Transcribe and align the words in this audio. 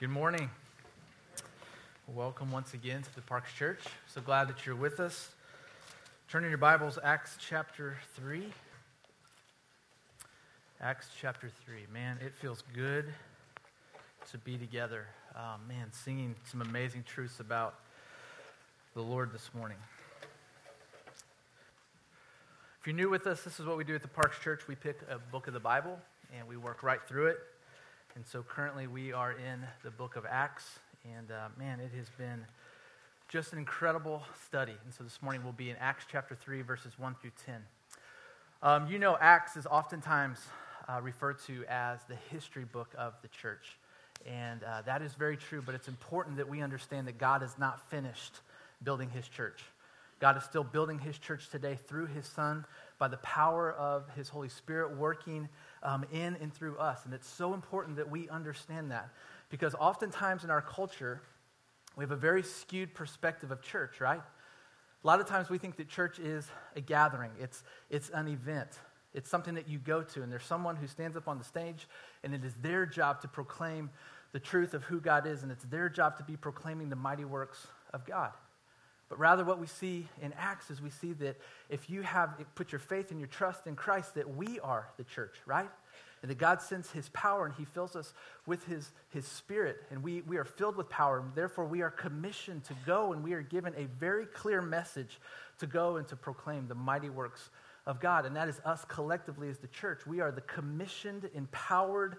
Good 0.00 0.10
morning. 0.10 0.48
Welcome 2.06 2.52
once 2.52 2.72
again 2.72 3.02
to 3.02 3.14
the 3.16 3.20
Parks 3.20 3.52
Church. 3.52 3.80
So 4.06 4.20
glad 4.20 4.46
that 4.46 4.64
you're 4.64 4.76
with 4.76 5.00
us. 5.00 5.30
Turn 6.30 6.44
in 6.44 6.50
your 6.50 6.58
Bibles, 6.58 7.00
Acts 7.02 7.36
chapter 7.40 7.96
3. 8.14 8.44
Acts 10.80 11.08
chapter 11.20 11.50
3. 11.66 11.86
Man, 11.92 12.16
it 12.24 12.32
feels 12.32 12.62
good 12.76 13.06
to 14.30 14.38
be 14.38 14.56
together. 14.56 15.06
Oh, 15.36 15.56
man, 15.66 15.88
singing 15.90 16.36
some 16.44 16.62
amazing 16.62 17.02
truths 17.02 17.40
about 17.40 17.74
the 18.94 19.02
Lord 19.02 19.32
this 19.32 19.50
morning. 19.52 19.78
If 22.80 22.86
you're 22.86 22.94
new 22.94 23.10
with 23.10 23.26
us, 23.26 23.42
this 23.42 23.58
is 23.58 23.66
what 23.66 23.76
we 23.76 23.82
do 23.82 23.96
at 23.96 24.02
the 24.02 24.06
Parks 24.06 24.38
Church. 24.38 24.68
We 24.68 24.76
pick 24.76 25.00
a 25.10 25.18
book 25.18 25.48
of 25.48 25.54
the 25.54 25.60
Bible 25.60 25.98
and 26.38 26.46
we 26.46 26.56
work 26.56 26.84
right 26.84 27.00
through 27.08 27.26
it. 27.26 27.38
And 28.14 28.26
so 28.26 28.42
currently 28.42 28.86
we 28.86 29.12
are 29.12 29.32
in 29.32 29.64
the 29.84 29.90
book 29.90 30.16
of 30.16 30.24
Acts. 30.28 30.78
And 31.16 31.30
uh, 31.30 31.48
man, 31.58 31.80
it 31.80 31.90
has 31.96 32.08
been 32.18 32.44
just 33.28 33.52
an 33.52 33.58
incredible 33.58 34.22
study. 34.46 34.74
And 34.84 34.92
so 34.92 35.04
this 35.04 35.22
morning 35.22 35.42
we'll 35.44 35.52
be 35.52 35.70
in 35.70 35.76
Acts 35.76 36.04
chapter 36.10 36.34
3, 36.34 36.62
verses 36.62 36.98
1 36.98 37.16
through 37.20 37.32
10. 37.46 37.62
Um, 38.62 38.88
you 38.88 38.98
know, 38.98 39.16
Acts 39.20 39.56
is 39.56 39.66
oftentimes 39.66 40.38
uh, 40.88 41.00
referred 41.00 41.38
to 41.46 41.64
as 41.68 42.00
the 42.08 42.16
history 42.30 42.64
book 42.64 42.88
of 42.98 43.14
the 43.22 43.28
church. 43.28 43.78
And 44.26 44.64
uh, 44.64 44.82
that 44.82 45.02
is 45.02 45.14
very 45.14 45.36
true, 45.36 45.62
but 45.64 45.74
it's 45.74 45.88
important 45.88 46.38
that 46.38 46.48
we 46.48 46.60
understand 46.60 47.06
that 47.06 47.18
God 47.18 47.42
is 47.42 47.54
not 47.58 47.88
finished 47.90 48.40
building 48.82 49.10
his 49.10 49.28
church. 49.28 49.62
God 50.20 50.36
is 50.36 50.42
still 50.42 50.64
building 50.64 50.98
his 50.98 51.18
church 51.18 51.48
today 51.50 51.78
through 51.86 52.06
his 52.06 52.26
Son 52.26 52.64
by 52.98 53.06
the 53.06 53.18
power 53.18 53.72
of 53.72 54.08
his 54.16 54.28
Holy 54.28 54.48
Spirit 54.48 54.96
working 54.96 55.48
um, 55.82 56.04
in 56.12 56.36
and 56.36 56.52
through 56.52 56.76
us. 56.78 57.04
And 57.04 57.14
it's 57.14 57.28
so 57.28 57.54
important 57.54 57.96
that 57.96 58.10
we 58.10 58.28
understand 58.28 58.90
that 58.90 59.10
because 59.50 59.74
oftentimes 59.74 60.44
in 60.44 60.50
our 60.50 60.62
culture, 60.62 61.22
we 61.96 62.02
have 62.02 62.10
a 62.10 62.16
very 62.16 62.42
skewed 62.42 62.94
perspective 62.94 63.50
of 63.50 63.62
church, 63.62 64.00
right? 64.00 64.20
A 65.02 65.06
lot 65.06 65.20
of 65.20 65.26
times 65.26 65.48
we 65.48 65.58
think 65.58 65.76
that 65.76 65.88
church 65.88 66.18
is 66.18 66.46
a 66.76 66.80
gathering, 66.80 67.30
it's, 67.40 67.62
it's 67.90 68.10
an 68.10 68.28
event. 68.28 68.70
It's 69.14 69.30
something 69.30 69.54
that 69.54 69.68
you 69.68 69.78
go 69.78 70.02
to, 70.02 70.22
and 70.22 70.30
there's 70.30 70.44
someone 70.44 70.76
who 70.76 70.86
stands 70.86 71.16
up 71.16 71.28
on 71.28 71.38
the 71.38 71.44
stage, 71.44 71.88
and 72.22 72.34
it 72.34 72.44
is 72.44 72.52
their 72.62 72.84
job 72.84 73.22
to 73.22 73.28
proclaim 73.28 73.90
the 74.32 74.38
truth 74.38 74.74
of 74.74 74.84
who 74.84 75.00
God 75.00 75.26
is, 75.26 75.42
and 75.42 75.50
it's 75.50 75.64
their 75.64 75.88
job 75.88 76.18
to 76.18 76.22
be 76.22 76.36
proclaiming 76.36 76.90
the 76.90 76.96
mighty 76.96 77.24
works 77.24 77.66
of 77.94 78.04
God. 78.04 78.32
But 79.08 79.18
rather, 79.18 79.44
what 79.44 79.58
we 79.58 79.66
see 79.66 80.06
in 80.20 80.34
Acts 80.34 80.70
is 80.70 80.82
we 80.82 80.90
see 80.90 81.14
that 81.14 81.40
if 81.70 81.88
you 81.88 82.02
have 82.02 82.30
put 82.54 82.72
your 82.72 82.78
faith 82.78 83.10
and 83.10 83.18
your 83.18 83.28
trust 83.28 83.66
in 83.66 83.74
Christ, 83.74 84.14
that 84.16 84.36
we 84.36 84.60
are 84.60 84.88
the 84.98 85.04
church, 85.04 85.36
right? 85.46 85.70
And 86.20 86.30
that 86.30 86.36
God 86.36 86.60
sends 86.60 86.90
his 86.90 87.08
power 87.10 87.46
and 87.46 87.54
he 87.54 87.64
fills 87.64 87.96
us 87.96 88.12
with 88.44 88.66
his, 88.66 88.90
his 89.08 89.24
spirit. 89.26 89.78
And 89.90 90.02
we, 90.02 90.22
we 90.22 90.36
are 90.36 90.44
filled 90.44 90.76
with 90.76 90.90
power. 90.90 91.20
And 91.20 91.34
therefore, 91.34 91.64
we 91.64 91.80
are 91.80 91.90
commissioned 91.90 92.64
to 92.64 92.74
go 92.84 93.12
and 93.12 93.22
we 93.22 93.32
are 93.32 93.40
given 93.40 93.72
a 93.76 93.86
very 93.98 94.26
clear 94.26 94.60
message 94.60 95.20
to 95.60 95.66
go 95.66 95.96
and 95.96 96.06
to 96.08 96.16
proclaim 96.16 96.66
the 96.68 96.74
mighty 96.74 97.08
works 97.08 97.50
of 97.86 98.00
God. 98.00 98.26
And 98.26 98.36
that 98.36 98.48
is 98.48 98.60
us 98.64 98.84
collectively 98.88 99.48
as 99.48 99.58
the 99.58 99.68
church. 99.68 100.06
We 100.06 100.20
are 100.20 100.32
the 100.32 100.42
commissioned, 100.42 101.30
empowered 101.34 102.16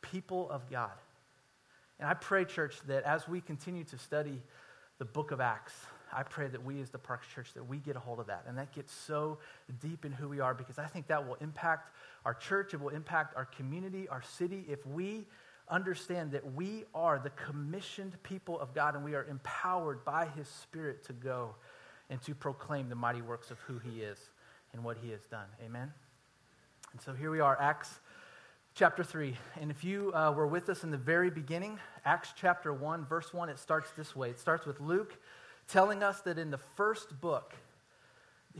people 0.00 0.50
of 0.50 0.68
God. 0.68 0.90
And 2.00 2.08
I 2.08 2.14
pray, 2.14 2.44
church, 2.44 2.76
that 2.88 3.04
as 3.04 3.28
we 3.28 3.40
continue 3.40 3.84
to 3.84 3.98
study 3.98 4.42
the 4.98 5.04
book 5.04 5.30
of 5.30 5.40
Acts, 5.40 5.74
I 6.12 6.22
pray 6.22 6.48
that 6.48 6.64
we 6.64 6.80
as 6.80 6.90
the 6.90 6.98
Parks 6.98 7.26
Church, 7.34 7.52
that 7.54 7.66
we 7.66 7.78
get 7.78 7.96
a 7.96 7.98
hold 7.98 8.20
of 8.20 8.26
that. 8.26 8.44
And 8.46 8.56
that 8.58 8.72
gets 8.74 8.92
so 8.92 9.38
deep 9.80 10.04
in 10.04 10.12
who 10.12 10.28
we 10.28 10.40
are 10.40 10.54
because 10.54 10.78
I 10.78 10.86
think 10.86 11.08
that 11.08 11.26
will 11.26 11.36
impact 11.40 11.90
our 12.24 12.34
church. 12.34 12.74
It 12.74 12.80
will 12.80 12.90
impact 12.90 13.36
our 13.36 13.44
community, 13.44 14.08
our 14.08 14.22
city. 14.22 14.64
If 14.68 14.86
we 14.86 15.26
understand 15.68 16.32
that 16.32 16.54
we 16.54 16.84
are 16.94 17.18
the 17.18 17.30
commissioned 17.30 18.22
people 18.22 18.58
of 18.60 18.74
God 18.74 18.94
and 18.94 19.04
we 19.04 19.14
are 19.14 19.24
empowered 19.24 20.04
by 20.04 20.26
His 20.36 20.48
Spirit 20.48 21.04
to 21.06 21.12
go 21.12 21.54
and 22.08 22.22
to 22.22 22.34
proclaim 22.34 22.88
the 22.88 22.94
mighty 22.94 23.22
works 23.22 23.50
of 23.50 23.58
who 23.60 23.78
He 23.78 24.00
is 24.00 24.18
and 24.72 24.84
what 24.84 24.96
He 24.98 25.10
has 25.10 25.22
done. 25.26 25.46
Amen? 25.64 25.92
And 26.92 27.00
so 27.00 27.12
here 27.12 27.30
we 27.30 27.40
are, 27.40 27.60
Acts 27.60 27.98
chapter 28.74 29.02
3. 29.02 29.36
And 29.60 29.70
if 29.70 29.82
you 29.82 30.12
uh, 30.14 30.32
were 30.32 30.46
with 30.46 30.68
us 30.68 30.84
in 30.84 30.90
the 30.90 30.96
very 30.96 31.30
beginning, 31.30 31.80
Acts 32.04 32.32
chapter 32.36 32.72
1, 32.72 33.06
verse 33.06 33.34
1, 33.34 33.48
it 33.48 33.58
starts 33.58 33.90
this 33.96 34.14
way. 34.14 34.30
It 34.30 34.38
starts 34.38 34.66
with 34.66 34.80
Luke 34.80 35.18
telling 35.68 36.02
us 36.02 36.20
that 36.22 36.38
in 36.38 36.50
the 36.50 36.58
first 36.58 37.20
book, 37.20 37.54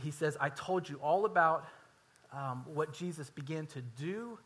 he 0.01 0.11
says, 0.11 0.37
I 0.39 0.49
told 0.49 0.87
you 0.87 0.97
all 1.01 1.25
about 1.25 1.65
um, 2.31 2.65
what 2.65 2.93
Jesus 2.93 3.29
began 3.29 3.65
to 3.67 3.81
do 3.81 4.37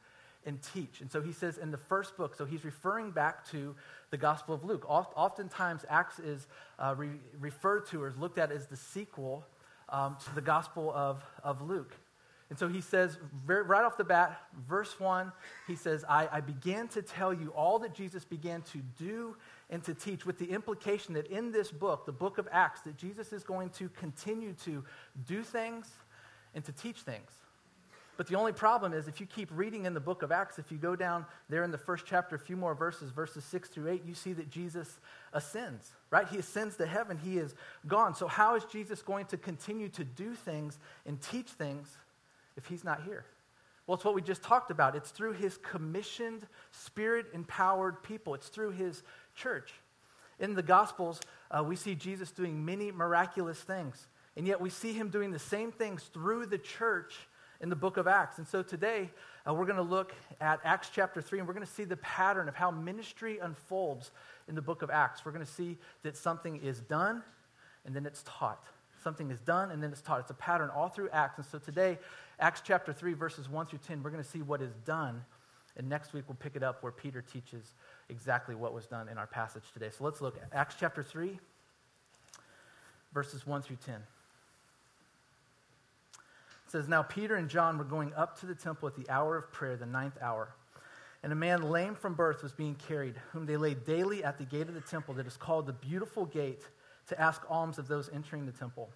and 0.46 0.60
teach. 0.74 1.02
And 1.02 1.12
so 1.12 1.22
he 1.22 1.34
says 1.34 1.58
in 1.58 1.72
the 1.72 1.78
first 1.78 2.18
book, 2.18 2.36
so 2.36 2.46
he's 2.46 2.64
referring 2.66 3.12
back 3.12 3.48
to 3.52 3.76
the 4.10 4.18
Gospel 4.18 4.56
of 4.56 4.64
Luke. 4.64 4.86
Oftentimes, 4.90 5.86
Acts 5.90 6.20
is 6.20 6.48
uh, 6.80 6.96
re- 6.98 7.10
referred 7.40 7.88
to 7.88 8.02
or 8.02 8.08
is 8.08 8.18
looked 8.18 8.38
at 8.38 8.52
as 8.52 8.68
the 8.68 8.76
sequel 8.76 9.46
um, 9.90 10.18
to 10.26 10.36
the 10.36 10.42
Gospel 10.42 10.92
of, 10.96 11.24
of 11.44 11.62
Luke. 11.62 11.94
And 12.52 12.60
so 12.60 12.68
he 12.68 12.82
says, 12.82 13.18
right 13.48 13.86
off 13.86 13.96
the 13.96 14.04
bat, 14.04 14.42
verse 14.68 15.00
1, 15.00 15.32
he 15.68 15.78
says, 15.78 16.04
I, 16.10 16.28
I 16.30 16.42
began 16.42 16.90
to 16.90 17.02
tell 17.02 17.34
you 17.34 17.48
all 17.56 17.80
that 17.80 17.94
Jesus 17.94 18.26
began 18.26 18.62
to 18.74 18.80
do 19.00 19.38
and 19.70 19.82
to 19.86 19.94
teach, 19.94 20.26
with 20.26 20.38
the 20.38 20.52
implication 20.52 21.14
that 21.14 21.28
in 21.28 21.54
this 21.54 21.72
book, 21.72 22.06
the 22.06 22.12
book 22.12 22.38
of 22.40 22.50
Acts, 22.52 22.82
that 22.82 22.98
Jesus 22.98 23.32
is 23.32 23.46
going 23.46 23.70
to 23.70 23.88
continue 23.88 24.52
to 24.66 24.84
do 25.26 25.44
things 25.44 25.90
and 26.54 26.66
to 26.66 26.74
teach 26.74 26.98
things. 26.98 27.32
But 28.18 28.28
the 28.28 28.36
only 28.36 28.52
problem 28.52 28.92
is 28.92 29.08
if 29.08 29.22
you 29.22 29.28
keep 29.28 29.48
reading 29.54 29.86
in 29.86 29.94
the 29.94 30.02
book 30.02 30.22
of 30.22 30.34
Acts, 30.34 30.60
if 30.60 30.74
you 30.74 30.78
go 30.78 30.94
down 30.94 31.26
there 31.48 31.64
in 31.64 31.72
the 31.72 31.78
first 31.78 32.04
chapter, 32.06 32.36
a 32.36 32.40
few 32.40 32.58
more 32.58 32.76
verses, 32.76 33.12
verses 33.12 33.46
6 33.46 33.70
through 33.70 33.90
8, 33.90 34.04
you 34.06 34.14
see 34.14 34.34
that 34.34 34.50
Jesus 34.50 35.00
ascends, 35.32 35.90
right? 36.10 36.28
He 36.28 36.38
ascends 36.38 36.76
to 36.76 36.86
heaven. 36.86 37.18
He 37.18 37.38
is 37.38 37.56
gone. 37.88 38.14
So, 38.14 38.28
how 38.28 38.56
is 38.56 38.66
Jesus 38.66 39.02
going 39.02 39.28
to 39.28 39.38
continue 39.38 39.88
to 39.88 40.04
do 40.04 40.34
things 40.34 40.78
and 41.06 41.22
teach 41.22 41.48
things 41.48 41.98
if 42.58 42.66
he's 42.68 42.84
not 42.84 43.04
here? 43.04 43.26
Well, 43.88 43.96
it's 43.96 44.06
what 44.06 44.16
we 44.16 44.22
just 44.22 44.44
talked 44.44 44.72
about. 44.72 44.96
It's 44.96 45.12
through 45.12 45.34
his 45.34 45.58
commissioned, 45.58 46.48
spirit 46.72 47.26
empowered 47.34 48.04
people, 48.04 48.34
it's 48.36 48.48
through 48.48 48.72
his 48.72 49.04
church. 49.36 49.74
In 50.40 50.56
the 50.56 50.64
Gospels, 50.64 51.22
uh, 51.52 51.64
we 51.64 51.76
see 51.76 51.94
Jesus 51.96 52.32
doing 52.32 52.66
many 52.66 52.92
miraculous 52.92 53.60
things, 53.60 54.08
and 54.36 54.48
yet 54.48 54.60
we 54.60 54.70
see 54.70 54.94
him 54.94 55.10
doing 55.10 55.32
the 55.32 55.40
same 55.40 55.72
things 55.72 56.04
through 56.14 56.48
the 56.48 56.58
church 56.58 57.16
in 57.62 57.70
the 57.70 57.76
book 57.76 57.98
of 57.98 58.08
Acts. 58.08 58.40
And 58.40 58.48
so 58.48 58.64
today, 58.64 59.12
uh, 59.48 59.54
we're 59.54 59.66
going 59.66 59.76
to 59.76 59.82
look 59.84 60.14
at 60.40 60.60
Acts 60.64 60.90
chapter 60.94 61.22
3, 61.22 61.40
and 61.40 61.48
we're 61.48 61.54
going 61.54 61.66
to 61.66 61.72
see 61.72 61.84
the 61.84 61.98
pattern 61.98 62.50
of 62.50 62.56
how 62.56 62.72
ministry 62.72 63.38
unfolds 63.40 64.12
in 64.48 64.56
the 64.56 64.62
book 64.62 64.82
of 64.82 64.90
Acts. 64.90 65.26
We're 65.26 65.32
going 65.32 65.46
to 65.46 65.52
see 65.52 65.78
that 66.04 66.18
something 66.18 66.58
is 66.58 66.80
done, 66.80 67.24
and 67.86 67.96
then 67.96 68.06
it's 68.06 68.24
taught. 68.26 68.64
Something 69.04 69.32
is 69.32 69.40
done, 69.40 69.72
and 69.72 69.82
then 69.82 69.92
it's 69.92 70.02
taught. 70.02 70.20
It's 70.22 70.32
a 70.32 70.36
pattern 70.36 70.70
all 70.70 70.90
through 70.90 71.10
Acts. 71.10 71.38
And 71.38 71.46
so 71.46 71.60
today, 71.60 71.98
Acts 72.42 72.62
chapter 72.66 72.92
3, 72.92 73.14
verses 73.14 73.48
1 73.48 73.68
through 73.68 73.80
10, 73.88 74.02
we're 74.02 74.10
going 74.10 74.24
to 74.24 74.30
see 74.30 74.42
what 74.42 74.62
is 74.64 74.74
done. 74.84 75.24
And 75.78 75.88
next 75.88 76.12
week, 76.12 76.24
we'll 76.28 76.36
pick 76.36 76.56
it 76.56 76.64
up 76.64 76.82
where 76.82 76.92
Peter 76.92 77.22
teaches 77.22 77.74
exactly 78.10 78.56
what 78.56 78.74
was 78.74 78.88
done 78.88 79.08
in 79.08 79.20
our 79.20 79.28
passage 79.28 79.64
today. 79.74 79.90
So 79.96 80.04
let's 80.04 80.22
look 80.22 80.38
at 80.38 80.50
Acts 80.52 80.76
chapter 80.78 81.04
3, 81.04 81.40
verses 83.14 83.46
1 83.46 83.62
through 83.62 83.78
10. 83.86 83.96
It 83.96 84.02
says, 86.68 86.88
Now 86.88 87.04
Peter 87.04 87.36
and 87.36 87.48
John 87.48 87.78
were 87.78 87.84
going 87.84 88.12
up 88.16 88.40
to 88.40 88.48
the 88.48 88.56
temple 88.56 88.88
at 88.88 88.96
the 88.96 89.08
hour 89.10 89.38
of 89.38 89.52
prayer, 89.54 89.78
the 89.78 89.86
ninth 89.86 90.18
hour. 90.20 90.50
And 91.24 91.32
a 91.32 91.36
man 91.36 91.70
lame 91.70 91.94
from 91.94 92.16
birth 92.16 92.42
was 92.42 92.54
being 92.54 92.74
carried, 92.76 93.14
whom 93.32 93.46
they 93.46 93.56
laid 93.56 93.86
daily 93.86 94.24
at 94.24 94.40
the 94.40 94.46
gate 94.46 94.68
of 94.68 94.74
the 94.74 94.82
temple 94.82 95.14
that 95.16 95.28
is 95.28 95.38
called 95.38 95.68
the 95.68 95.74
Beautiful 95.74 96.26
Gate, 96.26 96.64
to 97.08 97.22
ask 97.22 97.44
alms 97.50 97.78
of 97.78 97.88
those 97.88 98.10
entering 98.14 98.46
the 98.46 98.52
temple. 98.52 98.90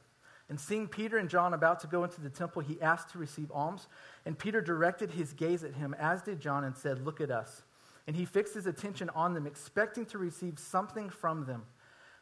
And 0.50 0.60
seeing 0.60 0.88
Peter 0.88 1.18
and 1.18 1.30
John 1.30 1.54
about 1.54 1.80
to 1.80 1.88
go 1.88 2.04
into 2.04 2.22
the 2.22 2.30
temple, 2.30 2.62
he 2.62 2.80
asked 2.82 3.10
to 3.12 3.18
receive 3.18 3.52
alms. 3.52 3.88
And 4.26 4.38
Peter 4.38 4.62
directed 4.62 5.12
his 5.12 5.34
gaze 5.34 5.64
at 5.64 5.74
him, 5.74 5.96
as 5.98 6.22
did 6.22 6.40
John, 6.40 6.64
and 6.64 6.76
said, 6.76 7.04
Look 7.04 7.20
at 7.20 7.32
us. 7.32 7.64
And 8.08 8.16
he 8.16 8.26
fixed 8.26 8.54
his 8.54 8.68
attention 8.68 9.10
on 9.16 9.34
them, 9.34 9.48
expecting 9.48 10.06
to 10.08 10.20
receive 10.20 10.60
something 10.60 11.10
from 11.10 11.46
them. 11.46 11.64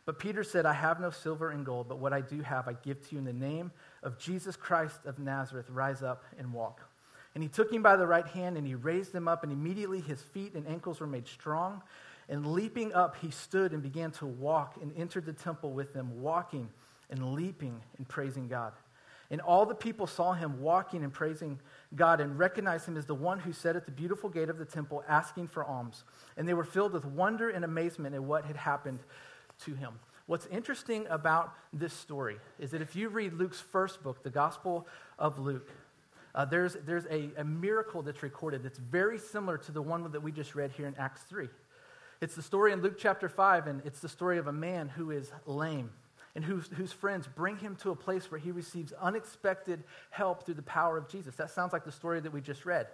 But 0.06 0.20
Peter 0.20 0.44
said, 0.44 0.66
I 0.66 0.74
have 0.74 1.00
no 1.00 1.10
silver 1.10 1.50
and 1.50 1.66
gold, 1.66 1.88
but 1.88 2.00
what 2.00 2.14
I 2.14 2.22
do 2.22 2.42
have 2.42 2.68
I 2.68 2.74
give 2.74 3.08
to 3.08 3.16
you 3.16 3.20
in 3.20 3.25
the 3.25 3.34
name 3.34 3.72
of 4.02 4.18
Jesus 4.18 4.56
Christ 4.56 5.00
of 5.06 5.20
Nazareth. 5.20 5.70
Rise 5.70 6.02
up 6.02 6.24
and 6.38 6.54
walk. 6.54 6.81
And 7.36 7.44
he 7.44 7.50
took 7.50 7.72
him 7.72 7.81
by 7.81 7.96
the 7.96 8.08
right 8.08 8.28
hand, 8.28 8.58
and 8.58 8.68
he 8.68 8.75
raised 8.75 9.14
him 9.14 9.28
up, 9.28 9.44
and 9.44 9.52
immediately 9.52 10.02
his 10.02 10.22
feet 10.22 10.54
and 10.54 10.68
ankles 10.68 11.00
were 11.00 11.08
made 11.08 11.28
strong. 11.28 11.81
And 12.30 12.46
leaping 12.48 12.94
up, 12.94 13.18
he 13.22 13.31
stood 13.31 13.74
and 13.74 13.81
began 13.81 14.12
to 14.12 14.25
walk 14.25 14.78
and 14.81 14.94
entered 14.96 15.25
the 15.25 15.34
temple 15.34 15.72
with 15.72 15.94
them, 15.94 16.22
walking 16.22 16.70
and 17.13 17.33
leaping 17.33 17.80
and 17.98 18.10
praising 18.10 18.48
God. 18.48 18.74
And 19.30 19.39
all 19.39 19.65
the 19.65 19.75
people 19.75 20.07
saw 20.07 20.33
him 20.33 20.60
walking 20.62 21.04
and 21.04 21.13
praising 21.13 21.60
God 21.95 22.19
and 22.19 22.38
recognized 22.38 22.88
him 22.88 22.98
as 22.98 23.06
the 23.06 23.15
one 23.15 23.39
who 23.39 23.54
sat 23.54 23.75
at 23.75 23.86
the 23.86 23.92
beautiful 23.92 24.30
gate 24.30 24.50
of 24.50 24.57
the 24.57 24.65
temple 24.65 25.04
asking 25.07 25.48
for 25.48 25.63
alms. 25.63 26.04
And 26.36 26.48
they 26.48 26.56
were 26.56 26.63
filled 26.63 26.92
with 26.92 27.06
wonder 27.06 27.50
and 27.50 27.63
amazement 27.63 28.15
at 28.15 28.24
what 28.24 28.45
had 28.45 28.57
happened 28.57 29.00
to 29.65 29.75
him. 29.75 30.00
What's 30.25 30.48
interesting 30.48 31.06
about 31.10 31.54
this 31.71 31.94
story 31.94 32.38
is 32.60 32.71
that 32.71 32.81
if 32.81 32.95
you 32.95 33.10
read 33.10 33.33
Luke's 33.33 33.62
first 33.62 34.01
book, 34.01 34.24
the 34.24 34.30
Gospel 34.30 34.88
of 35.19 35.38
Luke, 35.38 35.69
uh, 36.33 36.45
there's, 36.45 36.75
there's 36.86 37.06
a, 37.06 37.30
a 37.38 37.44
miracle 37.44 38.01
that's 38.01 38.24
recorded 38.24 38.63
that's 38.63 38.80
very 38.80 39.19
similar 39.19 39.57
to 39.60 39.71
the 39.71 39.81
one 39.81 40.12
that 40.12 40.21
we 40.21 40.31
just 40.31 40.56
read 40.56 40.71
here 40.71 40.88
in 40.88 40.95
Acts 40.98 41.21
3. 41.24 41.48
It's 42.21 42.36
the 42.36 42.42
story 42.42 42.71
in 42.71 42.81
Luke 42.81 42.98
chapter 42.98 43.30
5, 43.30 43.68
and 43.68 43.81
it's 43.86 44.00
the 44.00 44.10
story 44.10 44.39
of 44.39 44.48
a 44.48 44.54
man 44.54 44.89
who 44.89 45.12
is 45.12 45.31
lame 45.45 45.92
and 46.36 46.44
whose, 46.44 46.68
whose 46.76 46.92
friends 46.92 47.28
bring 47.28 47.58
him 47.58 47.76
to 47.78 47.92
a 47.92 47.96
place 47.96 48.32
where 48.32 48.40
he 48.40 48.52
receives 48.52 48.92
unexpected 48.94 49.84
help 50.10 50.46
through 50.46 50.56
the 50.56 50.64
power 50.64 50.98
of 50.98 51.08
Jesus. 51.08 51.36
That 51.36 51.52
sounds 51.52 51.74
like 51.74 51.86
the 51.86 51.92
story 51.92 52.20
that 52.20 52.34
we 52.34 52.42
just 52.42 52.66
read. 52.66 52.88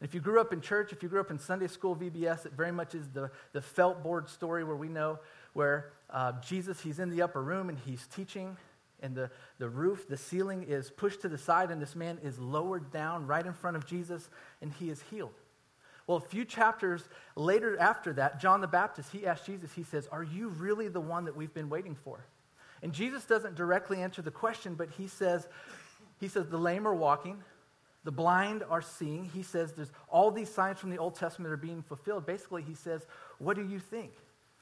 And 0.00 0.08
if 0.08 0.14
you 0.14 0.20
grew 0.20 0.40
up 0.40 0.52
in 0.52 0.60
church, 0.60 0.92
if 0.92 1.02
you 1.02 1.08
grew 1.08 1.20
up 1.20 1.30
in 1.30 1.38
Sunday 1.38 1.66
school 1.66 1.94
VBS, 1.94 2.46
it 2.46 2.52
very 2.52 2.72
much 2.72 2.94
is 2.94 3.08
the, 3.08 3.30
the 3.52 3.60
felt 3.60 4.02
board 4.02 4.28
story 4.28 4.64
where 4.64 4.76
we 4.76 4.88
know 4.88 5.18
where 5.52 5.92
uh, 6.08 6.32
Jesus, 6.40 6.80
he's 6.80 6.98
in 6.98 7.10
the 7.10 7.22
upper 7.22 7.42
room 7.42 7.68
and 7.68 7.78
he's 7.78 8.06
teaching, 8.06 8.56
and 9.02 9.14
the, 9.14 9.30
the 9.58 9.68
roof, 9.68 10.08
the 10.08 10.16
ceiling 10.16 10.62
is 10.62 10.90
pushed 10.90 11.22
to 11.22 11.28
the 11.28 11.38
side, 11.38 11.70
and 11.70 11.80
this 11.80 11.96
man 11.96 12.18
is 12.22 12.38
lowered 12.38 12.90
down 12.90 13.26
right 13.26 13.44
in 13.44 13.52
front 13.52 13.76
of 13.76 13.86
Jesus, 13.86 14.28
and 14.62 14.72
he 14.72 14.90
is 14.90 15.02
healed. 15.10 15.34
Well, 16.06 16.18
a 16.18 16.20
few 16.20 16.44
chapters 16.44 17.08
later 17.36 17.78
after 17.78 18.12
that, 18.14 18.40
John 18.40 18.60
the 18.60 18.66
Baptist, 18.66 19.12
he 19.12 19.26
asked 19.26 19.46
Jesus, 19.46 19.72
he 19.72 19.84
says, 19.84 20.08
Are 20.10 20.24
you 20.24 20.48
really 20.48 20.88
the 20.88 21.00
one 21.00 21.26
that 21.26 21.36
we've 21.36 21.54
been 21.54 21.68
waiting 21.68 21.94
for? 21.94 22.26
And 22.82 22.92
Jesus 22.92 23.24
doesn't 23.24 23.56
directly 23.56 24.02
answer 24.02 24.22
the 24.22 24.30
question, 24.30 24.74
but 24.74 24.90
he 24.90 25.06
says, 25.06 25.46
he 26.18 26.28
says, 26.28 26.46
the 26.48 26.58
lame 26.58 26.86
are 26.86 26.94
walking, 26.94 27.42
the 28.04 28.12
blind 28.12 28.62
are 28.68 28.82
seeing. 28.82 29.24
He 29.24 29.42
says 29.42 29.72
there's 29.72 29.92
all 30.08 30.30
these 30.30 30.52
signs 30.52 30.78
from 30.78 30.90
the 30.90 30.98
Old 30.98 31.16
Testament 31.16 31.52
are 31.52 31.58
being 31.58 31.82
fulfilled. 31.82 32.26
Basically, 32.26 32.62
he 32.62 32.74
says, 32.74 33.06
What 33.38 33.56
do 33.56 33.66
you 33.66 33.78
think? 33.78 34.12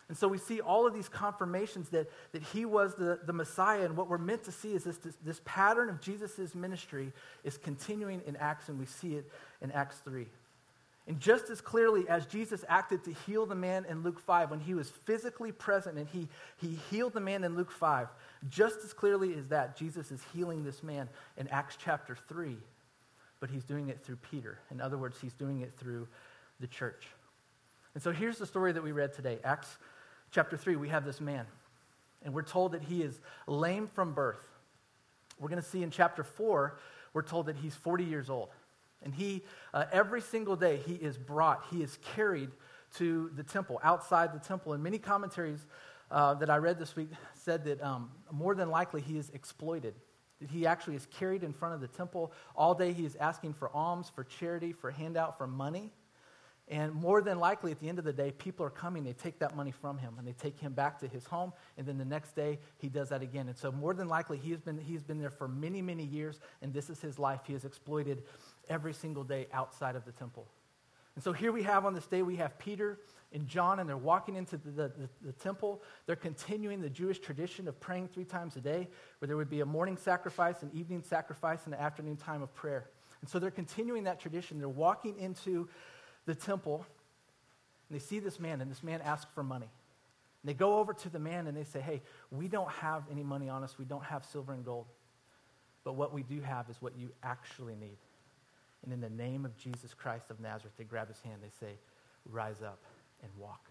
And 0.08 0.16
so 0.16 0.26
we 0.26 0.38
see 0.38 0.60
all 0.60 0.86
of 0.86 0.94
these 0.94 1.08
confirmations 1.08 1.90
that, 1.90 2.10
that 2.32 2.42
he 2.42 2.64
was 2.64 2.94
the, 2.94 3.20
the 3.26 3.32
Messiah. 3.32 3.84
And 3.84 3.96
what 3.96 4.08
we're 4.08 4.16
meant 4.16 4.42
to 4.44 4.52
see 4.52 4.72
is 4.72 4.84
this, 4.84 4.96
this, 4.96 5.14
this 5.22 5.40
pattern 5.44 5.90
of 5.90 6.00
Jesus' 6.00 6.54
ministry 6.54 7.12
is 7.44 7.58
continuing 7.58 8.22
in 8.26 8.34
Acts, 8.36 8.70
and 8.70 8.78
we 8.78 8.86
see 8.86 9.16
it 9.16 9.30
in 9.60 9.70
Acts 9.70 9.98
3. 9.98 10.26
And 11.08 11.18
just 11.18 11.48
as 11.48 11.62
clearly 11.62 12.06
as 12.06 12.26
Jesus 12.26 12.66
acted 12.68 13.02
to 13.04 13.14
heal 13.26 13.46
the 13.46 13.54
man 13.54 13.86
in 13.88 14.02
Luke 14.02 14.20
5, 14.20 14.50
when 14.50 14.60
he 14.60 14.74
was 14.74 14.90
physically 14.90 15.52
present 15.52 15.96
and 15.96 16.06
he, 16.06 16.28
he 16.58 16.78
healed 16.90 17.14
the 17.14 17.20
man 17.20 17.44
in 17.44 17.56
Luke 17.56 17.70
5, 17.70 18.08
just 18.50 18.84
as 18.84 18.92
clearly 18.92 19.34
as 19.34 19.48
that, 19.48 19.74
Jesus 19.74 20.12
is 20.12 20.20
healing 20.34 20.64
this 20.64 20.82
man 20.82 21.08
in 21.38 21.48
Acts 21.48 21.78
chapter 21.82 22.14
3. 22.28 22.58
But 23.40 23.48
he's 23.48 23.64
doing 23.64 23.88
it 23.88 24.04
through 24.04 24.16
Peter. 24.16 24.58
In 24.70 24.82
other 24.82 24.98
words, 24.98 25.16
he's 25.18 25.32
doing 25.32 25.62
it 25.62 25.72
through 25.72 26.06
the 26.60 26.66
church. 26.66 27.06
And 27.94 28.02
so 28.02 28.12
here's 28.12 28.36
the 28.36 28.46
story 28.46 28.72
that 28.72 28.82
we 28.82 28.92
read 28.92 29.14
today 29.14 29.38
Acts 29.44 29.78
chapter 30.30 30.58
3. 30.58 30.76
We 30.76 30.90
have 30.90 31.06
this 31.06 31.22
man, 31.22 31.46
and 32.22 32.34
we're 32.34 32.42
told 32.42 32.72
that 32.72 32.82
he 32.82 33.02
is 33.02 33.18
lame 33.46 33.86
from 33.86 34.12
birth. 34.12 34.46
We're 35.40 35.48
going 35.48 35.62
to 35.62 35.68
see 35.68 35.82
in 35.82 35.90
chapter 35.90 36.22
4, 36.22 36.78
we're 37.14 37.22
told 37.22 37.46
that 37.46 37.56
he's 37.56 37.74
40 37.74 38.04
years 38.04 38.28
old. 38.28 38.50
And 39.02 39.14
he, 39.14 39.42
uh, 39.72 39.84
every 39.92 40.20
single 40.20 40.56
day, 40.56 40.80
he 40.84 40.94
is 40.94 41.16
brought, 41.16 41.64
he 41.70 41.82
is 41.82 41.98
carried 42.14 42.50
to 42.96 43.30
the 43.36 43.42
temple, 43.42 43.80
outside 43.82 44.32
the 44.32 44.38
temple. 44.38 44.72
And 44.72 44.82
many 44.82 44.98
commentaries 44.98 45.66
uh, 46.10 46.34
that 46.34 46.50
I 46.50 46.56
read 46.56 46.78
this 46.78 46.96
week 46.96 47.10
said 47.34 47.64
that 47.64 47.82
um, 47.82 48.10
more 48.32 48.54
than 48.54 48.70
likely 48.70 49.00
he 49.00 49.18
is 49.18 49.30
exploited. 49.30 49.94
That 50.40 50.50
he 50.50 50.66
actually 50.66 50.96
is 50.96 51.06
carried 51.18 51.42
in 51.42 51.52
front 51.52 51.74
of 51.74 51.80
the 51.80 51.88
temple 51.88 52.32
all 52.56 52.74
day. 52.74 52.92
He 52.92 53.04
is 53.04 53.16
asking 53.16 53.54
for 53.54 53.70
alms, 53.74 54.10
for 54.14 54.24
charity, 54.24 54.72
for 54.72 54.90
handout, 54.90 55.36
for 55.38 55.46
money. 55.46 55.92
And 56.70 56.92
more 56.92 57.22
than 57.22 57.38
likely, 57.38 57.72
at 57.72 57.80
the 57.80 57.88
end 57.88 57.98
of 57.98 58.04
the 58.04 58.12
day, 58.12 58.30
people 58.30 58.64
are 58.66 58.70
coming, 58.70 59.02
they 59.02 59.14
take 59.14 59.38
that 59.38 59.56
money 59.56 59.70
from 59.70 59.96
him, 59.96 60.16
and 60.18 60.28
they 60.28 60.32
take 60.32 60.60
him 60.60 60.74
back 60.74 60.98
to 61.00 61.08
his 61.08 61.24
home, 61.24 61.54
and 61.78 61.86
then 61.86 61.96
the 61.96 62.04
next 62.04 62.36
day, 62.36 62.58
he 62.76 62.90
does 62.90 63.08
that 63.08 63.22
again. 63.22 63.48
And 63.48 63.56
so, 63.56 63.72
more 63.72 63.94
than 63.94 64.06
likely, 64.06 64.36
he 64.36 64.50
has 64.50 64.60
been, 64.60 64.76
he's 64.78 65.02
been 65.02 65.18
there 65.18 65.30
for 65.30 65.48
many, 65.48 65.80
many 65.80 66.04
years, 66.04 66.40
and 66.60 66.74
this 66.74 66.90
is 66.90 67.00
his 67.00 67.18
life. 67.18 67.40
He 67.46 67.54
is 67.54 67.64
exploited 67.64 68.22
every 68.68 68.94
single 68.94 69.24
day 69.24 69.46
outside 69.52 69.96
of 69.96 70.04
the 70.04 70.12
temple. 70.12 70.46
And 71.14 71.24
so, 71.24 71.32
here 71.32 71.50
we 71.50 71.62
have 71.64 71.84
on 71.84 71.94
this 71.94 72.06
day, 72.06 72.22
we 72.22 72.36
have 72.36 72.58
Peter 72.58 72.98
and 73.32 73.46
John, 73.46 73.80
and 73.80 73.88
they're 73.88 73.96
walking 73.96 74.36
into 74.36 74.56
the, 74.56 74.70
the, 74.70 75.08
the, 75.20 75.32
temple. 75.32 75.82
They're 76.06 76.16
continuing 76.16 76.80
the 76.80 76.88
Jewish 76.88 77.18
tradition 77.18 77.66
of 77.66 77.78
praying 77.80 78.08
three 78.08 78.24
times 78.24 78.56
a 78.56 78.60
day, 78.60 78.88
where 79.18 79.26
there 79.26 79.36
would 79.36 79.50
be 79.50 79.60
a 79.60 79.66
morning 79.66 79.96
sacrifice, 79.96 80.62
an 80.62 80.70
evening 80.72 81.02
sacrifice, 81.02 81.64
and 81.64 81.74
an 81.74 81.80
afternoon 81.80 82.16
time 82.16 82.40
of 82.42 82.54
prayer. 82.54 82.88
And 83.20 83.28
so, 83.28 83.38
they're 83.38 83.50
continuing 83.50 84.04
that 84.04 84.20
tradition. 84.20 84.58
They're 84.58 84.68
walking 84.68 85.18
into 85.18 85.68
the 86.24 86.34
temple 86.34 86.86
and 87.88 87.98
they 87.98 88.04
see 88.04 88.18
this 88.18 88.38
man, 88.38 88.60
and 88.60 88.70
this 88.70 88.82
man 88.82 89.00
asks 89.00 89.30
for 89.34 89.42
money. 89.42 89.68
And 90.42 90.48
they 90.48 90.54
go 90.54 90.78
over 90.78 90.92
to 90.92 91.08
the 91.08 91.18
man 91.18 91.46
and 91.46 91.56
they 91.56 91.64
say, 91.64 91.80
Hey, 91.80 92.02
we 92.30 92.48
don't 92.48 92.70
have 92.70 93.04
any 93.10 93.22
money 93.22 93.48
on 93.48 93.64
us. 93.64 93.78
We 93.78 93.84
don't 93.84 94.04
have 94.04 94.24
silver 94.24 94.52
and 94.52 94.64
gold. 94.64 94.86
But 95.84 95.94
what 95.94 96.12
we 96.12 96.22
do 96.22 96.40
have 96.40 96.68
is 96.68 96.80
what 96.80 96.96
you 96.96 97.10
actually 97.22 97.74
need. 97.74 97.96
And 98.84 98.92
in 98.92 99.00
the 99.00 99.10
name 99.10 99.44
of 99.44 99.56
Jesus 99.56 99.94
Christ 99.94 100.30
of 100.30 100.40
Nazareth, 100.40 100.74
they 100.76 100.84
grab 100.84 101.08
his 101.08 101.20
hand. 101.20 101.36
They 101.42 101.66
say, 101.66 101.74
Rise 102.24 102.62
up 102.62 102.78
and 103.22 103.30
walk. 103.38 103.68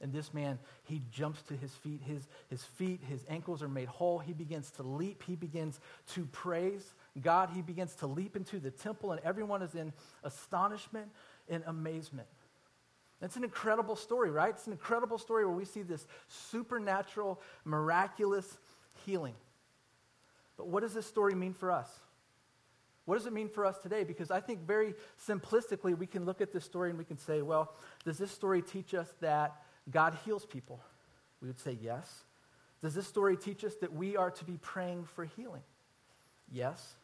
And 0.00 0.12
this 0.12 0.34
man, 0.34 0.58
he 0.84 1.00
jumps 1.10 1.40
to 1.44 1.54
his 1.54 1.72
feet. 1.72 2.02
His, 2.04 2.28
his 2.48 2.62
feet, 2.62 3.00
his 3.08 3.24
ankles 3.28 3.62
are 3.62 3.68
made 3.68 3.88
whole. 3.88 4.18
He 4.18 4.34
begins 4.34 4.70
to 4.72 4.82
leap. 4.82 5.22
He 5.26 5.36
begins 5.36 5.80
to 6.12 6.26
praise 6.26 6.94
God. 7.22 7.48
He 7.54 7.62
begins 7.62 7.94
to 7.96 8.06
leap 8.06 8.36
into 8.36 8.58
the 8.58 8.70
temple, 8.70 9.12
and 9.12 9.20
everyone 9.24 9.62
is 9.62 9.74
in 9.74 9.92
astonishment 10.22 11.08
and 11.48 11.64
amazement. 11.66 12.28
That's 13.20 13.36
an 13.36 13.44
incredible 13.44 13.96
story, 13.96 14.30
right? 14.30 14.50
It's 14.50 14.66
an 14.66 14.72
incredible 14.72 15.16
story 15.16 15.46
where 15.46 15.54
we 15.54 15.64
see 15.64 15.80
this 15.80 16.06
supernatural, 16.28 17.40
miraculous 17.64 18.58
healing. 19.06 19.34
But 20.58 20.68
what 20.68 20.82
does 20.82 20.92
this 20.92 21.06
story 21.06 21.34
mean 21.34 21.54
for 21.54 21.70
us? 21.70 21.88
What 23.06 23.16
does 23.16 23.26
it 23.26 23.32
mean 23.32 23.48
for 23.48 23.64
us 23.64 23.78
today? 23.78 24.04
Because 24.04 24.30
I 24.30 24.40
think 24.40 24.66
very 24.66 24.94
simplistically, 25.26 25.96
we 25.96 26.06
can 26.06 26.24
look 26.24 26.40
at 26.40 26.52
this 26.52 26.64
story 26.64 26.90
and 26.90 26.98
we 26.98 27.04
can 27.04 27.18
say, 27.18 27.40
well, 27.40 27.72
does 28.04 28.18
this 28.18 28.32
story 28.32 28.60
teach 28.60 28.94
us 28.94 29.08
that 29.20 29.62
God 29.90 30.18
heals 30.24 30.44
people? 30.44 30.80
We 31.40 31.48
would 31.48 31.60
say 31.60 31.78
yes. 31.80 32.24
Does 32.82 32.94
this 32.94 33.06
story 33.06 33.36
teach 33.36 33.64
us 33.64 33.74
that 33.80 33.92
we 33.92 34.16
are 34.16 34.30
to 34.32 34.44
be 34.44 34.58
praying 34.60 35.04
for 35.14 35.24
healing? 35.24 35.62
Yes. 36.50 36.96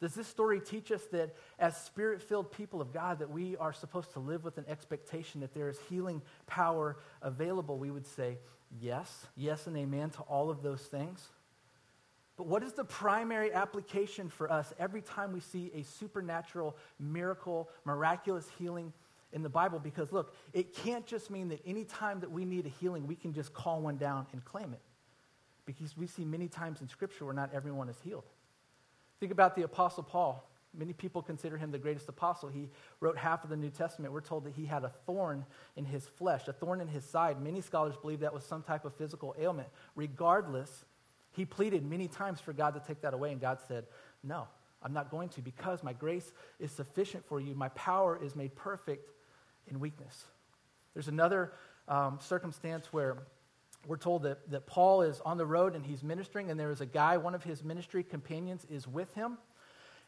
Does 0.00 0.14
this 0.14 0.26
story 0.26 0.60
teach 0.60 0.92
us 0.92 1.02
that 1.12 1.34
as 1.58 1.76
spirit 1.76 2.20
filled 2.20 2.52
people 2.52 2.82
of 2.82 2.92
God, 2.92 3.18
that 3.20 3.30
we 3.30 3.56
are 3.56 3.72
supposed 3.72 4.12
to 4.12 4.18
live 4.18 4.44
with 4.44 4.58
an 4.58 4.66
expectation 4.68 5.40
that 5.40 5.54
there 5.54 5.70
is 5.70 5.78
healing 5.88 6.20
power 6.46 6.98
available? 7.22 7.78
We 7.78 7.90
would 7.90 8.06
say 8.06 8.36
yes, 8.78 9.26
yes, 9.34 9.66
and 9.66 9.76
amen 9.76 10.10
to 10.10 10.20
all 10.22 10.50
of 10.50 10.62
those 10.62 10.82
things. 10.82 11.26
But 12.36 12.46
what 12.46 12.62
is 12.62 12.72
the 12.72 12.84
primary 12.84 13.52
application 13.52 14.28
for 14.28 14.50
us 14.50 14.72
every 14.78 15.00
time 15.00 15.32
we 15.32 15.40
see 15.40 15.70
a 15.74 15.82
supernatural 15.82 16.76
miracle, 17.00 17.70
miraculous 17.84 18.46
healing 18.58 18.92
in 19.32 19.42
the 19.42 19.48
Bible? 19.48 19.78
Because 19.78 20.12
look, 20.12 20.34
it 20.52 20.74
can't 20.74 21.06
just 21.06 21.30
mean 21.30 21.48
that 21.48 21.60
any 21.66 21.84
time 21.84 22.20
that 22.20 22.30
we 22.30 22.44
need 22.44 22.66
a 22.66 22.68
healing, 22.68 23.06
we 23.06 23.14
can 23.14 23.32
just 23.32 23.54
call 23.54 23.80
one 23.80 23.96
down 23.96 24.26
and 24.32 24.44
claim 24.44 24.74
it. 24.74 24.82
Because 25.64 25.96
we 25.96 26.06
see 26.06 26.24
many 26.24 26.46
times 26.46 26.80
in 26.80 26.88
Scripture 26.88 27.24
where 27.24 27.34
not 27.34 27.50
everyone 27.54 27.88
is 27.88 27.96
healed. 28.04 28.24
Think 29.18 29.32
about 29.32 29.56
the 29.56 29.62
Apostle 29.62 30.02
Paul. 30.02 30.46
Many 30.76 30.92
people 30.92 31.22
consider 31.22 31.56
him 31.56 31.70
the 31.70 31.78
greatest 31.78 32.06
apostle. 32.08 32.50
He 32.50 32.68
wrote 33.00 33.16
half 33.16 33.44
of 33.44 33.50
the 33.50 33.56
New 33.56 33.70
Testament. 33.70 34.12
We're 34.12 34.20
told 34.20 34.44
that 34.44 34.52
he 34.52 34.66
had 34.66 34.84
a 34.84 34.90
thorn 35.06 35.46
in 35.74 35.86
his 35.86 36.06
flesh, 36.06 36.48
a 36.48 36.52
thorn 36.52 36.82
in 36.82 36.88
his 36.88 37.02
side. 37.02 37.40
Many 37.40 37.62
scholars 37.62 37.96
believe 37.96 38.20
that 38.20 38.34
was 38.34 38.44
some 38.44 38.62
type 38.62 38.84
of 38.84 38.94
physical 38.94 39.34
ailment. 39.38 39.68
Regardless, 39.94 40.84
he 41.36 41.44
pleaded 41.44 41.84
many 41.84 42.08
times 42.08 42.40
for 42.40 42.52
God 42.52 42.74
to 42.74 42.80
take 42.80 43.02
that 43.02 43.14
away, 43.14 43.30
and 43.30 43.40
God 43.40 43.58
said, 43.68 43.84
No, 44.24 44.48
I'm 44.82 44.92
not 44.92 45.10
going 45.10 45.28
to 45.30 45.42
because 45.42 45.82
my 45.82 45.92
grace 45.92 46.32
is 46.58 46.72
sufficient 46.72 47.26
for 47.26 47.40
you. 47.40 47.54
My 47.54 47.68
power 47.70 48.18
is 48.20 48.34
made 48.34 48.56
perfect 48.56 49.10
in 49.68 49.78
weakness. 49.80 50.24
There's 50.94 51.08
another 51.08 51.52
um, 51.88 52.18
circumstance 52.20 52.92
where 52.92 53.18
we're 53.86 53.98
told 53.98 54.22
that, 54.22 54.50
that 54.50 54.66
Paul 54.66 55.02
is 55.02 55.20
on 55.20 55.36
the 55.36 55.46
road 55.46 55.76
and 55.76 55.84
he's 55.84 56.02
ministering, 56.02 56.50
and 56.50 56.58
there 56.58 56.70
is 56.70 56.80
a 56.80 56.86
guy, 56.86 57.18
one 57.18 57.34
of 57.34 57.44
his 57.44 57.62
ministry 57.62 58.02
companions 58.02 58.66
is 58.70 58.88
with 58.88 59.12
him. 59.14 59.38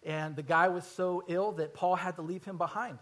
And 0.02 0.35
the 0.35 0.42
guy 0.42 0.68
was 0.68 0.85
so 0.85 1.25
ill 1.28 1.52
that 1.52 1.75
Paul 1.75 1.97
had 1.97 2.16
to 2.16 2.23
leave 2.23 2.44
him 2.44 2.56
behind. 2.56 2.99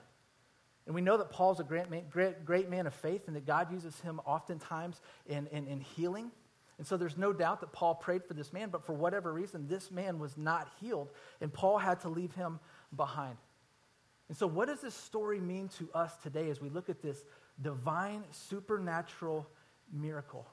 And 0.87 0.95
we 0.95 1.01
know 1.01 1.17
that 1.19 1.31
Paul's 1.31 1.61
a 1.61 1.65
great 1.65 1.91
man, 1.91 2.05
great, 2.11 2.45
great 2.45 2.71
man 2.71 2.87
of 2.87 2.95
faith 2.95 3.27
and 3.27 3.37
that 3.37 3.47
God 3.47 3.73
uses 3.73 3.99
him 4.01 4.21
oftentimes 4.25 5.01
in, 5.27 5.47
in, 5.49 5.67
in 5.67 5.81
healing. 5.81 6.31
And 6.79 6.87
so 6.87 6.97
there's 6.97 7.17
no 7.17 7.33
doubt 7.33 7.61
that 7.61 7.73
Paul 7.73 7.95
prayed 7.95 8.25
for 8.25 8.35
this 8.35 8.53
man, 8.53 8.69
but 8.71 8.85
for 8.85 8.93
whatever 8.93 9.33
reason, 9.33 9.67
this 9.67 9.91
man 9.91 10.19
was 10.19 10.37
not 10.37 10.69
healed, 10.81 11.11
and 11.41 11.53
Paul 11.53 11.79
had 11.79 12.01
to 12.01 12.09
leave 12.09 12.35
him 12.35 12.61
behind. 12.95 13.37
And 14.29 14.37
so, 14.37 14.47
what 14.47 14.69
does 14.69 14.81
this 14.81 14.95
story 14.95 15.41
mean 15.41 15.69
to 15.79 15.89
us 15.95 16.17
today 16.23 16.51
as 16.51 16.61
we 16.61 16.69
look 16.69 16.91
at 16.91 17.01
this 17.01 17.25
divine, 17.63 18.25
supernatural 18.31 19.49
miracle? 19.93 20.47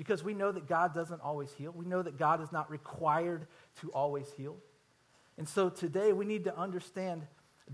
because 0.00 0.24
we 0.24 0.32
know 0.32 0.50
that 0.50 0.66
God 0.66 0.94
doesn't 0.94 1.20
always 1.20 1.52
heal. 1.52 1.72
We 1.76 1.84
know 1.84 2.00
that 2.00 2.16
God 2.16 2.40
is 2.40 2.50
not 2.50 2.70
required 2.70 3.46
to 3.82 3.90
always 3.90 4.32
heal. 4.34 4.56
And 5.36 5.46
so 5.46 5.68
today 5.68 6.14
we 6.14 6.24
need 6.24 6.44
to 6.44 6.56
understand 6.56 7.26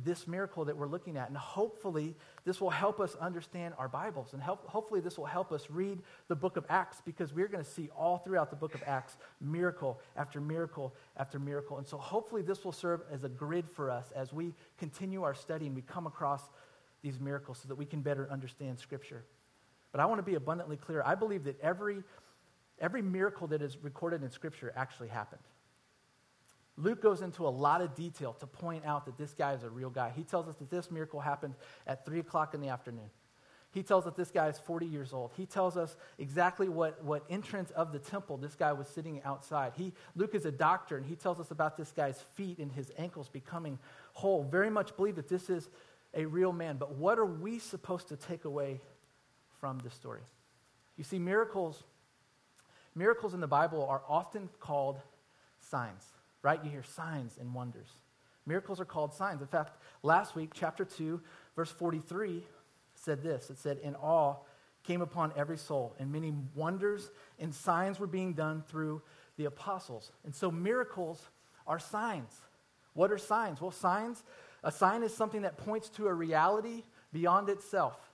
this 0.04 0.26
miracle 0.26 0.64
that 0.66 0.76
we're 0.76 0.88
looking 0.88 1.16
at. 1.16 1.28
And 1.28 1.36
hopefully, 1.36 2.14
this 2.44 2.60
will 2.60 2.70
help 2.70 3.00
us 3.00 3.14
understand 3.16 3.74
our 3.78 3.88
Bibles. 3.88 4.32
And 4.32 4.42
help, 4.42 4.66
hopefully, 4.68 5.00
this 5.00 5.16
will 5.16 5.26
help 5.26 5.52
us 5.52 5.70
read 5.70 6.00
the 6.28 6.36
book 6.36 6.56
of 6.56 6.64
Acts 6.68 7.00
because 7.04 7.32
we're 7.32 7.48
going 7.48 7.64
to 7.64 7.70
see 7.70 7.88
all 7.96 8.18
throughout 8.18 8.50
the 8.50 8.56
book 8.56 8.74
of 8.74 8.82
Acts 8.86 9.16
miracle 9.40 10.00
after 10.16 10.40
miracle 10.40 10.94
after 11.16 11.38
miracle. 11.38 11.78
And 11.78 11.86
so, 11.86 11.96
hopefully, 11.96 12.42
this 12.42 12.64
will 12.64 12.72
serve 12.72 13.02
as 13.10 13.24
a 13.24 13.28
grid 13.28 13.68
for 13.68 13.90
us 13.90 14.12
as 14.14 14.32
we 14.32 14.54
continue 14.78 15.22
our 15.22 15.34
study 15.34 15.66
and 15.66 15.74
we 15.74 15.82
come 15.82 16.06
across 16.06 16.42
these 17.02 17.18
miracles 17.20 17.58
so 17.62 17.68
that 17.68 17.76
we 17.76 17.86
can 17.86 18.00
better 18.00 18.28
understand 18.30 18.78
Scripture. 18.78 19.24
But 19.92 20.00
I 20.00 20.06
want 20.06 20.18
to 20.18 20.24
be 20.24 20.34
abundantly 20.34 20.76
clear. 20.76 21.02
I 21.04 21.14
believe 21.14 21.44
that 21.44 21.58
every, 21.60 22.02
every 22.80 23.02
miracle 23.02 23.46
that 23.48 23.62
is 23.62 23.78
recorded 23.80 24.22
in 24.22 24.30
Scripture 24.30 24.72
actually 24.76 25.08
happened. 25.08 25.42
Luke 26.76 27.00
goes 27.00 27.22
into 27.22 27.46
a 27.46 27.48
lot 27.48 27.80
of 27.80 27.94
detail 27.94 28.34
to 28.34 28.46
point 28.46 28.84
out 28.84 29.06
that 29.06 29.16
this 29.16 29.32
guy 29.32 29.52
is 29.52 29.62
a 29.62 29.70
real 29.70 29.90
guy. 29.90 30.12
He 30.14 30.22
tells 30.22 30.46
us 30.46 30.56
that 30.56 30.70
this 30.70 30.90
miracle 30.90 31.20
happened 31.20 31.54
at 31.86 32.04
3 32.04 32.20
o'clock 32.20 32.54
in 32.54 32.60
the 32.60 32.68
afternoon. 32.68 33.10
He 33.76 33.82
tells 33.82 34.06
us 34.06 34.14
this 34.14 34.30
guy 34.30 34.48
is 34.48 34.58
40 34.58 34.86
years 34.86 35.12
old. 35.12 35.32
He 35.36 35.44
tells 35.44 35.76
us 35.76 35.96
exactly 36.18 36.68
what, 36.68 37.04
what 37.04 37.24
entrance 37.28 37.70
of 37.72 37.92
the 37.92 37.98
temple 37.98 38.38
this 38.38 38.54
guy 38.54 38.72
was 38.72 38.88
sitting 38.88 39.22
outside. 39.22 39.72
He, 39.76 39.92
Luke 40.14 40.34
is 40.34 40.46
a 40.46 40.50
doctor, 40.50 40.96
and 40.96 41.04
he 41.04 41.14
tells 41.14 41.40
us 41.40 41.50
about 41.50 41.76
this 41.76 41.92
guy's 41.92 42.22
feet 42.34 42.58
and 42.58 42.72
his 42.72 42.90
ankles 42.96 43.28
becoming 43.28 43.78
whole. 44.14 44.44
Very 44.44 44.70
much 44.70 44.96
believe 44.96 45.16
that 45.16 45.28
this 45.28 45.50
is 45.50 45.68
a 46.14 46.24
real 46.24 46.52
man. 46.52 46.78
But 46.78 46.94
what 46.94 47.18
are 47.18 47.26
we 47.26 47.58
supposed 47.58 48.08
to 48.08 48.16
take 48.16 48.46
away 48.46 48.80
from 49.60 49.78
this 49.80 49.92
story? 49.92 50.22
You 50.96 51.04
see, 51.04 51.18
miracles, 51.18 51.82
miracles 52.94 53.34
in 53.34 53.40
the 53.40 53.46
Bible 53.46 53.86
are 53.86 54.00
often 54.08 54.48
called 54.58 55.00
signs, 55.60 56.04
right? 56.46 56.62
You 56.62 56.70
hear 56.70 56.84
signs 56.84 57.38
and 57.40 57.52
wonders. 57.52 57.88
Miracles 58.46 58.80
are 58.80 58.84
called 58.84 59.12
signs. 59.12 59.40
In 59.40 59.48
fact, 59.48 59.82
last 60.04 60.36
week, 60.36 60.50
chapter 60.54 60.84
2, 60.84 61.20
verse 61.56 61.72
43, 61.72 62.46
said 62.94 63.20
this 63.20 63.50
it 63.50 63.58
said, 63.58 63.78
In 63.82 63.96
awe 63.96 64.36
came 64.84 65.02
upon 65.02 65.32
every 65.36 65.58
soul, 65.58 65.96
and 65.98 66.12
many 66.12 66.32
wonders 66.54 67.10
and 67.40 67.52
signs 67.52 67.98
were 67.98 68.06
being 68.06 68.32
done 68.32 68.62
through 68.68 69.02
the 69.36 69.46
apostles. 69.46 70.12
And 70.24 70.32
so 70.32 70.52
miracles 70.52 71.20
are 71.66 71.80
signs. 71.80 72.32
What 72.94 73.10
are 73.10 73.18
signs? 73.18 73.60
Well, 73.60 73.72
signs, 73.72 74.22
a 74.62 74.70
sign 74.70 75.02
is 75.02 75.12
something 75.12 75.42
that 75.42 75.56
points 75.56 75.88
to 75.96 76.06
a 76.06 76.14
reality 76.14 76.84
beyond 77.12 77.48
itself. 77.48 78.05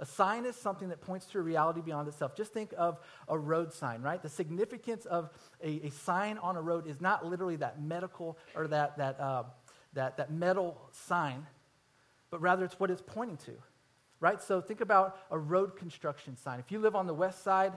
A 0.00 0.06
sign 0.06 0.44
is 0.44 0.54
something 0.56 0.88
that 0.90 1.00
points 1.00 1.26
to 1.26 1.38
a 1.38 1.42
reality 1.42 1.80
beyond 1.80 2.08
itself. 2.08 2.36
Just 2.36 2.52
think 2.52 2.72
of 2.78 2.98
a 3.28 3.38
road 3.38 3.72
sign, 3.72 4.00
right? 4.00 4.22
The 4.22 4.28
significance 4.28 5.06
of 5.06 5.30
a, 5.62 5.86
a 5.86 5.90
sign 5.90 6.38
on 6.38 6.56
a 6.56 6.62
road 6.62 6.86
is 6.86 7.00
not 7.00 7.26
literally 7.26 7.56
that 7.56 7.82
medical 7.82 8.38
or 8.54 8.68
that, 8.68 8.98
that, 8.98 9.18
uh, 9.18 9.44
that, 9.94 10.16
that 10.18 10.32
metal 10.32 10.80
sign, 10.92 11.46
but 12.30 12.40
rather 12.40 12.64
it's 12.64 12.78
what 12.78 12.90
it's 12.90 13.02
pointing 13.02 13.38
to 13.38 13.52
right? 14.20 14.42
So 14.42 14.60
think 14.60 14.80
about 14.80 15.18
a 15.30 15.38
road 15.38 15.76
construction 15.76 16.36
sign. 16.36 16.58
If 16.58 16.72
you 16.72 16.78
live 16.78 16.96
on 16.96 17.06
the 17.06 17.14
west 17.14 17.42
side, 17.42 17.72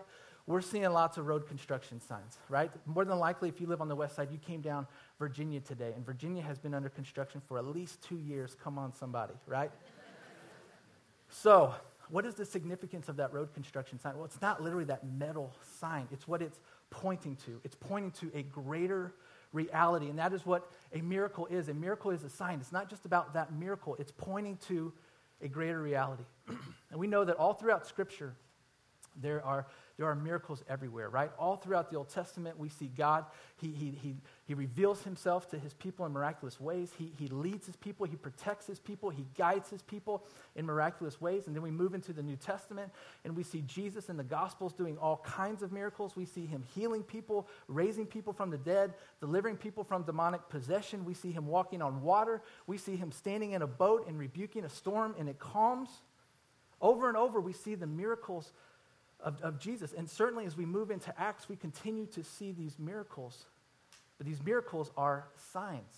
we're 0.47 0.61
seeing 0.61 0.89
lots 0.91 1.17
of 1.17 1.27
road 1.27 1.47
construction 1.47 2.01
signs, 2.01 2.37
right? 2.49 2.71
More 2.85 3.05
than 3.05 3.19
likely, 3.19 3.47
if 3.47 3.61
you 3.61 3.67
live 3.67 3.79
on 3.79 3.87
the 3.87 3.95
west 3.95 4.15
side, 4.15 4.29
you 4.31 4.39
came 4.39 4.61
down 4.61 4.87
Virginia 5.19 5.59
today, 5.59 5.93
and 5.95 6.05
Virginia 6.05 6.41
has 6.41 6.57
been 6.57 6.73
under 6.73 6.89
construction 6.89 7.41
for 7.47 7.57
at 7.57 7.65
least 7.65 8.01
two 8.01 8.17
years. 8.17 8.55
Come 8.63 8.79
on, 8.79 8.93
somebody, 8.93 9.33
right? 9.45 9.71
so, 11.29 11.75
what 12.11 12.25
is 12.25 12.35
the 12.35 12.45
significance 12.45 13.09
of 13.09 13.17
that 13.17 13.33
road 13.33 13.53
construction 13.53 13.99
sign? 13.99 14.15
Well, 14.15 14.25
it's 14.25 14.41
not 14.41 14.61
literally 14.61 14.85
that 14.85 15.05
metal 15.05 15.53
sign, 15.79 16.07
it's 16.11 16.27
what 16.27 16.41
it's 16.41 16.59
pointing 16.89 17.37
to. 17.45 17.59
It's 17.63 17.75
pointing 17.75 18.11
to 18.11 18.37
a 18.37 18.43
greater 18.43 19.13
reality, 19.53 20.09
and 20.09 20.19
that 20.19 20.33
is 20.33 20.45
what 20.45 20.69
a 20.93 21.01
miracle 21.01 21.47
is. 21.47 21.69
A 21.69 21.73
miracle 21.73 22.11
is 22.11 22.23
a 22.23 22.29
sign. 22.29 22.59
It's 22.59 22.71
not 22.71 22.89
just 22.89 23.05
about 23.05 23.33
that 23.33 23.53
miracle, 23.53 23.95
it's 23.97 24.11
pointing 24.11 24.57
to 24.67 24.91
a 25.41 25.47
greater 25.47 25.81
reality. 25.81 26.23
and 26.47 26.99
we 26.99 27.07
know 27.07 27.23
that 27.23 27.35
all 27.37 27.53
throughout 27.53 27.87
Scripture, 27.87 28.35
there 29.19 29.43
are, 29.43 29.65
there 30.01 30.09
are 30.09 30.15
miracles 30.15 30.63
everywhere, 30.67 31.11
right? 31.11 31.29
All 31.37 31.57
throughout 31.57 31.91
the 31.91 31.97
Old 31.97 32.09
Testament, 32.09 32.57
we 32.57 32.69
see 32.69 32.87
God. 32.87 33.23
He, 33.57 33.67
he, 33.67 33.91
he, 34.01 34.15
he 34.45 34.55
reveals 34.55 35.03
himself 35.03 35.47
to 35.51 35.59
his 35.59 35.75
people 35.75 36.07
in 36.07 36.11
miraculous 36.11 36.59
ways. 36.59 36.91
He, 36.97 37.11
he 37.19 37.27
leads 37.27 37.67
his 37.67 37.75
people. 37.75 38.07
He 38.07 38.15
protects 38.15 38.65
his 38.65 38.79
people. 38.79 39.11
He 39.11 39.27
guides 39.37 39.69
his 39.69 39.83
people 39.83 40.25
in 40.55 40.65
miraculous 40.65 41.21
ways. 41.21 41.45
And 41.45 41.55
then 41.55 41.61
we 41.61 41.69
move 41.69 41.93
into 41.93 42.13
the 42.13 42.23
New 42.23 42.35
Testament, 42.35 42.91
and 43.25 43.35
we 43.35 43.43
see 43.43 43.61
Jesus 43.67 44.09
in 44.09 44.17
the 44.17 44.23
Gospels 44.23 44.73
doing 44.73 44.97
all 44.97 45.17
kinds 45.17 45.61
of 45.61 45.71
miracles. 45.71 46.15
We 46.15 46.25
see 46.25 46.47
him 46.47 46.63
healing 46.73 47.03
people, 47.03 47.47
raising 47.67 48.07
people 48.07 48.33
from 48.33 48.49
the 48.49 48.57
dead, 48.57 48.95
delivering 49.19 49.57
people 49.57 49.83
from 49.83 50.01
demonic 50.01 50.49
possession. 50.49 51.05
We 51.05 51.13
see 51.13 51.31
him 51.31 51.45
walking 51.45 51.83
on 51.83 52.01
water. 52.01 52.41
We 52.65 52.79
see 52.79 52.95
him 52.95 53.11
standing 53.11 53.51
in 53.51 53.61
a 53.61 53.67
boat 53.67 54.07
and 54.07 54.17
rebuking 54.17 54.65
a 54.65 54.69
storm, 54.69 55.13
and 55.19 55.29
it 55.29 55.37
calms. 55.37 55.89
Over 56.81 57.07
and 57.07 57.15
over, 57.15 57.39
we 57.39 57.53
see 57.53 57.75
the 57.75 57.85
miracles 57.85 58.51
of, 59.23 59.41
of 59.41 59.59
Jesus. 59.59 59.93
And 59.93 60.09
certainly 60.09 60.45
as 60.45 60.57
we 60.57 60.65
move 60.65 60.91
into 60.91 61.17
Acts, 61.19 61.49
we 61.49 61.55
continue 61.55 62.05
to 62.07 62.23
see 62.23 62.51
these 62.51 62.77
miracles. 62.79 63.45
But 64.17 64.27
these 64.27 64.43
miracles 64.43 64.91
are 64.97 65.27
signs. 65.51 65.95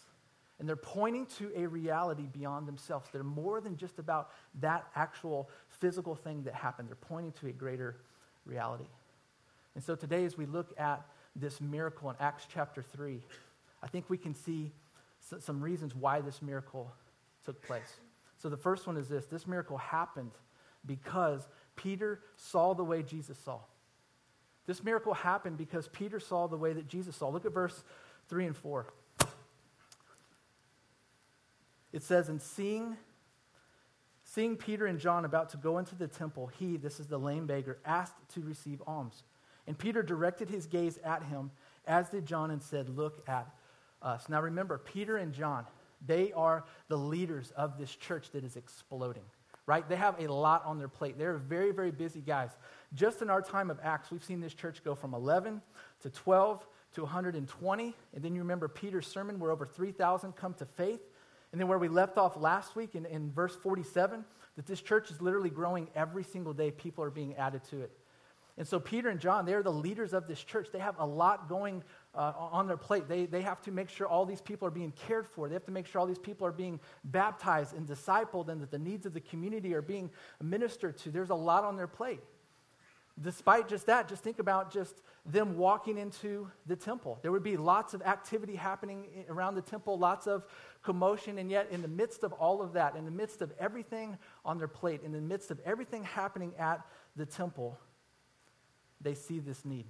And 0.60 0.70
they're 0.70 0.76
pointing 0.76 1.26
to 1.38 1.52
a 1.56 1.66
reality 1.66 2.28
beyond 2.32 2.68
themselves. 2.68 3.10
They're 3.12 3.24
more 3.24 3.60
than 3.60 3.76
just 3.76 4.00
about 4.00 4.30
that 4.62 4.88
actual 4.96 5.50
physical 5.68 6.16
thing 6.16 6.44
that 6.44 6.54
happened. 6.54 6.90
They're 6.90 6.96
pointing 6.96 7.34
to 7.34 7.48
a 7.48 7.52
greater 7.52 7.98
reality. 8.46 8.86
And 9.76 9.84
so 9.84 9.96
today, 9.96 10.24
as 10.26 10.38
we 10.38 10.46
look 10.46 10.72
at 10.78 11.06
this 11.36 11.60
miracle 11.60 12.10
in 12.12 12.16
Acts 12.20 12.46
chapter 12.54 12.82
3, 12.82 13.20
I 13.82 13.88
think 13.88 14.10
we 14.10 14.18
can 14.18 14.36
see 14.36 14.72
some 15.40 15.62
reasons 15.62 15.96
why 15.96 16.22
this 16.22 16.42
miracle 16.42 16.94
took 17.46 17.62
place. 17.64 17.98
So 18.38 18.50
the 18.50 18.58
first 18.58 18.88
one 18.88 18.98
is 18.98 19.08
this 19.08 19.26
this 19.26 19.48
miracle 19.48 19.78
happened 19.78 20.32
because 20.86 21.48
Peter 21.76 22.20
saw 22.36 22.74
the 22.74 22.84
way 22.84 23.04
Jesus 23.04 23.38
saw. 23.38 23.60
This 24.66 24.84
miracle 24.84 25.14
happened 25.14 25.58
because 25.58 25.88
Peter 25.90 26.20
saw 26.20 26.48
the 26.48 26.58
way 26.58 26.74
that 26.74 26.88
Jesus 26.88 27.16
saw. 27.16 27.30
Look 27.30 27.46
at 27.46 27.54
verse 27.54 27.84
3 28.30 28.48
and 28.48 28.56
4. 28.56 28.86
It 31.92 32.02
says, 32.02 32.30
And 32.30 32.42
seeing, 32.42 32.98
seeing 34.24 34.56
Peter 34.56 34.86
and 34.86 35.00
John 35.00 35.26
about 35.26 35.50
to 35.50 35.58
go 35.58 35.78
into 35.78 35.96
the 35.96 36.08
temple, 36.08 36.48
he, 36.48 36.78
this 36.78 37.00
is 37.00 37.08
the 37.08 37.20
lame 37.20 37.46
beggar, 37.46 37.78
asked 37.86 38.16
to 38.36 38.42
receive 38.42 38.82
alms. 38.88 39.24
And 39.68 39.78
Peter 39.78 40.02
directed 40.02 40.50
his 40.50 40.66
gaze 40.66 40.98
at 41.04 41.24
him, 41.24 41.52
as 41.86 42.10
did 42.10 42.26
John, 42.26 42.52
and 42.52 42.62
said, 42.62 42.90
Look 42.90 43.28
at 43.28 43.48
us. 44.02 44.30
Now 44.30 44.42
remember, 44.42 44.78
Peter 44.78 45.18
and 45.18 45.34
John, 45.34 45.66
they 46.06 46.32
are 46.34 46.66
the 46.88 46.98
leaders 46.98 47.52
of 47.52 47.78
this 47.78 47.96
church 47.96 48.32
that 48.32 48.44
is 48.44 48.56
exploding 48.56 49.24
right? 49.66 49.88
They 49.88 49.96
have 49.96 50.20
a 50.20 50.32
lot 50.32 50.66
on 50.66 50.78
their 50.78 50.88
plate. 50.88 51.18
They're 51.18 51.38
very, 51.38 51.72
very 51.72 51.92
busy 51.92 52.22
guys. 52.22 52.50
Just 52.94 53.22
in 53.22 53.30
our 53.30 53.42
time 53.42 53.70
of 53.70 53.80
Acts, 53.82 54.12
we've 54.12 54.24
seen 54.24 54.42
this 54.42 54.54
church 54.54 54.84
go 54.84 54.96
from 54.96 55.14
11 55.14 55.62
to 56.02 56.10
12 56.10 56.66
to 56.96 57.02
120. 57.02 57.96
And 58.14 58.24
then 58.24 58.36
you 58.36 58.42
remember 58.42 58.68
Peter's 58.68 59.08
sermon 59.08 59.40
where 59.40 59.52
over 59.52 59.66
3,000 59.66 60.34
come 60.34 60.54
to 60.56 60.66
faith. 60.66 61.02
And 61.52 61.62
then 61.62 61.68
where 61.68 61.78
we 61.78 61.88
left 61.88 62.18
off 62.18 62.36
last 62.36 62.76
week 62.76 62.96
in, 62.96 63.06
in 63.06 63.32
verse 63.32 63.56
47, 63.56 64.26
that 64.56 64.66
this 64.66 64.82
church 64.82 65.12
is 65.12 65.22
literally 65.22 65.50
growing 65.50 65.88
every 65.96 66.24
single 66.24 66.54
day. 66.54 66.72
People 66.72 67.04
are 67.04 67.12
being 67.12 67.36
added 67.36 67.64
to 67.70 67.82
it. 67.82 67.92
And 68.58 68.68
so 68.68 68.80
Peter 68.80 69.10
and 69.10 69.20
John, 69.20 69.46
they're 69.46 69.64
the 69.64 69.72
leaders 69.72 70.14
of 70.14 70.28
this 70.28 70.44
church. 70.44 70.68
They 70.72 70.80
have 70.80 70.96
a 71.00 71.06
lot 71.06 71.50
going 71.50 71.84
uh, 72.16 72.34
on 72.38 72.68
their 72.68 72.78
plate. 72.78 73.08
They, 73.08 73.26
they 73.26 73.42
have 73.42 73.62
to 73.64 73.72
make 73.72 73.90
sure 73.90 74.08
all 74.08 74.26
these 74.26 74.42
people 74.42 74.68
are 74.68 74.72
being 74.72 74.92
cared 74.92 75.28
for. 75.28 75.48
They 75.48 75.56
have 75.56 75.66
to 75.66 75.72
make 75.72 75.88
sure 75.88 76.00
all 76.00 76.08
these 76.08 76.20
people 76.20 76.46
are 76.46 76.52
being 76.52 76.80
baptized 77.04 77.76
and 77.76 77.88
discipled 77.88 78.50
and 78.50 78.62
that 78.62 78.72
the 78.72 78.80
needs 78.80 79.06
of 79.06 79.14
the 79.14 79.22
community 79.22 79.74
are 79.74 79.82
being 79.82 80.10
ministered 80.42 80.98
to. 81.00 81.12
There's 81.12 81.32
a 81.32 81.36
lot 81.36 81.64
on 81.64 81.76
their 81.76 81.88
plate. 81.88 82.22
Despite 83.22 83.68
just 83.68 83.86
that, 83.86 84.08
just 84.08 84.24
think 84.24 84.40
about 84.40 84.74
just 84.74 85.02
them 85.24 85.56
walking 85.56 86.00
into 86.00 86.50
the 86.66 86.76
temple. 86.76 87.20
There 87.22 87.32
would 87.32 87.44
be 87.44 87.58
lots 87.58 87.94
of 87.94 88.02
activity 88.02 88.56
happening 88.56 89.06
around 89.30 89.54
the 89.54 89.62
temple, 89.62 90.00
lots 90.00 90.26
of 90.26 90.48
commotion, 90.82 91.38
and 91.38 91.50
yet, 91.52 91.68
in 91.70 91.84
the 91.84 91.88
midst 91.88 92.24
of 92.24 92.34
all 92.34 92.60
of 92.60 92.74
that, 92.74 92.96
in 92.96 93.06
the 93.06 93.12
midst 93.12 93.44
of 93.44 93.54
everything 93.60 94.18
on 94.44 94.58
their 94.58 94.68
plate, 94.68 95.02
in 95.04 95.12
the 95.12 95.22
midst 95.22 95.52
of 95.52 95.60
everything 95.64 96.04
happening 96.04 96.54
at 96.58 96.82
the 97.16 97.26
temple, 97.26 97.80
they 99.00 99.14
see 99.14 99.40
this 99.40 99.64
need. 99.64 99.86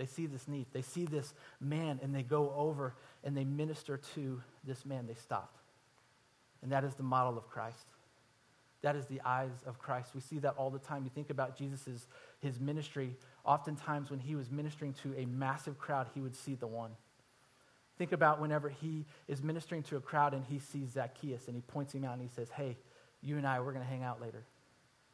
They 0.00 0.06
see 0.06 0.24
this 0.24 0.48
need. 0.48 0.64
They 0.72 0.80
see 0.80 1.04
this 1.04 1.34
man 1.60 2.00
and 2.02 2.14
they 2.14 2.22
go 2.22 2.54
over 2.56 2.94
and 3.22 3.36
they 3.36 3.44
minister 3.44 3.98
to 4.14 4.40
this 4.64 4.86
man. 4.86 5.06
They 5.06 5.12
stop. 5.12 5.52
And 6.62 6.72
that 6.72 6.84
is 6.84 6.94
the 6.94 7.02
model 7.02 7.36
of 7.36 7.50
Christ. 7.50 7.84
That 8.80 8.96
is 8.96 9.04
the 9.04 9.20
eyes 9.26 9.50
of 9.66 9.78
Christ. 9.78 10.12
We 10.14 10.22
see 10.22 10.38
that 10.38 10.54
all 10.56 10.70
the 10.70 10.78
time. 10.78 11.04
You 11.04 11.10
think 11.14 11.28
about 11.28 11.54
Jesus' 11.54 12.06
his 12.38 12.58
ministry. 12.58 13.14
Oftentimes, 13.44 14.08
when 14.08 14.20
he 14.20 14.34
was 14.34 14.50
ministering 14.50 14.94
to 15.02 15.14
a 15.18 15.26
massive 15.26 15.78
crowd, 15.78 16.06
he 16.14 16.22
would 16.22 16.34
see 16.34 16.54
the 16.54 16.66
one. 16.66 16.92
Think 17.98 18.12
about 18.12 18.40
whenever 18.40 18.70
he 18.70 19.04
is 19.28 19.42
ministering 19.42 19.82
to 19.82 19.98
a 19.98 20.00
crowd 20.00 20.32
and 20.32 20.46
he 20.46 20.60
sees 20.60 20.92
Zacchaeus 20.92 21.46
and 21.46 21.54
he 21.54 21.60
points 21.60 21.92
him 21.92 22.06
out 22.06 22.14
and 22.14 22.22
he 22.22 22.34
says, 22.34 22.48
Hey, 22.48 22.78
you 23.20 23.36
and 23.36 23.46
I, 23.46 23.60
we're 23.60 23.74
going 23.74 23.84
to 23.84 23.90
hang 23.90 24.02
out 24.02 24.18
later. 24.18 24.44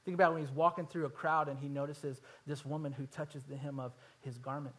Think 0.07 0.15
about 0.15 0.35
when 0.35 0.41
he's 0.41 0.53
walking 0.53 0.87
through 0.87 1.05
a 1.05 1.11
crowd 1.11 1.49
and 1.49 1.59
he 1.59 1.69
notices 1.69 2.23
this 2.47 2.65
woman 2.65 2.93
who 2.93 3.07
touches 3.07 3.43
the 3.43 3.57
hem 3.57 3.81
of 3.81 3.93
his 4.21 4.39
garment. 4.39 4.77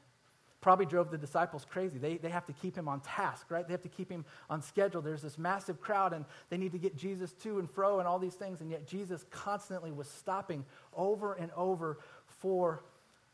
Probably 0.62 0.86
drove 0.86 1.12
the 1.12 1.18
disciples 1.18 1.66
crazy. 1.70 2.00
They, 2.00 2.16
they 2.16 2.30
have 2.30 2.46
to 2.46 2.54
keep 2.54 2.78
him 2.78 2.88
on 2.88 3.02
task, 3.02 3.48
right? 3.50 3.68
They 3.68 3.74
have 3.74 3.82
to 3.82 3.90
keep 3.90 4.10
him 4.10 4.24
on 4.50 4.62
schedule. 4.62 5.02
There's 5.02 5.22
this 5.22 5.38
massive 5.38 5.82
crowd 5.82 6.14
and 6.14 6.24
they 6.50 6.56
need 6.56 6.72
to 6.72 6.78
get 6.78 6.96
Jesus 6.96 7.34
to 7.44 7.60
and 7.60 7.70
fro 7.70 8.00
and 8.00 8.08
all 8.08 8.20
these 8.20 8.36
things. 8.36 8.62
And 8.62 8.72
yet 8.72 8.88
Jesus 8.88 9.26
constantly 9.30 9.92
was 9.92 10.08
stopping 10.08 10.64
over 10.96 11.34
and 11.34 11.52
over 11.58 12.00
for 12.40 12.86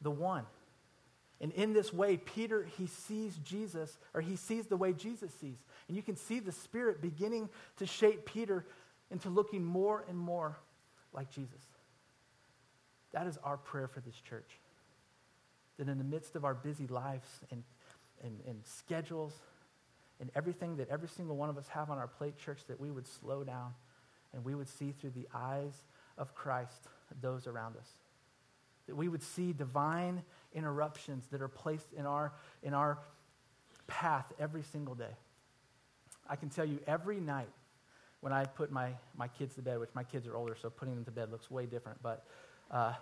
the 0.01 0.11
one. 0.11 0.45
And 1.39 1.51
in 1.51 1.73
this 1.73 1.93
way, 1.93 2.17
Peter, 2.17 2.67
he 2.77 2.87
sees 2.87 3.37
Jesus, 3.43 3.99
or 4.15 4.21
he 4.21 4.35
sees 4.35 4.65
the 4.65 4.77
way 4.77 4.93
Jesus 4.93 5.31
sees. 5.39 5.63
And 5.87 5.95
you 5.95 6.01
can 6.01 6.15
see 6.15 6.39
the 6.39 6.51
Spirit 6.51 7.01
beginning 7.01 7.49
to 7.77 7.85
shape 7.85 8.25
Peter 8.25 8.65
into 9.11 9.29
looking 9.29 9.63
more 9.63 10.05
and 10.09 10.17
more 10.17 10.57
like 11.13 11.29
Jesus. 11.29 11.61
That 13.13 13.27
is 13.27 13.37
our 13.43 13.57
prayer 13.57 13.87
for 13.87 14.01
this 14.01 14.15
church. 14.27 14.59
That 15.77 15.87
in 15.87 15.97
the 15.97 16.03
midst 16.03 16.35
of 16.35 16.45
our 16.45 16.53
busy 16.53 16.87
lives 16.87 17.27
and, 17.51 17.63
and, 18.23 18.39
and 18.47 18.59
schedules 18.65 19.33
and 20.19 20.29
everything 20.35 20.77
that 20.77 20.89
every 20.89 21.09
single 21.09 21.35
one 21.35 21.49
of 21.49 21.57
us 21.57 21.67
have 21.69 21.89
on 21.89 21.97
our 21.97 22.07
plate, 22.07 22.37
church, 22.37 22.61
that 22.67 22.79
we 22.79 22.91
would 22.91 23.07
slow 23.07 23.43
down 23.43 23.73
and 24.33 24.43
we 24.43 24.55
would 24.55 24.67
see 24.67 24.91
through 24.91 25.11
the 25.11 25.27
eyes 25.33 25.73
of 26.17 26.33
Christ 26.35 26.87
those 27.21 27.47
around 27.47 27.77
us. 27.77 27.87
That 28.87 28.95
we 28.95 29.07
would 29.07 29.23
see 29.23 29.53
divine 29.53 30.23
interruptions 30.53 31.25
that 31.31 31.41
are 31.41 31.47
placed 31.47 31.93
in 31.93 32.05
our, 32.05 32.33
in 32.63 32.73
our 32.73 32.99
path 33.87 34.31
every 34.39 34.63
single 34.63 34.95
day. 34.95 35.15
I 36.29 36.35
can 36.35 36.49
tell 36.49 36.65
you 36.65 36.79
every 36.87 37.19
night 37.19 37.49
when 38.21 38.31
I 38.31 38.45
put 38.45 38.71
my, 38.71 38.91
my 39.17 39.27
kids 39.27 39.55
to 39.55 39.61
bed, 39.61 39.79
which 39.79 39.89
my 39.93 40.03
kids 40.03 40.27
are 40.27 40.35
older, 40.35 40.55
so 40.59 40.69
putting 40.69 40.95
them 40.95 41.05
to 41.05 41.11
bed 41.11 41.31
looks 41.31 41.51
way 41.51 41.65
different, 41.65 42.01
but 42.01 42.25
uh, 42.73 42.93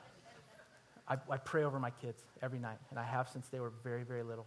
I, 1.07 1.17
I 1.29 1.37
pray 1.37 1.63
over 1.63 1.79
my 1.79 1.89
kids 1.89 2.21
every 2.41 2.59
night, 2.59 2.77
and 2.89 2.99
I 2.99 3.03
have 3.03 3.29
since 3.29 3.47
they 3.47 3.59
were 3.59 3.71
very, 3.83 4.03
very 4.03 4.23
little. 4.23 4.45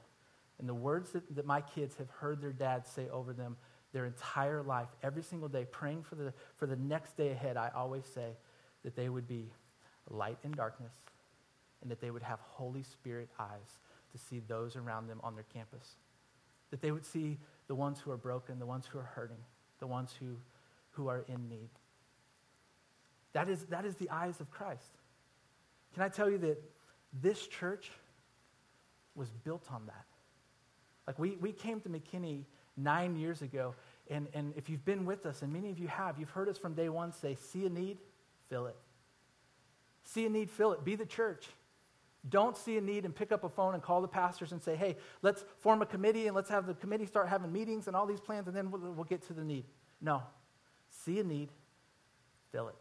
And 0.59 0.69
the 0.69 0.75
words 0.75 1.11
that, 1.11 1.35
that 1.35 1.47
my 1.47 1.61
kids 1.61 1.97
have 1.97 2.09
heard 2.11 2.40
their 2.40 2.52
dad 2.52 2.87
say 2.87 3.09
over 3.11 3.33
them 3.33 3.57
their 3.93 4.07
entire 4.07 4.62
life, 4.62 4.88
every 5.02 5.23
single 5.23 5.49
day, 5.49 5.66
praying 5.71 6.02
for 6.02 6.16
the, 6.16 6.33
for 6.57 6.66
the 6.66 6.76
next 6.76 7.16
day 7.16 7.31
ahead, 7.31 7.57
I 7.57 7.71
always 7.75 8.04
say 8.04 8.31
that 8.83 8.97
they 8.97 9.09
would 9.09 9.28
be 9.28 9.50
light 10.11 10.37
in 10.43 10.50
darkness 10.50 10.93
and 11.81 11.90
that 11.90 12.00
they 12.00 12.11
would 12.11 12.23
have 12.23 12.40
Holy 12.40 12.83
Spirit 12.83 13.28
eyes 13.38 13.78
to 14.12 14.19
see 14.19 14.40
those 14.49 14.75
around 14.75 15.07
them 15.07 15.21
on 15.23 15.35
their 15.35 15.45
campus. 15.54 15.95
That 16.71 16.83
they 16.83 16.90
would 16.90 17.07
see 17.07 17.38
the 17.69 17.75
ones 17.75 18.00
who 18.00 18.11
are 18.11 18.16
broken, 18.16 18.59
the 18.59 18.66
ones 18.66 18.85
who 18.87 18.99
are 18.99 19.11
hurting, 19.14 19.43
the 19.78 19.87
ones 19.87 20.12
who, 20.19 20.37
who 20.90 21.09
are 21.09 21.25
in 21.28 21.49
need. 21.49 21.71
That 23.33 23.49
is, 23.49 23.64
that 23.66 23.85
is 23.85 23.95
the 23.95 24.11
eyes 24.11 24.40
of 24.40 24.50
Christ. 24.50 24.90
Can 25.94 26.02
I 26.02 26.08
tell 26.08 26.28
you 26.28 26.38
that 26.38 26.60
this 27.22 27.46
church 27.46 27.90
was 29.14 29.30
built 29.30 29.66
on 29.72 29.86
that? 29.86 30.04
Like, 31.06 31.18
we, 31.18 31.36
we 31.40 31.52
came 31.52 31.80
to 31.82 31.88
McKinney 31.88 32.44
nine 32.76 33.16
years 33.16 33.42
ago, 33.42 33.74
and, 34.10 34.26
and 34.34 34.52
if 34.56 34.68
you've 34.68 34.84
been 34.84 35.06
with 35.06 35.24
us, 35.24 35.42
and 35.42 35.52
many 35.52 35.70
of 35.70 35.78
you 35.78 35.86
have, 35.86 36.18
you've 36.18 36.30
heard 36.30 36.48
us 36.48 36.58
from 36.58 36.74
day 36.74 36.88
one 36.88 37.12
say, 37.12 37.36
see 37.36 37.64
a 37.64 37.68
need, 37.68 37.98
fill 38.48 38.66
it. 38.66 38.76
See 40.02 40.26
a 40.26 40.28
need, 40.28 40.50
fill 40.50 40.72
it. 40.72 40.84
Be 40.84 40.96
the 40.96 41.06
church. 41.06 41.46
Don't 42.28 42.56
see 42.56 42.76
a 42.76 42.80
need 42.80 43.04
and 43.04 43.14
pick 43.14 43.32
up 43.32 43.44
a 43.44 43.48
phone 43.48 43.74
and 43.74 43.82
call 43.82 44.00
the 44.00 44.08
pastors 44.08 44.52
and 44.52 44.62
say, 44.62 44.76
hey, 44.76 44.96
let's 45.22 45.44
form 45.58 45.82
a 45.82 45.86
committee 45.86 46.26
and 46.26 46.34
let's 46.34 46.48
have 46.48 46.66
the 46.66 46.74
committee 46.74 47.06
start 47.06 47.28
having 47.28 47.52
meetings 47.52 47.86
and 47.86 47.94
all 47.94 48.06
these 48.06 48.20
plans, 48.20 48.48
and 48.48 48.56
then 48.56 48.70
we'll, 48.70 48.80
we'll 48.80 49.04
get 49.04 49.22
to 49.28 49.32
the 49.32 49.44
need. 49.44 49.64
No. 50.00 50.22
See 50.90 51.20
a 51.20 51.24
need, 51.24 51.50
fill 52.50 52.68
it. 52.68 52.74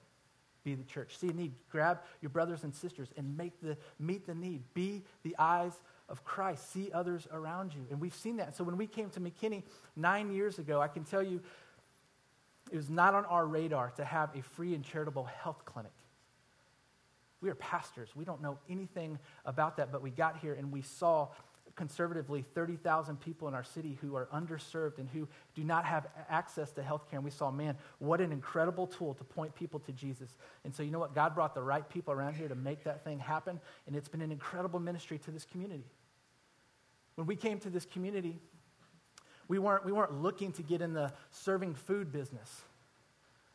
Be 0.63 0.75
the 0.75 0.83
church. 0.83 1.17
See 1.17 1.29
a 1.29 1.33
need, 1.33 1.53
grab 1.71 1.99
your 2.21 2.29
brothers 2.29 2.63
and 2.63 2.73
sisters 2.73 3.09
and 3.17 3.37
make 3.37 3.59
the, 3.61 3.77
meet 3.99 4.25
the 4.25 4.35
need. 4.35 4.63
Be 4.73 5.03
the 5.23 5.35
eyes 5.37 5.73
of 6.07 6.23
Christ. 6.23 6.71
See 6.71 6.91
others 6.93 7.27
around 7.31 7.73
you. 7.73 7.85
And 7.91 7.99
we've 7.99 8.15
seen 8.15 8.37
that. 8.37 8.55
So 8.55 8.63
when 8.63 8.77
we 8.77 8.87
came 8.87 9.09
to 9.11 9.19
McKinney 9.19 9.63
nine 9.95 10.31
years 10.31 10.59
ago, 10.59 10.81
I 10.81 10.87
can 10.87 11.03
tell 11.03 11.23
you 11.23 11.41
it 12.71 12.77
was 12.77 12.89
not 12.89 13.13
on 13.13 13.25
our 13.25 13.45
radar 13.45 13.91
to 13.97 14.05
have 14.05 14.35
a 14.35 14.41
free 14.41 14.73
and 14.73 14.83
charitable 14.83 15.25
health 15.25 15.63
clinic. 15.65 15.91
We 17.41 17.49
are 17.49 17.55
pastors. 17.55 18.09
We 18.15 18.23
don't 18.23 18.41
know 18.41 18.57
anything 18.69 19.19
about 19.45 19.75
that, 19.77 19.91
but 19.91 20.01
we 20.01 20.11
got 20.11 20.39
here 20.39 20.53
and 20.53 20.71
we 20.71 20.81
saw 20.81 21.27
conservatively 21.75 22.43
30,000 22.53 23.19
people 23.19 23.47
in 23.47 23.53
our 23.53 23.63
city 23.63 23.97
who 24.01 24.15
are 24.15 24.27
underserved 24.33 24.99
and 24.99 25.09
who 25.09 25.27
do 25.55 25.63
not 25.63 25.85
have 25.85 26.07
access 26.29 26.71
to 26.71 26.83
health 26.83 27.09
care. 27.09 27.17
And 27.17 27.25
we 27.25 27.31
saw, 27.31 27.49
man, 27.49 27.75
what 27.99 28.21
an 28.21 28.31
incredible 28.31 28.85
tool 28.85 29.13
to 29.15 29.23
point 29.23 29.55
people 29.55 29.79
to 29.81 29.91
Jesus. 29.91 30.35
And 30.63 30.73
so, 30.73 30.83
you 30.83 30.91
know 30.91 30.99
what? 30.99 31.15
God 31.15 31.33
brought 31.33 31.55
the 31.55 31.63
right 31.63 31.87
people 31.89 32.13
around 32.13 32.35
here 32.35 32.47
to 32.47 32.55
make 32.55 32.83
that 32.83 33.03
thing 33.03 33.19
happen. 33.19 33.59
And 33.87 33.95
it's 33.95 34.07
been 34.07 34.21
an 34.21 34.31
incredible 34.31 34.79
ministry 34.79 35.17
to 35.19 35.31
this 35.31 35.45
community. 35.45 35.85
When 37.15 37.25
we 37.25 37.35
came 37.35 37.59
to 37.59 37.69
this 37.69 37.85
community, 37.85 38.39
we 39.47 39.59
weren't, 39.59 39.83
we 39.85 39.91
weren't 39.91 40.21
looking 40.21 40.51
to 40.53 40.63
get 40.63 40.81
in 40.81 40.93
the 40.93 41.11
serving 41.31 41.73
food 41.73 42.11
business. 42.11 42.61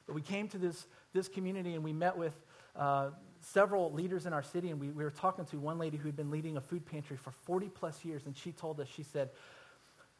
But 0.07 0.15
we 0.15 0.23
came 0.23 0.49
to 0.49 0.59
this, 0.59 0.87
this 1.13 1.29
community 1.29 1.75
and 1.75 1.85
we 1.85 1.93
met 1.93 2.17
with 2.17 2.39
uh, 2.75 3.11
several 3.53 3.93
leaders 3.93 4.27
in 4.27 4.33
our 4.33 4.43
city, 4.43 4.71
and 4.71 4.81
we, 4.81 4.91
we 4.91 5.03
were 5.05 5.11
talking 5.11 5.45
to 5.47 5.59
one 5.59 5.79
lady 5.79 5.97
who 5.97 6.07
had 6.07 6.17
been 6.17 6.31
leading 6.31 6.57
a 6.57 6.61
food 6.61 6.85
pantry 6.87 7.17
for 7.17 7.31
40 7.31 7.69
plus 7.69 8.05
years, 8.05 8.23
and 8.27 8.37
she 8.37 8.53
told 8.53 8.81
us, 8.81 8.89
she 8.89 9.03
said, 9.03 9.31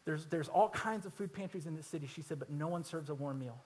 there's, 0.05 0.25
there's 0.27 0.49
all 0.49 0.71
kinds 0.71 1.05
of 1.05 1.13
food 1.13 1.33
pantries 1.33 1.67
in 1.67 1.77
this 1.77 1.87
city, 1.87 2.09
she 2.13 2.23
said, 2.23 2.39
but 2.39 2.51
no 2.51 2.69
one 2.69 2.85
serves 2.85 3.11
a 3.11 3.15
warm 3.15 3.39
meal. 3.39 3.59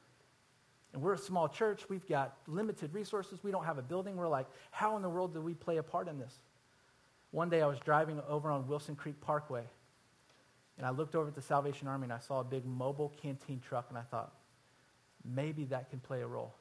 And 0.93 1.01
we're 1.01 1.15
a 1.15 1.19
small 1.19 1.49
church. 1.49 1.89
We've 1.89 2.07
got 2.07 2.35
limited 2.47 2.93
resources. 2.93 3.39
We 3.43 3.51
don't 3.51 3.65
have 3.65 3.79
a 3.79 3.83
building. 3.83 4.17
We're 4.17 4.29
like, 4.29 4.47
how 4.71 4.97
in 4.97 5.03
the 5.03 5.09
world 5.09 5.33
do 5.33 5.41
we 5.41 5.55
play 5.55 5.79
a 5.79 5.83
part 5.83 6.09
in 6.09 6.19
this? 6.19 6.35
One 7.31 7.49
day 7.49 7.63
I 7.63 7.67
was 7.67 7.79
driving 7.79 8.21
over 8.29 8.51
on 8.51 8.67
Wilson 8.67 8.95
Creek 8.95 9.21
Parkway, 9.21 9.63
and 10.77 10.87
I 10.87 10.91
looked 10.91 11.15
over 11.15 11.29
at 11.29 11.35
the 11.35 11.43
Salvation 11.43 11.89
Army 11.89 12.05
and 12.05 12.13
I 12.13 12.19
saw 12.19 12.41
a 12.41 12.45
big 12.45 12.67
mobile 12.67 13.13
canteen 13.23 13.61
truck, 13.67 13.87
and 13.89 13.97
I 13.97 14.03
thought, 14.03 14.33
maybe 15.25 15.65
that 15.67 15.89
can 15.91 16.01
play 16.01 16.21
a 16.21 16.27
role 16.27 16.53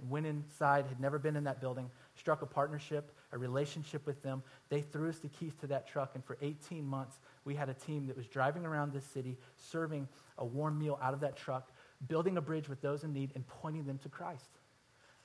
And 0.00 0.10
went 0.10 0.26
inside, 0.26 0.84
had 0.86 1.00
never 1.00 1.18
been 1.18 1.34
in 1.34 1.44
that 1.44 1.60
building, 1.60 1.90
struck 2.20 2.42
a 2.42 2.46
partnership, 2.46 3.10
a 3.32 3.38
relationship 3.38 4.06
with 4.06 4.22
them. 4.22 4.42
They 4.68 4.82
threw 4.82 5.08
us 5.08 5.18
the 5.18 5.28
keys 5.28 5.54
to 5.62 5.66
that 5.68 5.88
truck, 5.88 6.12
and 6.14 6.24
for 6.24 6.36
18 6.42 6.84
months, 6.84 7.18
we 7.44 7.54
had 7.54 7.70
a 7.70 7.74
team 7.74 8.06
that 8.06 8.16
was 8.16 8.26
driving 8.26 8.66
around 8.66 8.92
this 8.92 9.06
city, 9.06 9.38
serving 9.56 10.06
a 10.38 10.44
warm 10.44 10.78
meal 10.78 10.98
out 11.02 11.14
of 11.14 11.20
that 11.20 11.36
truck, 11.36 11.72
building 12.06 12.36
a 12.36 12.40
bridge 12.40 12.68
with 12.68 12.82
those 12.82 13.04
in 13.04 13.12
need, 13.14 13.32
and 13.34 13.46
pointing 13.48 13.84
them 13.84 13.98
to 13.98 14.08
Christ. 14.10 14.50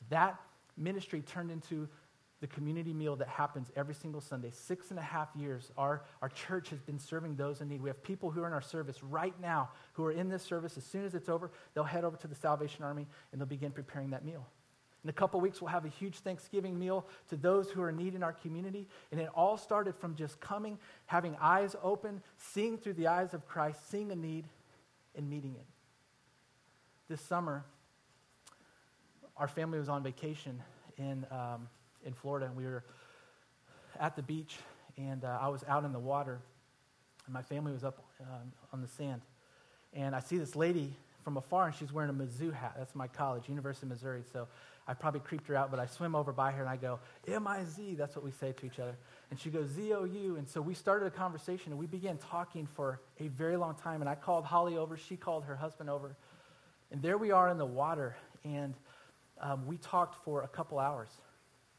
That 0.09 0.39
ministry 0.77 1.21
turned 1.21 1.51
into 1.51 1.89
the 2.41 2.47
community 2.47 2.93
meal 2.93 3.15
that 3.17 3.27
happens 3.27 3.71
every 3.75 3.95
single 3.95 4.21
Sunday. 4.21 4.51
Six 4.51 4.89
and 4.89 4.99
a 4.99 5.01
half 5.01 5.29
years, 5.35 5.71
our, 5.77 6.03
our 6.21 6.29
church 6.29 6.69
has 6.69 6.79
been 6.79 6.99
serving 6.99 7.35
those 7.35 7.61
in 7.61 7.69
need. 7.69 7.81
We 7.81 7.89
have 7.89 8.03
people 8.03 8.29
who 8.29 8.43
are 8.43 8.47
in 8.47 8.53
our 8.53 8.61
service 8.61 9.03
right 9.03 9.33
now 9.41 9.69
who 9.93 10.05
are 10.05 10.11
in 10.11 10.29
this 10.29 10.43
service. 10.43 10.77
As 10.77 10.85
soon 10.85 11.05
as 11.05 11.15
it's 11.15 11.29
over, 11.29 11.49
they'll 11.73 11.85
head 11.85 12.03
over 12.03 12.17
to 12.17 12.27
the 12.27 12.35
Salvation 12.35 12.83
Army 12.83 13.07
and 13.31 13.39
they'll 13.39 13.47
begin 13.47 13.71
preparing 13.71 14.11
that 14.11 14.25
meal. 14.25 14.45
In 15.05 15.09
a 15.09 15.13
couple 15.13 15.39
weeks, 15.39 15.61
we'll 15.61 15.69
have 15.69 15.85
a 15.85 15.89
huge 15.89 16.15
Thanksgiving 16.15 16.79
meal 16.79 17.05
to 17.29 17.35
those 17.35 17.69
who 17.69 17.79
are 17.83 17.89
in 17.89 17.95
need 17.95 18.15
in 18.15 18.23
our 18.23 18.33
community. 18.33 18.87
And 19.11 19.21
it 19.21 19.29
all 19.35 19.55
started 19.55 19.93
from 19.95 20.15
just 20.15 20.39
coming, 20.39 20.79
having 21.05 21.37
eyes 21.39 21.75
open, 21.83 22.23
seeing 22.39 22.79
through 22.79 22.93
the 22.93 23.05
eyes 23.05 23.35
of 23.35 23.47
Christ, 23.47 23.87
seeing 23.91 24.11
a 24.11 24.15
need, 24.15 24.45
and 25.15 25.29
meeting 25.29 25.53
it. 25.53 25.65
This 27.07 27.21
summer, 27.21 27.63
our 29.37 29.47
family 29.47 29.77
was 29.77 29.89
on 29.89 30.01
vacation 30.01 30.59
in, 30.97 31.27
um, 31.29 31.69
in 32.03 32.13
Florida, 32.13 32.47
and 32.47 32.55
we 32.55 32.65
were 32.65 32.83
at 33.99 34.15
the 34.15 34.23
beach, 34.23 34.55
and 34.97 35.23
uh, 35.23 35.37
I 35.39 35.49
was 35.49 35.63
out 35.67 35.83
in 35.83 35.93
the 35.93 35.99
water, 35.99 36.39
and 37.27 37.33
my 37.35 37.43
family 37.43 37.71
was 37.71 37.83
up 37.83 38.03
um, 38.21 38.51
on 38.73 38.81
the 38.81 38.87
sand. 38.87 39.21
And 39.93 40.15
I 40.15 40.19
see 40.19 40.39
this 40.39 40.55
lady 40.55 40.95
from 41.25 41.37
afar, 41.37 41.65
and 41.65 41.75
she's 41.75 41.91
wearing 41.91 42.11
a 42.11 42.13
Mizzou 42.13 42.53
hat. 42.53 42.75
That's 42.77 42.93
my 42.93 43.07
college, 43.07 43.49
University 43.49 43.87
of 43.87 43.89
Missouri. 43.89 44.21
So 44.31 44.47
I 44.87 44.93
probably 44.93 45.21
creeped 45.21 45.47
her 45.47 45.55
out, 45.55 45.71
but 45.71 45.79
I 45.79 45.87
swim 45.87 46.13
over 46.13 46.31
by 46.31 46.51
her 46.51 46.61
and 46.61 46.69
I 46.69 46.77
go, 46.77 46.99
M 47.27 47.47
I 47.47 47.63
Z. 47.63 47.95
That's 47.95 48.15
what 48.15 48.23
we 48.23 48.29
say 48.29 48.51
to 48.51 48.65
each 48.67 48.77
other. 48.79 48.95
And 49.31 49.39
she 49.39 49.49
goes, 49.49 49.67
Z 49.69 49.91
O 49.93 50.03
U. 50.03 50.35
And 50.35 50.47
so 50.47 50.61
we 50.61 50.75
started 50.75 51.07
a 51.07 51.09
conversation 51.09 51.71
and 51.71 51.79
we 51.79 51.87
began 51.87 52.19
talking 52.29 52.67
for 52.75 53.01
a 53.19 53.27
very 53.29 53.57
long 53.57 53.73
time. 53.73 54.01
And 54.01 54.09
I 54.09 54.13
called 54.13 54.45
Holly 54.45 54.77
over, 54.77 54.97
she 54.97 55.17
called 55.17 55.45
her 55.45 55.55
husband 55.55 55.89
over. 55.89 56.15
And 56.91 57.01
there 57.01 57.17
we 57.17 57.31
are 57.31 57.49
in 57.49 57.57
the 57.57 57.65
water. 57.65 58.15
And 58.43 58.75
um, 59.41 59.65
we 59.65 59.77
talked 59.77 60.23
for 60.23 60.43
a 60.43 60.47
couple 60.47 60.77
hours. 60.77 61.09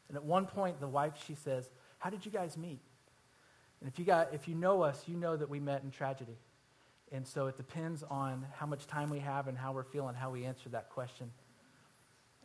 And 0.09 0.17
at 0.17 0.25
one 0.25 0.47
point, 0.47 0.81
the 0.81 0.89
wife, 0.89 1.13
she 1.25 1.37
says, 1.37 1.71
How 1.99 2.11
did 2.11 2.27
you 2.27 2.33
guys 2.33 2.57
meet? 2.57 2.81
And 3.81 3.89
if 3.89 3.97
you, 4.01 4.05
got, 4.05 4.35
if 4.35 4.49
you 4.49 4.57
know 4.57 4.83
us, 4.83 5.01
you 5.07 5.17
know 5.17 5.37
that 5.37 5.49
we 5.49 5.61
met 5.61 5.85
in 5.85 5.93
tragedy. 5.93 6.37
And 7.12 7.27
so 7.27 7.47
it 7.47 7.57
depends 7.57 8.03
on 8.03 8.45
how 8.57 8.66
much 8.66 8.87
time 8.87 9.11
we 9.11 9.21
have 9.21 9.47
and 9.47 9.57
how 9.57 9.73
we're 9.73 9.85
feeling, 9.85 10.14
how 10.14 10.31
we 10.31 10.45
answer 10.45 10.69
that 10.71 10.90
question. 10.90 11.31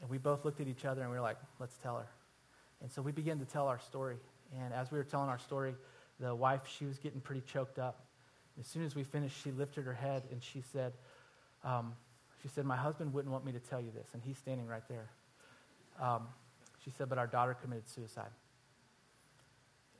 And 0.02 0.10
we 0.10 0.18
both 0.18 0.46
looked 0.46 0.62
at 0.62 0.68
each 0.68 0.86
other 0.86 1.02
and 1.02 1.10
we 1.10 1.18
were 1.18 1.22
like, 1.22 1.38
let's 1.60 1.76
tell 1.78 1.98
her. 1.98 2.08
And 2.82 2.92
so 2.92 3.02
we 3.02 3.12
began 3.12 3.40
to 3.40 3.46
tell 3.46 3.68
our 3.68 3.80
story. 3.80 4.18
And 4.60 4.74
as 4.74 4.92
we 4.92 4.98
were 4.98 5.04
telling 5.04 5.30
our 5.30 5.40
story, 5.40 5.76
the 6.20 6.34
wife, 6.34 6.62
she 6.78 6.86
was 6.86 6.98
getting 6.98 7.22
pretty 7.22 7.42
choked 7.42 7.80
up. 7.80 8.06
As 8.60 8.68
soon 8.68 8.86
as 8.86 8.96
we 8.96 9.04
finished, 9.04 9.42
she 9.44 9.52
lifted 9.52 9.86
her 9.86 9.94
head 9.94 10.24
and 10.32 10.44
she 10.44 10.62
said, 10.74 10.94
um, 11.64 11.94
she 12.42 12.48
said, 12.48 12.66
my 12.66 12.76
husband 12.76 13.14
wouldn't 13.14 13.32
want 13.32 13.46
me 13.46 13.52
to 13.52 13.60
tell 13.60 13.80
you 13.80 13.92
this. 13.92 14.08
And 14.14 14.22
he's 14.22 14.38
standing 14.38 14.68
right 14.68 14.88
there. 14.90 15.10
Um, 16.00 16.28
she 16.84 16.92
said, 16.92 17.10
but 17.10 17.18
our 17.18 17.28
daughter 17.28 17.56
committed 17.56 17.88
suicide. 17.88 18.32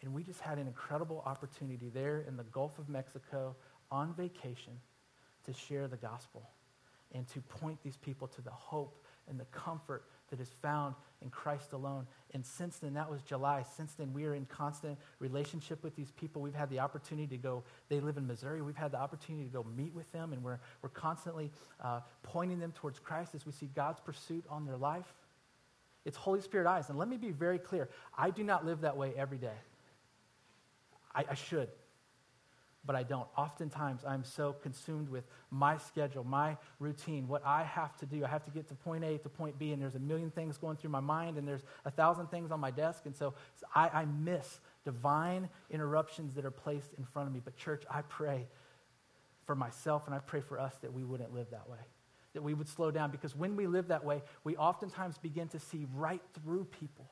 And 0.02 0.14
we 0.14 0.24
just 0.24 0.42
had 0.42 0.58
an 0.58 0.66
incredible 0.66 1.22
opportunity 1.26 1.90
there 1.94 2.24
in 2.28 2.36
the 2.36 2.44
Gulf 2.44 2.80
of 2.80 2.90
Mexico 2.90 3.56
on 3.92 4.14
vacation 4.14 4.74
to 5.46 5.54
share 5.54 5.88
the 5.88 5.98
gospel 5.98 6.50
and 7.14 7.28
to 7.30 7.42
point 7.42 7.80
these 7.84 7.98
people 7.98 8.28
to 8.28 8.42
the 8.42 8.52
hope 8.52 9.04
and 9.30 9.40
the 9.40 9.46
comfort 9.46 10.04
that 10.30 10.40
is 10.40 10.50
found 10.62 10.96
in 11.22 11.30
Christ 11.30 11.74
alone. 11.74 12.08
And 12.34 12.46
since 12.46 12.78
then, 12.78 12.94
that 12.94 13.12
was 13.12 13.22
July. 13.22 13.66
Since 13.76 13.94
then, 13.94 14.14
we 14.14 14.26
are 14.26 14.34
in 14.34 14.46
constant 14.46 14.98
relationship 15.20 15.84
with 15.84 15.96
these 15.96 16.12
people. 16.12 16.42
We've 16.42 16.56
had 16.56 16.70
the 16.70 16.80
opportunity 16.80 17.28
to 17.28 17.38
go, 17.38 17.64
they 17.90 18.00
live 18.00 18.18
in 18.18 18.26
Missouri. 18.26 18.62
We've 18.62 18.76
had 18.76 18.92
the 18.92 19.00
opportunity 19.00 19.44
to 19.46 19.52
go 19.52 19.66
meet 19.76 19.94
with 19.94 20.10
them, 20.14 20.32
and 20.32 20.42
we're, 20.42 20.60
we're 20.82 20.90
constantly 20.90 21.52
uh, 21.84 22.00
pointing 22.24 22.60
them 22.60 22.72
towards 22.72 22.98
Christ 23.00 23.36
as 23.36 23.46
we 23.46 23.52
see 23.52 23.70
God's 23.76 24.00
pursuit 24.00 24.46
on 24.50 24.66
their 24.66 24.78
life. 24.78 25.14
It's 26.06 26.18
Holy 26.18 26.42
Spirit 26.42 26.66
eyes. 26.66 26.90
And 26.90 26.98
let 26.98 27.08
me 27.08 27.18
be 27.18 27.32
very 27.32 27.60
clear 27.60 27.90
I 28.18 28.32
do 28.32 28.44
not 28.44 28.66
live 28.66 28.82
that 28.82 28.98
way 28.98 29.14
every 29.16 29.38
day. 29.38 29.58
I, 31.14 31.26
I 31.30 31.36
should, 31.36 31.70
but 32.86 32.96
I 32.96 33.04
don't. 33.04 33.28
Oftentimes, 33.38 34.04
I'm 34.08 34.24
so 34.24 34.54
consumed 34.54 35.10
with 35.10 35.24
my 35.50 35.78
schedule, 35.78 36.24
my 36.24 36.58
routine, 36.80 37.28
what 37.28 37.46
I 37.46 37.64
have 37.64 37.96
to 37.98 38.06
do. 38.06 38.26
I 38.26 38.28
have 38.28 38.44
to 38.46 38.52
get 38.52 38.68
to 38.70 38.76
point 38.76 39.04
A 39.04 39.18
to 39.20 39.30
point 39.30 39.60
B, 39.60 39.72
and 39.72 39.82
there's 39.82 39.96
a 39.96 40.00
million 40.00 40.32
things 40.32 40.58
going 40.58 40.78
through 40.78 40.90
my 40.90 41.00
mind, 41.00 41.38
and 41.38 41.48
there's 41.48 41.64
a 41.86 41.92
thousand 41.92 42.28
things 42.28 42.52
on 42.52 42.60
my 42.60 42.72
desk. 42.72 43.04
And 43.06 43.16
so 43.16 43.34
I, 43.76 43.90
I 43.90 44.06
miss 44.06 44.60
divine 44.84 45.50
interruptions 45.70 46.34
that 46.36 46.46
are 46.46 46.52
placed 46.52 46.94
in 46.98 47.06
front 47.06 47.28
of 47.28 47.34
me. 47.34 47.42
But, 47.44 47.56
church, 47.56 47.84
I 47.90 48.02
pray 48.02 48.48
for 49.46 49.56
myself 49.56 50.08
and 50.08 50.16
I 50.16 50.20
pray 50.20 50.42
for 50.42 50.60
us 50.60 50.74
that 50.82 50.94
we 50.94 51.04
wouldn't 51.04 51.34
live 51.34 51.48
that 51.52 51.70
way 51.70 51.80
that 52.34 52.42
we 52.42 52.54
would 52.54 52.70
slow 52.70 52.92
down 52.92 53.12
because 53.12 53.36
when 53.36 53.56
we 53.56 53.68
live 53.68 53.90
that 53.90 54.04
way, 54.04 54.22
we 54.44 54.56
oftentimes 54.56 55.18
begin 55.18 55.48
to 55.50 55.60
see 55.60 55.86
right 55.94 56.22
through 56.34 56.66
people. 56.66 57.10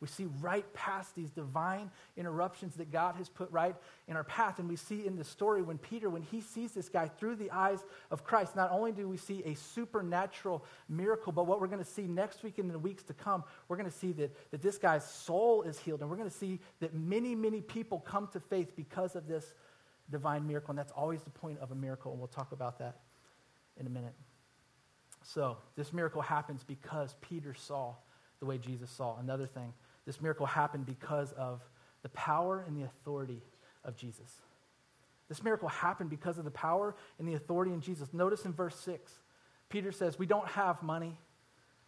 We 0.00 0.08
see 0.08 0.26
right 0.40 0.70
past 0.74 1.14
these 1.14 1.30
divine 1.30 1.90
interruptions 2.16 2.74
that 2.76 2.90
God 2.90 3.14
has 3.16 3.28
put 3.28 3.50
right 3.50 3.74
in 4.08 4.16
our 4.16 4.24
path. 4.24 4.58
And 4.58 4.68
we 4.68 4.76
see 4.76 5.06
in 5.06 5.16
the 5.16 5.24
story 5.24 5.62
when 5.62 5.78
Peter, 5.78 6.10
when 6.10 6.22
he 6.22 6.40
sees 6.40 6.72
this 6.72 6.88
guy 6.88 7.08
through 7.08 7.36
the 7.36 7.50
eyes 7.50 7.82
of 8.10 8.24
Christ, 8.24 8.56
not 8.56 8.70
only 8.70 8.92
do 8.92 9.08
we 9.08 9.16
see 9.16 9.42
a 9.44 9.54
supernatural 9.54 10.64
miracle, 10.88 11.32
but 11.32 11.46
what 11.46 11.60
we're 11.60 11.68
going 11.68 11.82
to 11.82 11.90
see 11.90 12.02
next 12.02 12.42
week 12.42 12.58
and 12.58 12.66
in 12.66 12.72
the 12.72 12.78
weeks 12.78 13.02
to 13.04 13.14
come, 13.14 13.44
we're 13.68 13.76
going 13.76 13.90
to 13.90 13.96
see 13.96 14.12
that, 14.12 14.50
that 14.50 14.60
this 14.60 14.78
guy's 14.78 15.08
soul 15.08 15.62
is 15.62 15.78
healed. 15.78 16.00
And 16.00 16.10
we're 16.10 16.16
going 16.16 16.30
to 16.30 16.36
see 16.36 16.60
that 16.80 16.94
many, 16.94 17.34
many 17.34 17.60
people 17.60 18.00
come 18.00 18.28
to 18.32 18.40
faith 18.40 18.74
because 18.76 19.16
of 19.16 19.26
this 19.26 19.54
divine 20.10 20.46
miracle. 20.46 20.70
And 20.70 20.78
that's 20.78 20.92
always 20.92 21.22
the 21.22 21.30
point 21.30 21.60
of 21.60 21.70
a 21.70 21.74
miracle. 21.74 22.10
And 22.10 22.20
we'll 22.20 22.28
talk 22.28 22.52
about 22.52 22.78
that 22.80 22.96
in 23.78 23.86
a 23.86 23.90
minute. 23.90 24.14
So, 25.22 25.56
this 25.76 25.92
miracle 25.92 26.20
happens 26.20 26.62
because 26.62 27.14
Peter 27.22 27.54
saw 27.54 27.94
the 28.40 28.46
way 28.46 28.58
Jesus 28.58 28.90
saw. 28.90 29.16
Another 29.18 29.46
thing, 29.46 29.72
this 30.06 30.20
miracle 30.20 30.46
happened 30.46 30.86
because 30.86 31.32
of 31.32 31.62
the 32.02 32.08
power 32.10 32.64
and 32.66 32.76
the 32.76 32.84
authority 32.84 33.42
of 33.84 33.96
Jesus. 33.96 34.30
This 35.28 35.42
miracle 35.42 35.68
happened 35.68 36.10
because 36.10 36.38
of 36.38 36.44
the 36.44 36.50
power 36.50 36.94
and 37.18 37.26
the 37.26 37.34
authority 37.34 37.72
in 37.72 37.80
Jesus. 37.80 38.12
Notice 38.12 38.44
in 38.44 38.52
verse 38.52 38.78
6, 38.80 39.12
Peter 39.68 39.90
says, 39.90 40.18
We 40.18 40.26
don't 40.26 40.48
have 40.48 40.82
money, 40.82 41.16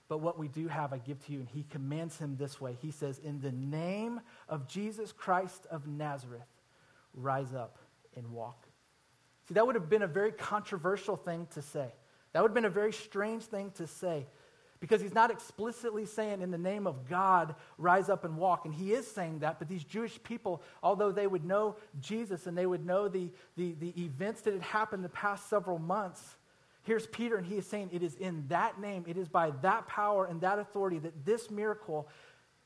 but 0.09 0.19
what 0.19 0.39
we 0.39 0.49
do 0.49 0.69
have 0.69 0.93
I 0.93 0.99
give 0.99 1.25
to 1.27 1.33
you. 1.33 1.41
And 1.41 1.49
he 1.49 1.65
commands 1.65 2.19
him 2.19 2.37
this 2.37 2.61
way 2.61 2.77
He 2.81 2.91
says, 2.91 3.19
In 3.19 3.41
the 3.41 3.53
name 3.53 4.21
of 4.49 4.67
Jesus 4.67 5.13
Christ 5.13 5.67
of 5.71 5.87
Nazareth, 5.87 6.49
rise 7.15 7.53
up 7.53 7.79
and 8.17 8.31
walk. 8.33 8.67
See, 9.49 9.55
that 9.55 9.67
would 9.67 9.77
have 9.77 9.89
been 9.89 10.03
a 10.03 10.09
very 10.09 10.33
controversial 10.33 11.17
thing 11.17 11.47
to 11.53 11.63
say. 11.63 11.93
That 12.33 12.43
would 12.43 12.51
have 12.51 12.55
been 12.55 12.65
a 12.65 12.71
very 12.71 12.93
strange 12.93 13.45
thing 13.45 13.71
to 13.73 13.87
say 13.87 14.27
because 14.87 15.03
he's 15.03 15.15
not 15.15 15.33
explicitly 15.33 16.07
saying, 16.07 16.43
in 16.43 16.53
the 16.53 16.59
name 16.59 16.87
of 16.87 17.09
God, 17.09 17.57
rise 17.77 18.09
up 18.09 18.25
and 18.25 18.37
walk. 18.37 18.67
And 18.67 18.73
he 18.73 18.93
is 18.93 19.05
saying 19.05 19.41
that, 19.41 19.59
but 19.59 19.69
these 19.69 19.83
Jewish 19.83 20.23
people, 20.23 20.63
although 20.81 21.11
they 21.11 21.27
would 21.27 21.45
know 21.45 21.75
Jesus 22.01 22.47
and 22.47 22.57
they 22.57 22.67
would 22.67 22.87
know 22.87 23.09
the, 23.09 23.33
the, 23.57 23.75
the 23.81 24.01
events 24.01 24.43
that 24.43 24.55
had 24.55 24.63
happened 24.63 25.03
the 25.03 25.09
past 25.09 25.51
several 25.51 25.81
months, 25.81 26.37
here's 26.85 27.09
Peter, 27.09 27.37
and 27.37 27.45
he 27.45 27.57
is 27.57 27.67
saying, 27.67 27.91
it 27.93 28.05
is 28.05 28.15
in 28.15 28.45
that 28.47 28.81
name, 28.81 29.05
it 29.09 29.17
is 29.17 29.27
by 29.27 29.51
that 29.63 29.89
power 29.89 30.25
and 30.25 30.41
that 30.43 30.61
authority 30.61 31.01
that 31.01 31.25
this 31.25 31.51
miracle 31.51 32.09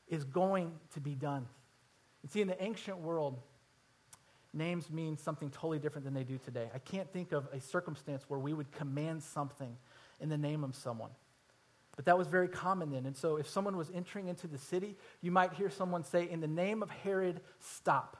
is 0.07 0.23
going 0.23 0.71
to 0.93 0.99
be 0.99 1.15
done. 1.15 1.47
And 2.21 2.31
see, 2.31 2.41
in 2.41 2.47
the 2.47 2.63
ancient 2.63 2.99
world, 2.99 3.39
names 4.53 4.91
mean 4.91 5.17
something 5.17 5.49
totally 5.49 5.79
different 5.79 6.05
than 6.05 6.13
they 6.13 6.23
do 6.23 6.37
today. 6.37 6.69
I 6.75 6.77
can't 6.77 7.11
think 7.11 7.31
of 7.31 7.47
a 7.51 7.59
circumstance 7.59 8.25
where 8.27 8.39
we 8.39 8.53
would 8.53 8.71
command 8.71 9.23
something 9.23 9.75
in 10.19 10.29
the 10.29 10.37
name 10.37 10.63
of 10.63 10.75
someone. 10.75 11.09
But 11.95 12.05
that 12.05 12.17
was 12.17 12.27
very 12.27 12.47
common 12.47 12.91
then. 12.91 13.05
And 13.05 13.15
so 13.15 13.35
if 13.35 13.47
someone 13.47 13.77
was 13.77 13.91
entering 13.93 14.27
into 14.27 14.47
the 14.47 14.57
city, 14.57 14.95
you 15.21 15.31
might 15.31 15.53
hear 15.53 15.69
someone 15.69 16.03
say, 16.03 16.29
In 16.29 16.39
the 16.39 16.47
name 16.47 16.81
of 16.81 16.89
Herod, 16.89 17.41
stop. 17.59 18.17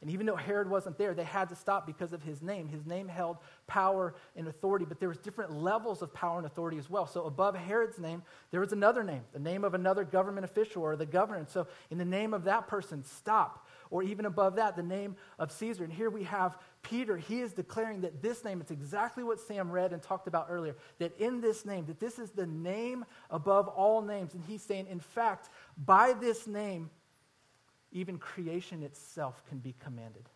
And 0.00 0.10
even 0.10 0.26
though 0.26 0.36
Herod 0.36 0.70
wasn't 0.70 0.96
there, 0.96 1.12
they 1.12 1.24
had 1.24 1.48
to 1.48 1.56
stop 1.56 1.84
because 1.84 2.12
of 2.12 2.22
his 2.22 2.40
name. 2.40 2.68
His 2.68 2.86
name 2.86 3.08
held 3.08 3.38
power 3.66 4.14
and 4.36 4.46
authority, 4.46 4.84
but 4.84 5.00
there 5.00 5.08
was 5.08 5.18
different 5.18 5.52
levels 5.52 6.02
of 6.02 6.14
power 6.14 6.38
and 6.38 6.46
authority 6.46 6.78
as 6.78 6.88
well. 6.88 7.04
So 7.04 7.24
above 7.24 7.56
Herod's 7.56 7.98
name, 7.98 8.22
there 8.52 8.60
was 8.60 8.72
another 8.72 9.02
name, 9.02 9.22
the 9.32 9.40
name 9.40 9.64
of 9.64 9.74
another 9.74 10.04
government 10.04 10.44
official 10.44 10.84
or 10.84 10.94
the 10.94 11.04
governor. 11.04 11.40
And 11.40 11.48
so 11.48 11.66
in 11.90 11.98
the 11.98 12.04
name 12.04 12.32
of 12.32 12.44
that 12.44 12.68
person, 12.68 13.02
stop. 13.02 13.66
Or 13.90 14.04
even 14.04 14.24
above 14.24 14.54
that, 14.56 14.76
the 14.76 14.84
name 14.84 15.16
of 15.36 15.50
Caesar. 15.50 15.82
And 15.82 15.92
here 15.92 16.10
we 16.10 16.22
have 16.24 16.56
Peter. 16.88 17.16
He 17.16 17.40
is 17.40 17.52
declaring 17.52 18.00
that 18.02 18.22
this 18.22 18.44
name, 18.44 18.60
it's 18.60 18.70
exactly 18.70 19.22
what 19.22 19.40
Sam 19.40 19.70
read 19.70 19.92
and 19.92 20.02
talked 20.02 20.26
about 20.26 20.46
earlier, 20.48 20.76
that 20.98 21.18
in 21.18 21.40
this 21.40 21.64
name, 21.64 21.86
that 21.86 22.00
this 22.00 22.18
is 22.18 22.30
the 22.30 22.46
name 22.46 23.04
above 23.30 23.68
all 23.68 24.00
names. 24.00 24.34
And 24.34 24.42
he's 24.46 24.62
saying, 24.62 24.86
in 24.88 25.00
fact, 25.00 25.50
by 25.76 26.14
this 26.14 26.46
name, 26.46 26.90
even 27.92 28.18
creation 28.18 28.82
itself 28.82 29.42
can 29.48 29.58
be 29.58 29.74
commanded. 29.82 30.28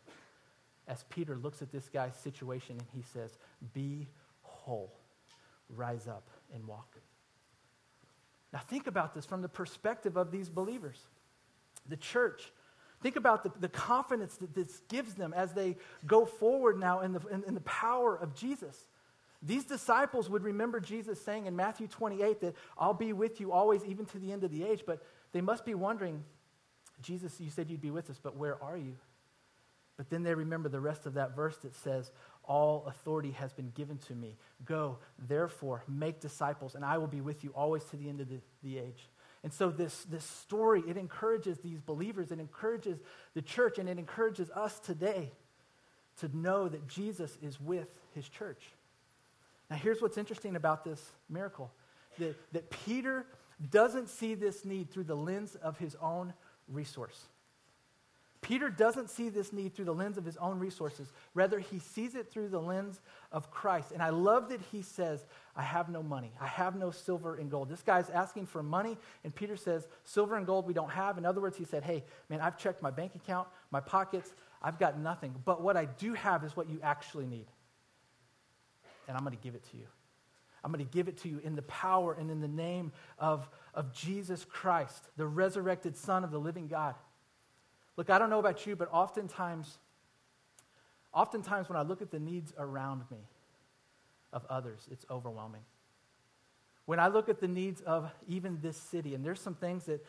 As 0.88 1.04
Peter 1.08 1.36
looks 1.36 1.62
at 1.62 1.70
this 1.70 1.88
guy's 1.88 2.16
situation 2.16 2.76
and 2.76 2.86
he 2.94 3.02
says, 3.12 3.38
Be 3.72 4.08
whole, 4.42 4.92
rise 5.68 6.08
up 6.08 6.28
and 6.54 6.66
walk. 6.66 6.98
Now, 8.52 8.58
think 8.58 8.86
about 8.86 9.14
this 9.14 9.24
from 9.24 9.40
the 9.40 9.48
perspective 9.48 10.16
of 10.16 10.30
these 10.30 10.48
believers, 10.48 11.00
the 11.88 11.96
church. 11.96 12.52
Think 13.02 13.16
about 13.16 13.42
the, 13.42 13.52
the 13.60 13.68
confidence 13.68 14.36
that 14.36 14.54
this 14.54 14.80
gives 14.88 15.14
them 15.14 15.34
as 15.34 15.52
they 15.52 15.76
go 16.06 16.24
forward 16.24 16.78
now 16.78 17.00
in 17.00 17.12
the, 17.12 17.20
in, 17.28 17.42
in 17.44 17.54
the 17.54 17.60
power 17.60 18.16
of 18.16 18.34
Jesus. 18.34 18.76
These 19.42 19.64
disciples 19.64 20.30
would 20.30 20.44
remember 20.44 20.78
Jesus 20.78 21.20
saying 21.20 21.46
in 21.46 21.56
Matthew 21.56 21.88
28 21.88 22.40
that 22.40 22.54
I'll 22.78 22.94
be 22.94 23.12
with 23.12 23.40
you 23.40 23.50
always, 23.50 23.84
even 23.84 24.06
to 24.06 24.18
the 24.18 24.32
end 24.32 24.44
of 24.44 24.52
the 24.52 24.64
age, 24.64 24.84
but 24.86 25.02
they 25.32 25.40
must 25.40 25.64
be 25.64 25.74
wondering 25.74 26.22
Jesus, 27.02 27.40
you 27.40 27.50
said 27.50 27.68
you'd 27.68 27.80
be 27.80 27.90
with 27.90 28.08
us, 28.08 28.20
but 28.22 28.36
where 28.36 28.62
are 28.62 28.76
you? 28.76 28.96
But 29.96 30.08
then 30.08 30.22
they 30.22 30.34
remember 30.34 30.68
the 30.68 30.80
rest 30.80 31.06
of 31.06 31.14
that 31.14 31.36
verse 31.36 31.56
that 31.58 31.74
says, 31.74 32.12
All 32.44 32.84
authority 32.86 33.32
has 33.32 33.52
been 33.52 33.70
given 33.70 33.98
to 33.98 34.14
me. 34.14 34.36
Go, 34.64 34.98
therefore, 35.18 35.82
make 35.88 36.20
disciples, 36.20 36.74
and 36.74 36.84
I 36.84 36.98
will 36.98 37.08
be 37.08 37.20
with 37.20 37.44
you 37.44 37.50
always 37.54 37.84
to 37.84 37.96
the 37.96 38.08
end 38.08 38.20
of 38.20 38.28
the, 38.28 38.40
the 38.62 38.78
age. 38.78 39.08
And 39.44 39.52
so 39.52 39.70
this, 39.70 40.04
this 40.04 40.24
story, 40.24 40.82
it 40.86 40.96
encourages 40.96 41.58
these 41.58 41.80
believers, 41.80 42.30
it 42.30 42.38
encourages 42.38 42.98
the 43.34 43.42
church, 43.42 43.78
and 43.78 43.88
it 43.88 43.98
encourages 43.98 44.50
us 44.50 44.78
today 44.78 45.32
to 46.20 46.36
know 46.36 46.68
that 46.68 46.86
Jesus 46.86 47.36
is 47.42 47.60
with 47.60 48.00
his 48.14 48.28
church. 48.28 48.70
Now, 49.70 49.76
here's 49.76 50.00
what's 50.00 50.18
interesting 50.18 50.54
about 50.54 50.84
this 50.84 51.02
miracle 51.28 51.72
that, 52.18 52.36
that 52.52 52.70
Peter 52.84 53.26
doesn't 53.70 54.08
see 54.08 54.34
this 54.34 54.64
need 54.64 54.90
through 54.90 55.04
the 55.04 55.16
lens 55.16 55.54
of 55.56 55.78
his 55.78 55.96
own 56.00 56.34
resource. 56.68 57.26
Peter 58.42 58.68
doesn't 58.68 59.08
see 59.08 59.28
this 59.28 59.52
need 59.52 59.72
through 59.72 59.84
the 59.84 59.94
lens 59.94 60.18
of 60.18 60.24
his 60.24 60.36
own 60.38 60.58
resources. 60.58 61.12
Rather, 61.32 61.60
he 61.60 61.78
sees 61.78 62.16
it 62.16 62.28
through 62.28 62.48
the 62.48 62.60
lens 62.60 63.00
of 63.30 63.52
Christ. 63.52 63.92
And 63.92 64.02
I 64.02 64.10
love 64.10 64.48
that 64.48 64.60
he 64.72 64.82
says, 64.82 65.24
I 65.54 65.62
have 65.62 65.88
no 65.88 66.02
money. 66.02 66.32
I 66.40 66.48
have 66.48 66.74
no 66.74 66.90
silver 66.90 67.36
and 67.36 67.48
gold. 67.48 67.68
This 67.68 67.82
guy's 67.82 68.10
asking 68.10 68.46
for 68.46 68.60
money, 68.60 68.98
and 69.22 69.32
Peter 69.32 69.56
says, 69.56 69.86
Silver 70.04 70.36
and 70.36 70.44
gold 70.44 70.66
we 70.66 70.74
don't 70.74 70.90
have. 70.90 71.18
In 71.18 71.24
other 71.24 71.40
words, 71.40 71.56
he 71.56 71.64
said, 71.64 71.84
Hey, 71.84 72.02
man, 72.28 72.40
I've 72.40 72.58
checked 72.58 72.82
my 72.82 72.90
bank 72.90 73.14
account, 73.14 73.46
my 73.70 73.80
pockets, 73.80 74.32
I've 74.60 74.78
got 74.78 74.98
nothing. 74.98 75.34
But 75.44 75.62
what 75.62 75.76
I 75.76 75.84
do 75.84 76.14
have 76.14 76.42
is 76.42 76.56
what 76.56 76.68
you 76.68 76.80
actually 76.82 77.26
need. 77.26 77.46
And 79.06 79.16
I'm 79.16 79.22
going 79.22 79.36
to 79.36 79.42
give 79.42 79.54
it 79.54 79.62
to 79.70 79.76
you. 79.76 79.86
I'm 80.64 80.72
going 80.72 80.84
to 80.84 80.92
give 80.92 81.06
it 81.06 81.18
to 81.18 81.28
you 81.28 81.40
in 81.44 81.54
the 81.54 81.62
power 81.62 82.12
and 82.12 82.30
in 82.30 82.40
the 82.40 82.48
name 82.48 82.92
of, 83.18 83.48
of 83.74 83.92
Jesus 83.92 84.44
Christ, 84.44 85.08
the 85.16 85.26
resurrected 85.26 85.96
Son 85.96 86.24
of 86.24 86.32
the 86.32 86.38
living 86.38 86.66
God. 86.66 86.96
Look, 87.96 88.10
I 88.10 88.18
don't 88.18 88.30
know 88.30 88.38
about 88.38 88.66
you, 88.66 88.76
but 88.76 88.88
oftentimes, 88.92 89.78
oftentimes 91.12 91.68
when 91.68 91.76
I 91.76 91.82
look 91.82 92.02
at 92.02 92.10
the 92.10 92.18
needs 92.18 92.52
around 92.58 93.02
me 93.10 93.18
of 94.32 94.44
others, 94.48 94.88
it's 94.90 95.04
overwhelming. 95.10 95.62
When 96.86 96.98
I 96.98 97.08
look 97.08 97.28
at 97.28 97.40
the 97.40 97.48
needs 97.48 97.80
of 97.82 98.10
even 98.26 98.58
this 98.60 98.76
city, 98.76 99.14
and 99.14 99.24
there's 99.24 99.40
some 99.40 99.54
things 99.54 99.84
that 99.84 100.04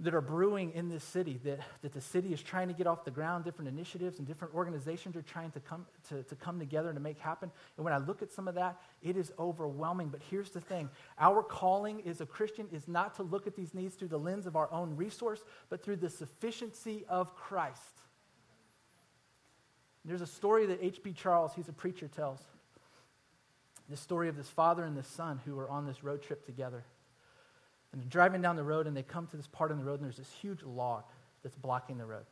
that 0.00 0.14
are 0.14 0.20
brewing 0.20 0.72
in 0.74 0.90
this 0.90 1.02
city, 1.02 1.40
that, 1.42 1.58
that 1.80 1.92
the 1.94 2.00
city 2.02 2.34
is 2.34 2.42
trying 2.42 2.68
to 2.68 2.74
get 2.74 2.86
off 2.86 3.04
the 3.04 3.10
ground, 3.10 3.44
different 3.44 3.68
initiatives 3.68 4.18
and 4.18 4.28
different 4.28 4.54
organizations 4.54 5.16
are 5.16 5.22
trying 5.22 5.50
to 5.52 5.60
come, 5.60 5.86
to, 6.08 6.22
to 6.24 6.34
come 6.34 6.58
together 6.58 6.88
and 6.88 6.96
to 6.96 7.02
make 7.02 7.18
happen. 7.18 7.50
And 7.76 7.84
when 7.84 7.94
I 7.94 7.98
look 7.98 8.20
at 8.20 8.30
some 8.30 8.46
of 8.46 8.54
that, 8.56 8.76
it 9.02 9.16
is 9.16 9.32
overwhelming. 9.38 10.08
But 10.08 10.20
here's 10.30 10.50
the 10.50 10.60
thing 10.60 10.90
our 11.18 11.42
calling 11.42 12.02
as 12.06 12.20
a 12.20 12.26
Christian 12.26 12.68
is 12.72 12.86
not 12.86 13.14
to 13.16 13.22
look 13.22 13.46
at 13.46 13.56
these 13.56 13.72
needs 13.72 13.94
through 13.94 14.08
the 14.08 14.18
lens 14.18 14.46
of 14.46 14.54
our 14.54 14.70
own 14.70 14.94
resource, 14.96 15.42
but 15.70 15.82
through 15.82 15.96
the 15.96 16.10
sufficiency 16.10 17.06
of 17.08 17.34
Christ. 17.34 17.80
There's 20.04 20.20
a 20.20 20.26
story 20.26 20.66
that 20.66 20.78
H.B. 20.82 21.14
Charles, 21.14 21.52
he's 21.56 21.68
a 21.68 21.72
preacher, 21.72 22.06
tells. 22.06 22.40
The 23.88 23.96
story 23.96 24.28
of 24.28 24.36
this 24.36 24.48
father 24.48 24.84
and 24.84 24.96
this 24.96 25.08
son 25.08 25.40
who 25.46 25.56
were 25.56 25.70
on 25.70 25.86
this 25.86 26.04
road 26.04 26.22
trip 26.22 26.44
together. 26.44 26.84
And 27.96 28.02
they're 28.02 28.10
driving 28.10 28.42
down 28.42 28.56
the 28.56 28.62
road, 28.62 28.86
and 28.86 28.94
they 28.94 29.02
come 29.02 29.26
to 29.28 29.38
this 29.38 29.46
part 29.46 29.70
in 29.70 29.78
the 29.78 29.84
road, 29.84 30.00
and 30.00 30.04
there's 30.04 30.18
this 30.18 30.30
huge 30.42 30.62
log 30.62 31.04
that's 31.42 31.56
blocking 31.56 31.96
the 31.96 32.04
road. 32.04 32.26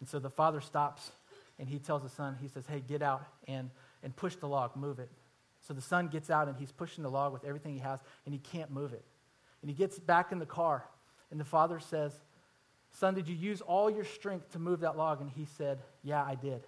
And 0.00 0.08
so 0.08 0.18
the 0.18 0.28
father 0.28 0.60
stops, 0.60 1.12
and 1.56 1.68
he 1.68 1.78
tells 1.78 2.02
the 2.02 2.08
son, 2.08 2.36
he 2.40 2.48
says, 2.48 2.64
Hey, 2.66 2.80
get 2.80 3.00
out 3.00 3.22
and, 3.46 3.70
and 4.02 4.16
push 4.16 4.34
the 4.34 4.48
log, 4.48 4.74
move 4.74 4.98
it. 4.98 5.08
So 5.60 5.72
the 5.72 5.80
son 5.80 6.08
gets 6.08 6.30
out, 6.30 6.48
and 6.48 6.56
he's 6.56 6.72
pushing 6.72 7.04
the 7.04 7.10
log 7.12 7.32
with 7.32 7.44
everything 7.44 7.74
he 7.74 7.78
has, 7.78 8.00
and 8.26 8.34
he 8.34 8.40
can't 8.40 8.72
move 8.72 8.92
it. 8.92 9.04
And 9.62 9.70
he 9.70 9.76
gets 9.76 10.00
back 10.00 10.32
in 10.32 10.40
the 10.40 10.46
car, 10.46 10.84
and 11.30 11.38
the 11.38 11.44
father 11.44 11.78
says, 11.78 12.12
Son, 12.90 13.14
did 13.14 13.28
you 13.28 13.36
use 13.36 13.60
all 13.60 13.88
your 13.88 14.04
strength 14.04 14.50
to 14.50 14.58
move 14.58 14.80
that 14.80 14.96
log? 14.96 15.20
And 15.20 15.30
he 15.30 15.44
said, 15.44 15.78
Yeah, 16.02 16.24
I 16.24 16.34
did. 16.34 16.66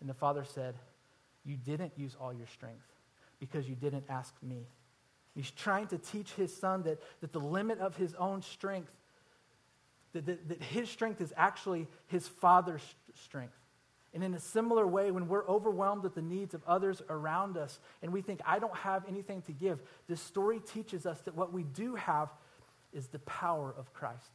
And 0.00 0.08
the 0.08 0.14
father 0.14 0.44
said, 0.44 0.76
You 1.44 1.56
didn't 1.56 1.94
use 1.96 2.16
all 2.20 2.32
your 2.32 2.46
strength 2.46 2.86
because 3.40 3.68
you 3.68 3.74
didn't 3.74 4.04
ask 4.08 4.32
me. 4.40 4.68
He's 5.36 5.50
trying 5.50 5.86
to 5.88 5.98
teach 5.98 6.32
his 6.32 6.56
son 6.56 6.82
that, 6.84 6.98
that 7.20 7.32
the 7.32 7.38
limit 7.38 7.78
of 7.78 7.94
his 7.94 8.14
own 8.14 8.40
strength, 8.40 8.90
that, 10.14 10.24
that, 10.24 10.48
that 10.48 10.62
his 10.62 10.88
strength 10.88 11.20
is 11.20 11.32
actually 11.36 11.86
his 12.06 12.26
father's 12.26 12.82
strength. 13.14 13.52
And 14.14 14.24
in 14.24 14.32
a 14.32 14.40
similar 14.40 14.86
way, 14.86 15.10
when 15.10 15.28
we're 15.28 15.46
overwhelmed 15.46 16.02
with 16.02 16.14
the 16.14 16.22
needs 16.22 16.54
of 16.54 16.62
others 16.66 17.02
around 17.10 17.58
us 17.58 17.78
and 18.00 18.14
we 18.14 18.22
think, 18.22 18.40
I 18.46 18.58
don't 18.58 18.74
have 18.76 19.04
anything 19.06 19.42
to 19.42 19.52
give, 19.52 19.82
this 20.08 20.22
story 20.22 20.58
teaches 20.58 21.04
us 21.04 21.20
that 21.20 21.34
what 21.34 21.52
we 21.52 21.64
do 21.64 21.96
have 21.96 22.30
is 22.94 23.08
the 23.08 23.18
power 23.20 23.74
of 23.76 23.92
Christ, 23.92 24.30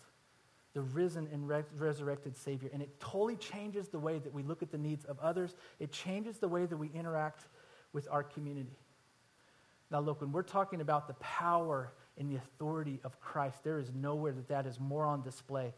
the 0.76 0.82
risen 0.82 1.28
and 1.34 1.48
res- 1.48 1.66
resurrected 1.76 2.38
Savior. 2.38 2.70
And 2.72 2.84
it 2.84 3.00
totally 3.00 3.38
changes 3.38 3.88
the 3.88 3.98
way 3.98 4.20
that 4.20 4.32
we 4.32 4.44
look 4.44 4.62
at 4.62 4.72
the 4.72 4.78
needs 4.78 5.04
of 5.06 5.18
others, 5.20 5.56
it 5.80 5.92
changes 5.92 6.38
the 6.38 6.48
way 6.48 6.68
that 6.68 6.78
we 6.78 6.92
interact 6.94 7.48
with 7.92 8.08
our 8.12 8.22
community. 8.22 8.78
Now, 9.92 10.00
look, 10.00 10.22
when 10.22 10.32
we're 10.32 10.44
talking 10.44 10.82
about 10.82 11.08
the 11.08 11.16
power 11.16 11.92
and 12.18 12.30
the 12.30 12.38
authority 12.38 13.00
of 13.04 13.20
Christ, 13.20 13.64
there 13.64 13.78
is 13.78 13.92
nowhere 13.94 14.32
that 14.32 14.48
that 14.48 14.66
is 14.66 14.80
more 14.80 15.06
on 15.06 15.22
display 15.22 15.74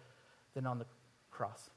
than 0.54 0.66
on 0.68 0.78
the 0.78 0.86
cross. 1.32 1.70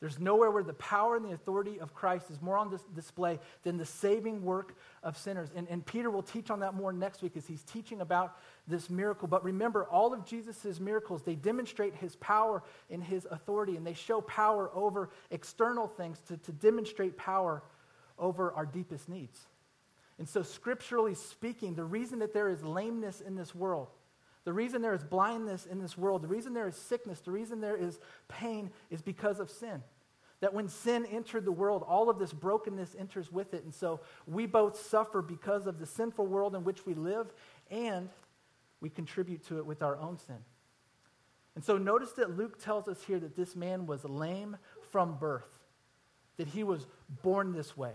There's 0.00 0.18
nowhere 0.18 0.50
where 0.50 0.64
the 0.64 0.72
power 0.72 1.14
and 1.14 1.24
the 1.24 1.30
authority 1.30 1.78
of 1.78 1.94
Christ 1.94 2.28
is 2.28 2.42
more 2.42 2.58
on 2.58 2.76
display 2.92 3.38
than 3.62 3.76
the 3.76 3.86
saving 3.86 4.42
work 4.42 4.74
of 5.04 5.16
sinners. 5.16 5.50
And, 5.54 5.68
and 5.68 5.86
Peter 5.86 6.10
will 6.10 6.24
teach 6.24 6.50
on 6.50 6.58
that 6.58 6.74
more 6.74 6.92
next 6.92 7.22
week 7.22 7.36
as 7.36 7.46
he's 7.46 7.62
teaching 7.62 8.00
about 8.00 8.36
this 8.66 8.90
miracle. 8.90 9.28
But 9.28 9.44
remember, 9.44 9.84
all 9.84 10.12
of 10.12 10.26
Jesus' 10.26 10.80
miracles, 10.80 11.22
they 11.22 11.36
demonstrate 11.36 11.94
his 11.94 12.16
power 12.16 12.64
and 12.90 13.04
his 13.04 13.28
authority, 13.30 13.76
and 13.76 13.86
they 13.86 13.94
show 13.94 14.20
power 14.22 14.70
over 14.74 15.10
external 15.30 15.86
things 15.86 16.20
to, 16.26 16.36
to 16.38 16.50
demonstrate 16.50 17.16
power 17.16 17.62
over 18.18 18.52
our 18.54 18.66
deepest 18.66 19.08
needs. 19.08 19.46
And 20.22 20.28
so, 20.28 20.44
scripturally 20.44 21.16
speaking, 21.16 21.74
the 21.74 21.82
reason 21.82 22.20
that 22.20 22.32
there 22.32 22.48
is 22.48 22.62
lameness 22.62 23.20
in 23.20 23.34
this 23.34 23.56
world, 23.56 23.88
the 24.44 24.52
reason 24.52 24.80
there 24.80 24.94
is 24.94 25.02
blindness 25.02 25.66
in 25.66 25.80
this 25.80 25.98
world, 25.98 26.22
the 26.22 26.28
reason 26.28 26.54
there 26.54 26.68
is 26.68 26.76
sickness, 26.76 27.18
the 27.18 27.32
reason 27.32 27.60
there 27.60 27.74
is 27.74 27.98
pain 28.28 28.70
is 28.88 29.02
because 29.02 29.40
of 29.40 29.50
sin. 29.50 29.82
That 30.38 30.54
when 30.54 30.68
sin 30.68 31.06
entered 31.06 31.44
the 31.44 31.50
world, 31.50 31.84
all 31.84 32.08
of 32.08 32.20
this 32.20 32.32
brokenness 32.32 32.94
enters 32.96 33.32
with 33.32 33.52
it. 33.52 33.64
And 33.64 33.74
so 33.74 33.98
we 34.24 34.46
both 34.46 34.80
suffer 34.80 35.22
because 35.22 35.66
of 35.66 35.80
the 35.80 35.86
sinful 35.86 36.28
world 36.28 36.54
in 36.54 36.62
which 36.62 36.86
we 36.86 36.94
live, 36.94 37.26
and 37.68 38.08
we 38.80 38.90
contribute 38.90 39.44
to 39.48 39.58
it 39.58 39.66
with 39.66 39.82
our 39.82 39.96
own 39.96 40.18
sin. 40.18 40.38
And 41.56 41.64
so 41.64 41.78
notice 41.78 42.12
that 42.12 42.36
Luke 42.36 42.62
tells 42.62 42.86
us 42.86 43.02
here 43.02 43.18
that 43.18 43.34
this 43.34 43.56
man 43.56 43.86
was 43.88 44.04
lame 44.04 44.56
from 44.92 45.18
birth, 45.18 45.58
that 46.36 46.46
he 46.46 46.62
was 46.62 46.86
born 47.24 47.52
this 47.54 47.76
way. 47.76 47.94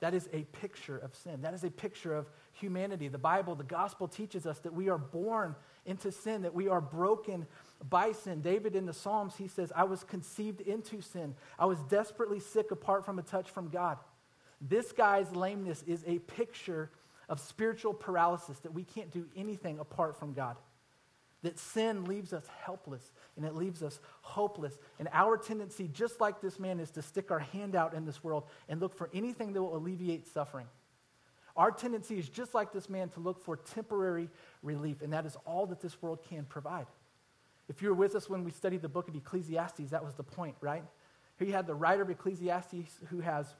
That 0.00 0.12
is 0.12 0.28
a 0.32 0.44
picture 0.44 0.98
of 0.98 1.14
sin. 1.14 1.40
That 1.42 1.54
is 1.54 1.64
a 1.64 1.70
picture 1.70 2.14
of 2.14 2.26
humanity. 2.52 3.08
The 3.08 3.18
Bible, 3.18 3.54
the 3.54 3.64
gospel 3.64 4.06
teaches 4.06 4.46
us 4.46 4.58
that 4.60 4.74
we 4.74 4.90
are 4.90 4.98
born 4.98 5.56
into 5.86 6.12
sin, 6.12 6.42
that 6.42 6.54
we 6.54 6.68
are 6.68 6.80
broken 6.80 7.46
by 7.88 8.12
sin. 8.12 8.42
David 8.42 8.76
in 8.76 8.84
the 8.84 8.92
Psalms, 8.92 9.36
he 9.36 9.48
says, 9.48 9.72
I 9.74 9.84
was 9.84 10.04
conceived 10.04 10.60
into 10.60 11.00
sin. 11.00 11.34
I 11.58 11.64
was 11.64 11.78
desperately 11.84 12.40
sick 12.40 12.70
apart 12.70 13.06
from 13.06 13.18
a 13.18 13.22
touch 13.22 13.50
from 13.50 13.68
God. 13.68 13.98
This 14.60 14.92
guy's 14.92 15.34
lameness 15.34 15.82
is 15.86 16.04
a 16.06 16.18
picture 16.20 16.90
of 17.28 17.40
spiritual 17.40 17.92
paralysis, 17.92 18.58
that 18.60 18.72
we 18.72 18.84
can't 18.84 19.10
do 19.10 19.26
anything 19.36 19.78
apart 19.78 20.18
from 20.18 20.32
God. 20.32 20.56
That 21.46 21.60
sin 21.60 22.06
leaves 22.06 22.32
us 22.32 22.42
helpless 22.64 23.12
and 23.36 23.46
it 23.46 23.54
leaves 23.54 23.80
us 23.80 24.00
hopeless. 24.22 24.76
And 24.98 25.08
our 25.12 25.36
tendency, 25.36 25.86
just 25.86 26.20
like 26.20 26.40
this 26.40 26.58
man, 26.58 26.80
is 26.80 26.90
to 26.90 27.02
stick 27.02 27.30
our 27.30 27.38
hand 27.38 27.76
out 27.76 27.94
in 27.94 28.04
this 28.04 28.24
world 28.24 28.48
and 28.68 28.80
look 28.80 28.92
for 28.92 29.08
anything 29.14 29.52
that 29.52 29.62
will 29.62 29.76
alleviate 29.76 30.26
suffering. 30.26 30.66
Our 31.56 31.70
tendency 31.70 32.18
is 32.18 32.28
just 32.28 32.52
like 32.52 32.72
this 32.72 32.90
man 32.90 33.10
to 33.10 33.20
look 33.20 33.44
for 33.44 33.56
temporary 33.56 34.28
relief, 34.64 35.02
and 35.02 35.12
that 35.12 35.24
is 35.24 35.36
all 35.46 35.66
that 35.66 35.80
this 35.80 36.02
world 36.02 36.18
can 36.28 36.46
provide. 36.46 36.86
If 37.68 37.80
you 37.80 37.90
were 37.90 37.94
with 37.94 38.16
us 38.16 38.28
when 38.28 38.42
we 38.42 38.50
studied 38.50 38.82
the 38.82 38.88
book 38.88 39.06
of 39.06 39.14
Ecclesiastes, 39.14 39.90
that 39.90 40.04
was 40.04 40.14
the 40.14 40.24
point, 40.24 40.56
right? 40.60 40.82
Here 41.38 41.46
you 41.46 41.54
had 41.54 41.68
the 41.68 41.76
writer 41.76 42.02
of 42.02 42.10
Ecclesiastes 42.10 42.98
who 43.08 43.20
has 43.20 43.54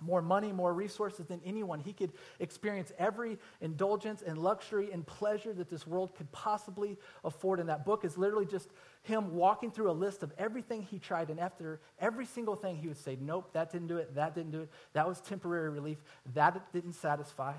more 0.00 0.22
money, 0.22 0.52
more 0.52 0.72
resources 0.72 1.26
than 1.26 1.40
anyone. 1.44 1.80
He 1.80 1.92
could 1.92 2.12
experience 2.38 2.92
every 2.98 3.38
indulgence 3.60 4.22
and 4.22 4.38
luxury 4.38 4.90
and 4.92 5.06
pleasure 5.06 5.52
that 5.54 5.68
this 5.68 5.86
world 5.86 6.14
could 6.14 6.30
possibly 6.32 6.98
afford. 7.24 7.60
And 7.60 7.68
that 7.68 7.84
book 7.84 8.04
is 8.04 8.16
literally 8.16 8.46
just 8.46 8.70
him 9.02 9.34
walking 9.34 9.70
through 9.70 9.90
a 9.90 9.92
list 9.92 10.22
of 10.22 10.32
everything 10.38 10.82
he 10.82 10.98
tried. 10.98 11.30
And 11.30 11.40
after 11.40 11.80
every 11.98 12.26
single 12.26 12.56
thing, 12.56 12.76
he 12.76 12.88
would 12.88 12.98
say, 12.98 13.16
Nope, 13.20 13.52
that 13.52 13.70
didn't 13.70 13.88
do 13.88 13.96
it. 13.96 14.14
That 14.14 14.34
didn't 14.34 14.52
do 14.52 14.62
it. 14.62 14.70
That 14.92 15.06
was 15.06 15.20
temporary 15.20 15.70
relief. 15.70 15.98
That 16.34 16.72
didn't 16.72 16.94
satisfy. 16.94 17.54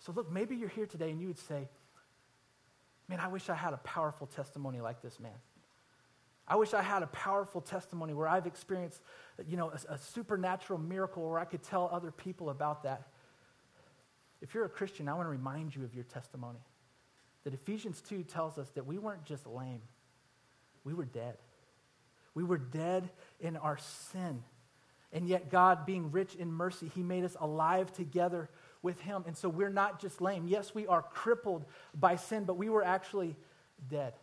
So, 0.00 0.12
look, 0.12 0.30
maybe 0.30 0.54
you're 0.56 0.68
here 0.68 0.86
today 0.86 1.10
and 1.10 1.20
you 1.20 1.26
would 1.28 1.38
say, 1.38 1.68
Man, 3.08 3.20
I 3.20 3.28
wish 3.28 3.48
I 3.48 3.54
had 3.54 3.72
a 3.72 3.78
powerful 3.78 4.26
testimony 4.26 4.80
like 4.80 5.00
this 5.02 5.18
man. 5.18 5.32
I 6.48 6.56
wish 6.56 6.72
I 6.72 6.82
had 6.82 7.02
a 7.02 7.06
powerful 7.08 7.60
testimony 7.60 8.14
where 8.14 8.26
I've 8.26 8.46
experienced, 8.46 9.02
you 9.46 9.58
know, 9.58 9.70
a, 9.70 9.94
a, 9.94 9.98
supernatural 9.98 10.78
miracle 10.78 11.28
where 11.28 11.38
I 11.38 11.44
could 11.44 11.62
tell 11.62 11.90
other 11.92 12.10
people 12.10 12.48
about 12.48 12.84
that. 12.84 13.08
If 14.40 14.54
you're 14.54 14.64
a 14.64 14.70
Christian, 14.70 15.08
I 15.08 15.14
want 15.14 15.26
to 15.26 15.30
remind 15.30 15.76
you 15.76 15.84
of 15.84 15.94
your 15.94 16.04
testimony. 16.04 16.60
That 17.44 17.52
Ephesians 17.52 18.00
2 18.00 18.22
tells 18.22 18.56
us 18.56 18.70
that 18.70 18.86
we 18.86 18.98
weren't 18.98 19.24
just 19.24 19.46
lame, 19.46 19.82
we 20.84 20.94
were 20.94 21.04
dead. 21.04 21.36
We 22.34 22.44
were 22.44 22.58
dead 22.58 23.10
in 23.40 23.56
our 23.56 23.78
sin. 23.78 24.42
And 25.12 25.28
yet, 25.28 25.50
God, 25.50 25.86
being 25.86 26.12
rich 26.12 26.34
in 26.34 26.52
mercy, 26.52 26.90
He 26.94 27.02
made 27.02 27.24
us 27.24 27.36
alive 27.40 27.92
together 27.92 28.48
with 28.80 29.00
Him. 29.00 29.24
And 29.26 29.36
so 29.36 29.48
we're 29.48 29.70
not 29.70 30.00
just 30.00 30.20
lame. 30.20 30.46
Yes, 30.46 30.74
we 30.74 30.86
are 30.86 31.02
crippled 31.02 31.64
by 31.94 32.16
sin, 32.16 32.44
but 32.44 32.56
we 32.56 32.68
were 32.68 32.84
actually 32.84 33.36
dead. 33.88 34.14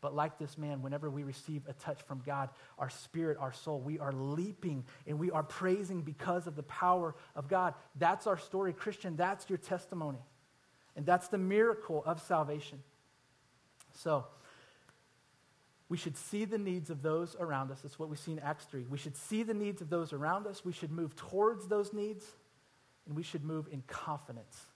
But 0.00 0.14
like 0.14 0.38
this 0.38 0.56
man, 0.56 0.82
whenever 0.82 1.10
we 1.10 1.24
receive 1.24 1.62
a 1.68 1.72
touch 1.72 2.00
from 2.02 2.22
God, 2.24 2.50
our 2.78 2.88
spirit, 2.88 3.36
our 3.40 3.52
soul, 3.52 3.80
we 3.80 3.98
are 3.98 4.12
leaping 4.12 4.84
and 5.06 5.18
we 5.18 5.30
are 5.30 5.42
praising 5.42 6.02
because 6.02 6.46
of 6.46 6.54
the 6.54 6.62
power 6.62 7.16
of 7.34 7.48
God. 7.48 7.74
That's 7.96 8.26
our 8.26 8.38
story, 8.38 8.72
Christian. 8.72 9.16
That's 9.16 9.48
your 9.48 9.58
testimony. 9.58 10.20
And 10.94 11.04
that's 11.04 11.28
the 11.28 11.38
miracle 11.38 12.02
of 12.06 12.22
salvation. 12.22 12.80
So, 13.94 14.26
we 15.88 15.96
should 15.96 16.16
see 16.16 16.44
the 16.44 16.58
needs 16.58 16.90
of 16.90 17.02
those 17.02 17.34
around 17.40 17.70
us. 17.70 17.80
That's 17.80 17.98
what 17.98 18.10
we 18.10 18.16
see 18.16 18.32
in 18.32 18.38
Acts 18.40 18.66
3. 18.66 18.84
We 18.90 18.98
should 18.98 19.16
see 19.16 19.42
the 19.42 19.54
needs 19.54 19.80
of 19.80 19.88
those 19.88 20.12
around 20.12 20.46
us. 20.46 20.64
We 20.64 20.72
should 20.72 20.92
move 20.92 21.16
towards 21.16 21.66
those 21.66 21.94
needs. 21.94 22.26
And 23.06 23.16
we 23.16 23.22
should 23.22 23.42
move 23.42 23.68
in 23.72 23.82
confidence 23.86 24.66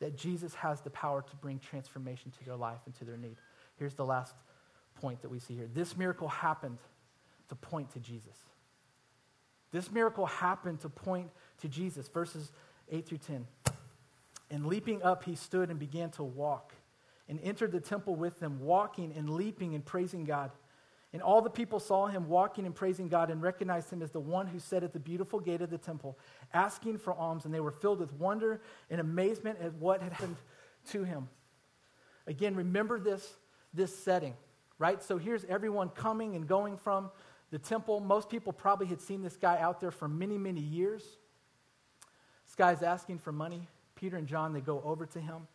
that 0.00 0.16
Jesus 0.16 0.54
has 0.54 0.82
the 0.82 0.90
power 0.90 1.22
to 1.22 1.36
bring 1.36 1.58
transformation 1.58 2.30
to 2.38 2.44
their 2.44 2.56
life 2.56 2.80
and 2.84 2.94
to 2.96 3.04
their 3.04 3.16
need. 3.16 3.36
Here's 3.78 3.94
the 3.94 4.04
last 4.04 4.34
point 5.00 5.22
that 5.22 5.30
we 5.30 5.38
see 5.38 5.54
here. 5.54 5.68
This 5.72 5.96
miracle 5.96 6.28
happened 6.28 6.78
to 7.48 7.54
point 7.54 7.90
to 7.92 8.00
Jesus. 8.00 8.36
This 9.70 9.90
miracle 9.90 10.26
happened 10.26 10.80
to 10.80 10.88
point 10.88 11.30
to 11.60 11.68
Jesus. 11.68 12.08
Verses 12.08 12.52
8 12.90 13.06
through 13.06 13.18
10. 13.18 13.46
And 14.50 14.66
leaping 14.66 15.02
up, 15.02 15.24
he 15.24 15.34
stood 15.34 15.70
and 15.70 15.78
began 15.78 16.10
to 16.12 16.22
walk 16.22 16.72
and 17.28 17.38
entered 17.42 17.72
the 17.72 17.80
temple 17.80 18.16
with 18.16 18.40
them, 18.40 18.60
walking 18.60 19.12
and 19.14 19.28
leaping 19.28 19.74
and 19.74 19.84
praising 19.84 20.24
God. 20.24 20.50
And 21.12 21.22
all 21.22 21.40
the 21.40 21.50
people 21.50 21.80
saw 21.80 22.06
him 22.06 22.28
walking 22.28 22.66
and 22.66 22.74
praising 22.74 23.08
God 23.08 23.30
and 23.30 23.42
recognized 23.42 23.90
him 23.90 24.02
as 24.02 24.10
the 24.10 24.20
one 24.20 24.46
who 24.46 24.58
sat 24.58 24.82
at 24.82 24.92
the 24.92 24.98
beautiful 24.98 25.40
gate 25.40 25.62
of 25.62 25.70
the 25.70 25.78
temple, 25.78 26.18
asking 26.52 26.98
for 26.98 27.12
alms. 27.14 27.44
And 27.44 27.52
they 27.52 27.60
were 27.60 27.70
filled 27.70 28.00
with 28.00 28.12
wonder 28.14 28.60
and 28.90 29.00
amazement 29.00 29.58
at 29.60 29.74
what 29.74 30.02
had 30.02 30.12
happened 30.12 30.36
to 30.90 31.04
him. 31.04 31.28
Again, 32.26 32.54
remember 32.54 32.98
this, 32.98 33.34
this 33.72 33.96
setting 33.96 34.34
right? 34.78 35.02
So 35.02 35.18
here's 35.18 35.44
everyone 35.44 35.88
coming 35.90 36.36
and 36.36 36.46
going 36.46 36.76
from 36.76 37.10
the 37.50 37.58
temple. 37.58 38.00
Most 38.00 38.28
people 38.28 38.52
probably 38.52 38.86
had 38.86 39.00
seen 39.00 39.22
this 39.22 39.36
guy 39.36 39.58
out 39.58 39.80
there 39.80 39.90
for 39.90 40.08
many, 40.08 40.38
many 40.38 40.60
years. 40.60 41.02
This 42.46 42.54
guy's 42.56 42.82
asking 42.82 43.18
for 43.18 43.32
money. 43.32 43.68
Peter 43.94 44.16
and 44.16 44.26
John, 44.26 44.52
they 44.52 44.60
go 44.60 44.80
over 44.84 45.06
to 45.06 45.20
him. 45.20 45.48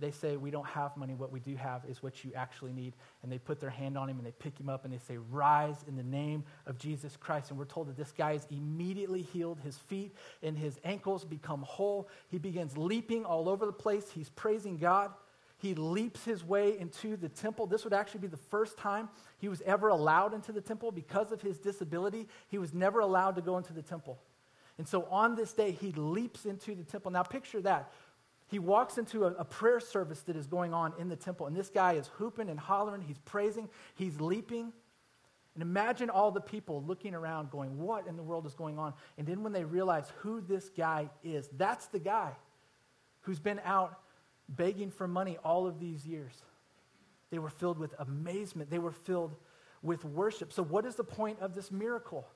They 0.00 0.12
say, 0.12 0.36
We 0.36 0.50
don't 0.50 0.66
have 0.66 0.96
money. 0.96 1.14
What 1.14 1.32
we 1.32 1.40
do 1.40 1.56
have 1.56 1.84
is 1.88 2.02
what 2.02 2.24
you 2.24 2.30
actually 2.36 2.72
need. 2.72 2.94
And 3.22 3.32
they 3.32 3.38
put 3.38 3.60
their 3.60 3.70
hand 3.70 3.98
on 3.98 4.08
him 4.08 4.18
and 4.18 4.26
they 4.26 4.32
pick 4.32 4.58
him 4.58 4.68
up 4.68 4.84
and 4.84 4.94
they 4.94 4.98
say, 4.98 5.16
Rise 5.16 5.84
in 5.88 5.96
the 5.96 6.04
name 6.04 6.44
of 6.66 6.78
Jesus 6.78 7.16
Christ. 7.16 7.50
And 7.50 7.58
we're 7.58 7.64
told 7.64 7.88
that 7.88 7.96
this 7.96 8.12
guy 8.12 8.32
is 8.32 8.46
immediately 8.50 9.22
healed. 9.22 9.58
His 9.60 9.76
feet 9.76 10.14
and 10.42 10.56
his 10.56 10.78
ankles 10.84 11.24
become 11.24 11.62
whole. 11.62 12.08
He 12.28 12.38
begins 12.38 12.76
leaping 12.76 13.24
all 13.24 13.48
over 13.48 13.66
the 13.66 13.72
place. 13.72 14.08
He's 14.10 14.30
praising 14.30 14.78
God. 14.78 15.10
He 15.58 15.74
leaps 15.74 16.24
his 16.24 16.44
way 16.44 16.78
into 16.78 17.16
the 17.16 17.28
temple. 17.28 17.66
This 17.66 17.82
would 17.82 17.92
actually 17.92 18.20
be 18.20 18.28
the 18.28 18.36
first 18.36 18.78
time 18.78 19.08
he 19.38 19.48
was 19.48 19.60
ever 19.62 19.88
allowed 19.88 20.32
into 20.32 20.52
the 20.52 20.60
temple 20.60 20.92
because 20.92 21.32
of 21.32 21.42
his 21.42 21.58
disability. 21.58 22.28
He 22.46 22.58
was 22.58 22.72
never 22.72 23.00
allowed 23.00 23.34
to 23.36 23.42
go 23.42 23.58
into 23.58 23.72
the 23.72 23.82
temple. 23.82 24.20
And 24.78 24.86
so 24.86 25.06
on 25.10 25.34
this 25.34 25.52
day, 25.52 25.72
he 25.72 25.90
leaps 25.92 26.46
into 26.46 26.76
the 26.76 26.84
temple. 26.84 27.10
Now, 27.10 27.24
picture 27.24 27.60
that. 27.62 27.92
he 28.46 28.60
walks 28.60 28.98
into 28.98 29.24
a, 29.24 29.32
a, 29.32 29.44
prayer 29.44 29.80
service 29.80 30.20
that 30.22 30.36
is 30.36 30.46
going 30.46 30.72
on 30.72 30.94
in 30.96 31.08
the 31.08 31.16
temple, 31.16 31.48
and 31.48 31.56
this 31.56 31.68
guy 31.68 31.94
is 31.94 32.06
hooping 32.06 32.48
and 32.48 32.58
hollering, 32.58 33.02
he's 33.02 33.18
praising, 33.18 33.68
he's 33.96 34.20
leaping. 34.20 34.72
And 35.54 35.62
imagine 35.62 36.08
all 36.08 36.30
the 36.30 36.40
people 36.40 36.84
looking 36.86 37.16
around 37.16 37.50
going, 37.50 37.76
What 37.78 38.06
in 38.06 38.16
the 38.16 38.22
world 38.22 38.46
is 38.46 38.54
going 38.54 38.78
on? 38.78 38.94
And 39.18 39.26
then 39.26 39.42
when 39.42 39.52
they 39.52 39.64
realize 39.64 40.12
who 40.18 40.40
this 40.40 40.68
guy 40.68 41.10
is, 41.24 41.48
that's 41.56 41.86
the 41.86 41.98
guy 41.98 42.30
who's 43.22 43.40
been 43.40 43.60
out 43.64 43.98
begging 44.48 44.90
for 44.90 45.06
money 45.06 45.36
all 45.44 45.66
of 45.66 45.78
these 45.78 46.06
years. 46.06 46.32
They 47.30 47.38
were 47.38 47.50
filled 47.50 47.78
with 47.78 47.94
amazement, 47.98 48.70
they 48.70 48.78
were 48.78 48.92
filled 48.92 49.34
with 49.82 50.04
worship. 50.04 50.52
So, 50.52 50.62
what 50.62 50.84
is 50.86 50.94
the 50.94 51.04
point 51.04 51.38
of 51.40 51.54
this 51.54 51.70
miracle? 51.70 52.26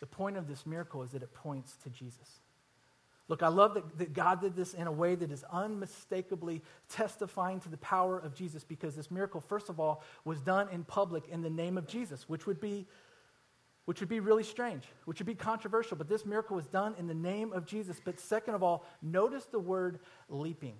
The 0.00 0.06
point 0.06 0.36
of 0.36 0.46
this 0.46 0.64
miracle 0.64 1.02
is 1.02 1.10
that 1.10 1.22
it 1.22 1.34
points 1.34 1.76
to 1.82 1.90
Jesus. 1.90 2.40
Look, 3.26 3.42
I 3.42 3.48
love 3.48 3.74
that, 3.74 3.98
that, 3.98 4.12
God 4.14 4.40
did 4.40 4.56
this 4.56 4.72
in 4.72 4.86
a 4.86 4.92
way 4.92 5.14
that 5.14 5.30
is 5.30 5.44
unmistakably 5.52 6.62
testifying 6.88 7.60
to 7.60 7.68
the 7.68 7.76
power 7.78 8.18
of 8.18 8.34
Jesus 8.34 8.64
because 8.64 8.96
this 8.96 9.10
miracle, 9.10 9.40
first 9.40 9.68
of 9.68 9.78
all, 9.78 10.02
was 10.24 10.40
done 10.40 10.68
in 10.70 10.82
public 10.84 11.28
in 11.28 11.42
the 11.42 11.50
name 11.50 11.76
of 11.76 11.86
Jesus, 11.86 12.26
which 12.28 12.46
would 12.46 12.60
be, 12.60 12.86
which 13.88 14.00
would 14.00 14.08
be 14.10 14.20
really 14.20 14.42
strange, 14.42 14.82
which 15.06 15.18
would 15.18 15.26
be 15.26 15.34
controversial. 15.34 15.96
But 15.96 16.10
this 16.10 16.26
miracle 16.26 16.54
was 16.54 16.66
done 16.66 16.94
in 16.98 17.06
the 17.06 17.14
name 17.14 17.54
of 17.54 17.64
Jesus. 17.64 17.98
But 18.04 18.20
second 18.20 18.54
of 18.54 18.62
all, 18.62 18.84
notice 19.00 19.46
the 19.46 19.58
word 19.58 20.00
leaping. 20.28 20.74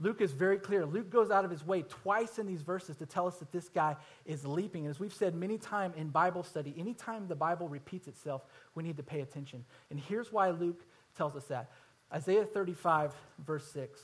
Luke 0.00 0.20
is 0.20 0.32
very 0.32 0.58
clear. 0.58 0.84
Luke 0.84 1.10
goes 1.10 1.30
out 1.30 1.44
of 1.44 1.50
his 1.52 1.64
way 1.64 1.82
twice 1.82 2.40
in 2.40 2.46
these 2.48 2.62
verses 2.62 2.96
to 2.96 3.06
tell 3.06 3.28
us 3.28 3.36
that 3.36 3.52
this 3.52 3.68
guy 3.68 3.94
is 4.26 4.44
leaping. 4.44 4.84
And 4.84 4.90
as 4.90 4.98
we've 4.98 5.14
said 5.14 5.36
many 5.36 5.58
times 5.58 5.94
in 5.96 6.08
Bible 6.08 6.42
study, 6.42 6.74
anytime 6.76 7.28
the 7.28 7.36
Bible 7.36 7.68
repeats 7.68 8.08
itself, 8.08 8.42
we 8.74 8.82
need 8.82 8.96
to 8.96 9.04
pay 9.04 9.20
attention. 9.20 9.64
And 9.90 10.00
here's 10.00 10.32
why 10.32 10.50
Luke 10.50 10.82
tells 11.16 11.36
us 11.36 11.44
that. 11.44 11.70
Isaiah 12.12 12.46
35, 12.46 13.14
verse 13.38 13.70
6 13.70 14.00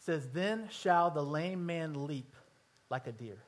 says, 0.00 0.28
Then 0.32 0.68
shall 0.72 1.12
the 1.12 1.22
lame 1.22 1.64
man 1.64 2.08
leap 2.08 2.34
like 2.90 3.06
a 3.06 3.12
deer, 3.12 3.38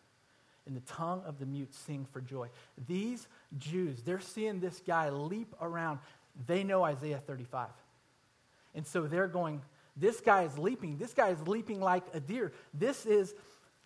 and 0.66 0.76
the 0.76 0.80
tongue 0.80 1.22
of 1.26 1.38
the 1.38 1.46
mute 1.46 1.74
sing 1.74 2.06
for 2.12 2.20
joy. 2.20 2.48
These 2.86 3.28
Jews, 3.58 4.02
they're 4.02 4.20
seeing 4.20 4.60
this 4.60 4.80
guy 4.86 5.10
leap 5.10 5.54
around. 5.60 5.98
They 6.46 6.64
know 6.64 6.82
Isaiah 6.82 7.22
35. 7.24 7.68
And 8.74 8.86
so 8.86 9.06
they're 9.06 9.28
going, 9.28 9.62
This 9.96 10.20
guy 10.20 10.42
is 10.42 10.58
leaping. 10.58 10.98
This 10.98 11.12
guy 11.12 11.28
is 11.28 11.46
leaping 11.46 11.80
like 11.80 12.04
a 12.12 12.20
deer. 12.20 12.52
This 12.72 13.06
is 13.06 13.34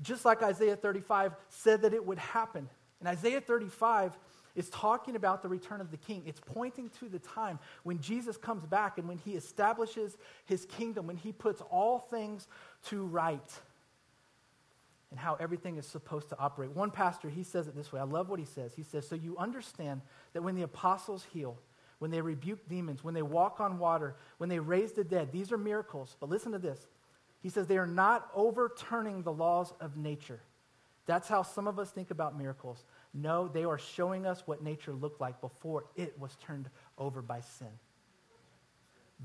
just 0.00 0.24
like 0.24 0.42
Isaiah 0.42 0.76
35 0.76 1.34
said 1.48 1.82
that 1.82 1.92
it 1.92 2.06
would 2.06 2.18
happen. 2.18 2.68
And 3.00 3.08
Isaiah 3.08 3.40
35, 3.40 4.16
is 4.58 4.68
talking 4.70 5.14
about 5.14 5.40
the 5.40 5.48
return 5.48 5.80
of 5.80 5.92
the 5.92 5.96
king. 5.96 6.24
It's 6.26 6.40
pointing 6.40 6.90
to 6.98 7.08
the 7.08 7.20
time 7.20 7.60
when 7.84 8.00
Jesus 8.00 8.36
comes 8.36 8.66
back 8.66 8.98
and 8.98 9.06
when 9.06 9.18
he 9.18 9.36
establishes 9.36 10.16
his 10.46 10.66
kingdom, 10.66 11.06
when 11.06 11.16
he 11.16 11.30
puts 11.30 11.62
all 11.70 12.00
things 12.00 12.48
to 12.86 13.04
right 13.04 13.52
how 15.28 15.36
everything 15.40 15.76
is 15.76 15.86
supposed 15.86 16.30
to 16.30 16.38
operate. 16.38 16.70
One 16.70 16.90
pastor, 16.90 17.28
he 17.28 17.42
says 17.42 17.68
it 17.68 17.76
this 17.76 17.92
way. 17.92 18.00
I 18.00 18.04
love 18.04 18.30
what 18.30 18.38
he 18.38 18.46
says. 18.46 18.72
He 18.74 18.82
says, 18.82 19.06
So 19.06 19.14
you 19.14 19.36
understand 19.36 20.00
that 20.32 20.40
when 20.40 20.54
the 20.54 20.62
apostles 20.62 21.26
heal, 21.34 21.58
when 21.98 22.10
they 22.10 22.22
rebuke 22.22 22.66
demons, 22.66 23.04
when 23.04 23.12
they 23.12 23.20
walk 23.20 23.60
on 23.60 23.78
water, 23.78 24.16
when 24.38 24.48
they 24.48 24.58
raise 24.58 24.92
the 24.92 25.04
dead, 25.04 25.30
these 25.30 25.52
are 25.52 25.58
miracles. 25.58 26.16
But 26.18 26.30
listen 26.30 26.52
to 26.52 26.58
this. 26.58 26.86
He 27.42 27.50
says 27.50 27.66
they 27.66 27.76
are 27.76 27.86
not 27.86 28.30
overturning 28.34 29.22
the 29.22 29.32
laws 29.32 29.74
of 29.82 29.98
nature. 29.98 30.40
That's 31.04 31.28
how 31.28 31.42
some 31.42 31.68
of 31.68 31.78
us 31.78 31.90
think 31.90 32.10
about 32.10 32.38
miracles. 32.38 32.82
No, 33.12 33.48
they 33.48 33.64
are 33.64 33.78
showing 33.78 34.24
us 34.24 34.44
what 34.46 34.62
nature 34.62 34.94
looked 34.94 35.20
like 35.20 35.42
before 35.42 35.84
it 35.94 36.18
was 36.18 36.38
turned 36.40 36.70
over 36.96 37.20
by 37.20 37.42
sin. 37.42 37.68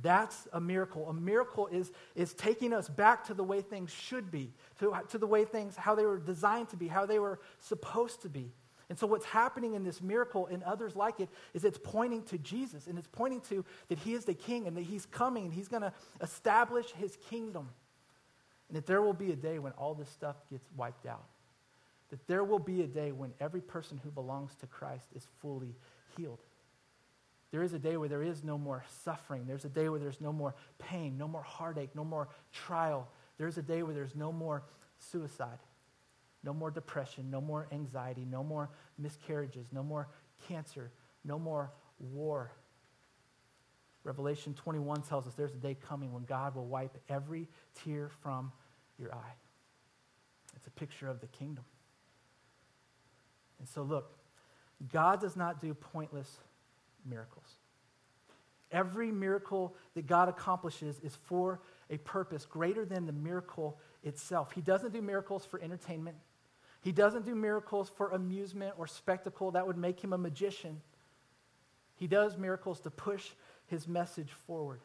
That's 0.02 0.48
a 0.54 0.60
miracle. 0.60 1.10
A 1.10 1.14
miracle 1.14 1.68
is, 1.68 1.92
is 2.16 2.34
taking 2.34 2.74
us 2.74 2.90
back 2.90 3.26
to 3.26 3.34
the 3.34 3.44
way 3.44 3.62
things 3.62 3.92
should 3.92 4.32
be, 4.32 4.52
to, 4.80 4.94
to 5.10 5.18
the 5.18 5.28
way 5.28 5.46
things, 5.46 5.76
how 5.76 5.94
they 5.96 6.06
were 6.06 6.18
designed 6.18 6.70
to 6.70 6.78
be, 6.78 6.88
how 6.88 7.06
they 7.06 7.20
were 7.20 7.40
supposed 7.60 8.22
to 8.24 8.30
be. 8.30 8.52
And 8.90 9.00
so, 9.00 9.08
what's 9.08 9.26
happening 9.26 9.76
in 9.76 9.84
this 9.84 10.02
miracle 10.02 10.48
and 10.48 10.62
others 10.64 10.96
like 10.96 11.20
it 11.20 11.30
is 11.54 11.64
it's 11.64 11.80
pointing 11.82 12.24
to 12.24 12.38
Jesus 12.38 12.88
and 12.88 12.98
it's 12.98 13.08
pointing 13.08 13.42
to 13.42 13.64
that 13.88 14.00
He 14.00 14.14
is 14.14 14.26
the 14.26 14.34
King 14.34 14.68
and 14.68 14.76
that 14.76 14.84
He's 14.84 15.06
coming 15.06 15.46
and 15.46 15.54
He's 15.54 15.68
going 15.68 15.84
to 15.84 15.94
establish 16.22 16.92
His 16.92 17.18
kingdom. 17.30 17.70
And 18.68 18.78
that 18.78 18.86
there 18.86 19.02
will 19.02 19.14
be 19.14 19.32
a 19.32 19.36
day 19.36 19.60
when 19.60 19.74
all 19.74 19.94
this 19.94 20.10
stuff 20.10 20.36
gets 20.50 20.68
wiped 20.76 21.06
out 21.06 21.26
that 22.14 22.28
there 22.28 22.44
will 22.44 22.60
be 22.60 22.84
a 22.84 22.88
day 22.88 23.12
when 23.12 23.34
every 23.40 23.60
person 23.60 24.00
who 24.04 24.12
belongs 24.12 24.54
to 24.54 24.68
Christ 24.68 25.08
is 25.16 25.26
fully 25.42 25.74
healed. 26.16 26.38
There 27.54 27.62
is 27.62 27.74
a 27.74 27.80
day 27.80 27.98
where 27.98 28.10
there 28.10 28.24
is 28.24 28.44
no 28.44 28.58
more 28.58 28.84
suffering. 29.06 29.46
There's 29.46 29.64
a 29.64 29.70
day 29.70 29.88
where 29.88 30.00
there's 30.00 30.20
no 30.20 30.34
more 30.34 30.56
pain, 30.80 31.20
no 31.20 31.28
more 31.28 31.44
heartache, 31.44 31.92
no 31.94 32.04
more 32.04 32.30
trial. 32.52 33.08
There's 33.38 33.60
a 33.60 33.62
day 33.62 33.84
where 33.84 33.94
there's 33.94 34.16
no 34.16 34.32
more 34.32 34.64
suicide, 34.98 35.60
no 36.44 36.52
more 36.52 36.72
depression, 36.72 37.30
no 37.30 37.40
more 37.40 37.68
anxiety, 37.72 38.26
no 38.26 38.44
more 38.44 38.72
miscarriages, 38.98 39.68
no 39.72 39.84
more 39.84 40.08
cancer, 40.48 40.90
no 41.24 41.38
more 41.38 41.72
war. 42.00 42.52
Revelation 44.04 44.56
21 44.56 45.04
tells 45.04 45.28
us 45.28 45.36
there's 45.36 45.54
a 45.54 45.58
day 45.58 45.78
coming 45.80 46.12
when 46.12 46.24
God 46.24 46.56
will 46.56 46.66
wipe 46.66 46.98
every 47.08 47.48
tear 47.86 48.10
from 48.24 48.52
your 48.98 49.14
eye. 49.14 49.36
It's 50.56 50.66
a 50.66 50.72
picture 50.72 51.08
of 51.08 51.22
the 51.22 51.28
kingdom. 51.28 51.66
And 53.60 53.70
so, 53.70 53.84
look, 53.84 54.18
God 54.92 55.22
does 55.22 55.36
not 55.36 55.62
do 55.62 55.76
pointless 55.76 56.40
miracles. 57.06 57.46
Every 58.72 59.12
miracle 59.12 59.76
that 59.94 60.08
God 60.08 60.30
accomplishes 60.30 61.00
is 61.04 61.16
for 61.16 61.60
a 61.90 61.98
purpose 61.98 62.46
greater 62.46 62.86
than 62.86 63.06
the 63.06 63.12
miracle 63.12 63.78
itself. 64.04 64.52
He 64.54 64.62
doesn't 64.62 64.94
do 64.94 65.02
miracles 65.02 65.46
for 65.46 65.62
entertainment, 65.62 66.18
He 66.82 66.92
doesn't 66.92 67.26
do 67.26 67.36
miracles 67.36 67.90
for 67.96 68.10
amusement 68.10 68.74
or 68.78 68.88
spectacle. 68.88 69.52
That 69.52 69.68
would 69.68 69.78
make 69.78 70.04
him 70.04 70.14
a 70.14 70.18
magician. 70.18 70.82
He 71.96 72.08
does 72.08 72.38
miracles 72.38 72.80
to 72.82 72.90
push 72.90 73.30
his 73.68 73.88
message 73.88 74.32
forward. 74.46 74.82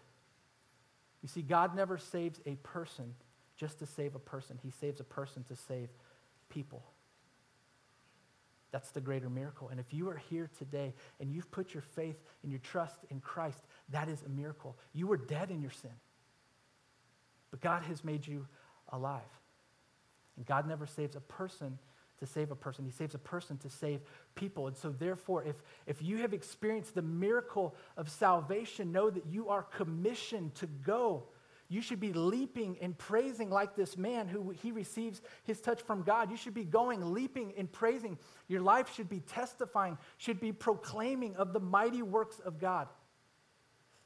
You 1.23 1.29
see, 1.29 1.43
God 1.43 1.75
never 1.75 1.99
saves 1.99 2.41
a 2.47 2.55
person 2.57 3.15
just 3.57 3.81
to 3.81 3.87
save 3.87 4.15
a 4.15 4.21
person, 4.21 4.59
He 4.63 4.71
saves 4.71 5.01
a 5.01 5.05
person 5.05 5.45
to 5.49 5.57
save 5.57 5.89
people. 6.49 6.83
That's 8.71 8.91
the 8.91 9.01
greater 9.01 9.31
miracle. 9.31 9.69
And 9.71 9.81
if 9.81 9.93
you 9.95 10.09
are 10.11 10.21
here 10.29 10.51
today 10.59 10.95
and 11.21 11.33
you've 11.33 11.51
put 11.51 11.73
your 11.73 11.83
faith 11.83 12.23
and 12.43 12.53
your 12.53 12.61
trust 12.61 13.01
in 13.11 13.21
Christ, 13.21 13.63
that 13.91 14.09
is 14.09 14.23
a 14.23 14.29
miracle. 14.29 14.77
You 14.93 15.07
were 15.07 15.17
dead 15.17 15.51
in 15.51 15.63
your 15.63 15.71
sin, 15.71 15.95
but 17.51 17.61
God 17.61 17.83
has 17.85 18.05
made 18.05 18.27
you 18.27 18.47
alive. 18.93 19.23
And 20.37 20.47
God 20.47 20.69
never 20.69 20.87
saves 20.87 21.17
a 21.17 21.21
person 21.21 21.79
to 22.21 22.27
save 22.27 22.51
a 22.51 22.57
person, 22.57 22.85
He 22.85 22.91
saves 22.91 23.15
a 23.15 23.19
person 23.19 23.59
to 23.59 23.71
save 23.71 24.01
people. 24.35 24.67
And 24.67 24.77
so, 24.77 24.91
therefore, 24.91 25.45
if, 25.45 25.63
if 25.87 26.03
you 26.03 26.19
have 26.19 26.35
experienced 26.35 26.95
the 26.95 27.03
miracle 27.03 27.77
of 27.97 28.11
salvation, 28.11 28.91
know 28.91 29.09
that 29.09 29.25
you 29.27 29.49
are 29.49 29.63
commissioned 29.63 30.55
to 30.57 30.67
go 30.67 31.25
you 31.69 31.83
should 31.83 32.01
be 32.01 32.15
leaping 32.15 32.79
and 32.81 32.97
praising 32.97 33.51
like 33.51 33.77
this 33.77 33.99
man 33.99 34.27
who 34.27 34.51
he 34.51 34.73
receives 34.73 35.21
his 35.45 35.61
touch 35.61 35.83
from 35.83 36.03
God. 36.03 36.31
You 36.31 36.37
should 36.37 36.55
be 36.55 36.65
going, 36.65 37.13
leaping 37.13 37.53
and 37.59 37.71
praising. 37.71 38.19
Your 38.49 38.63
life 38.63 38.95
should 38.95 39.09
be 39.09 39.21
testifying, 39.21 39.99
should 40.17 40.41
be 40.41 40.51
proclaiming 40.53 41.37
of 41.37 41.53
the 41.53 41.61
mighty 41.61 42.03
works 42.03 42.39
of 42.39 42.59
God. 42.59 42.89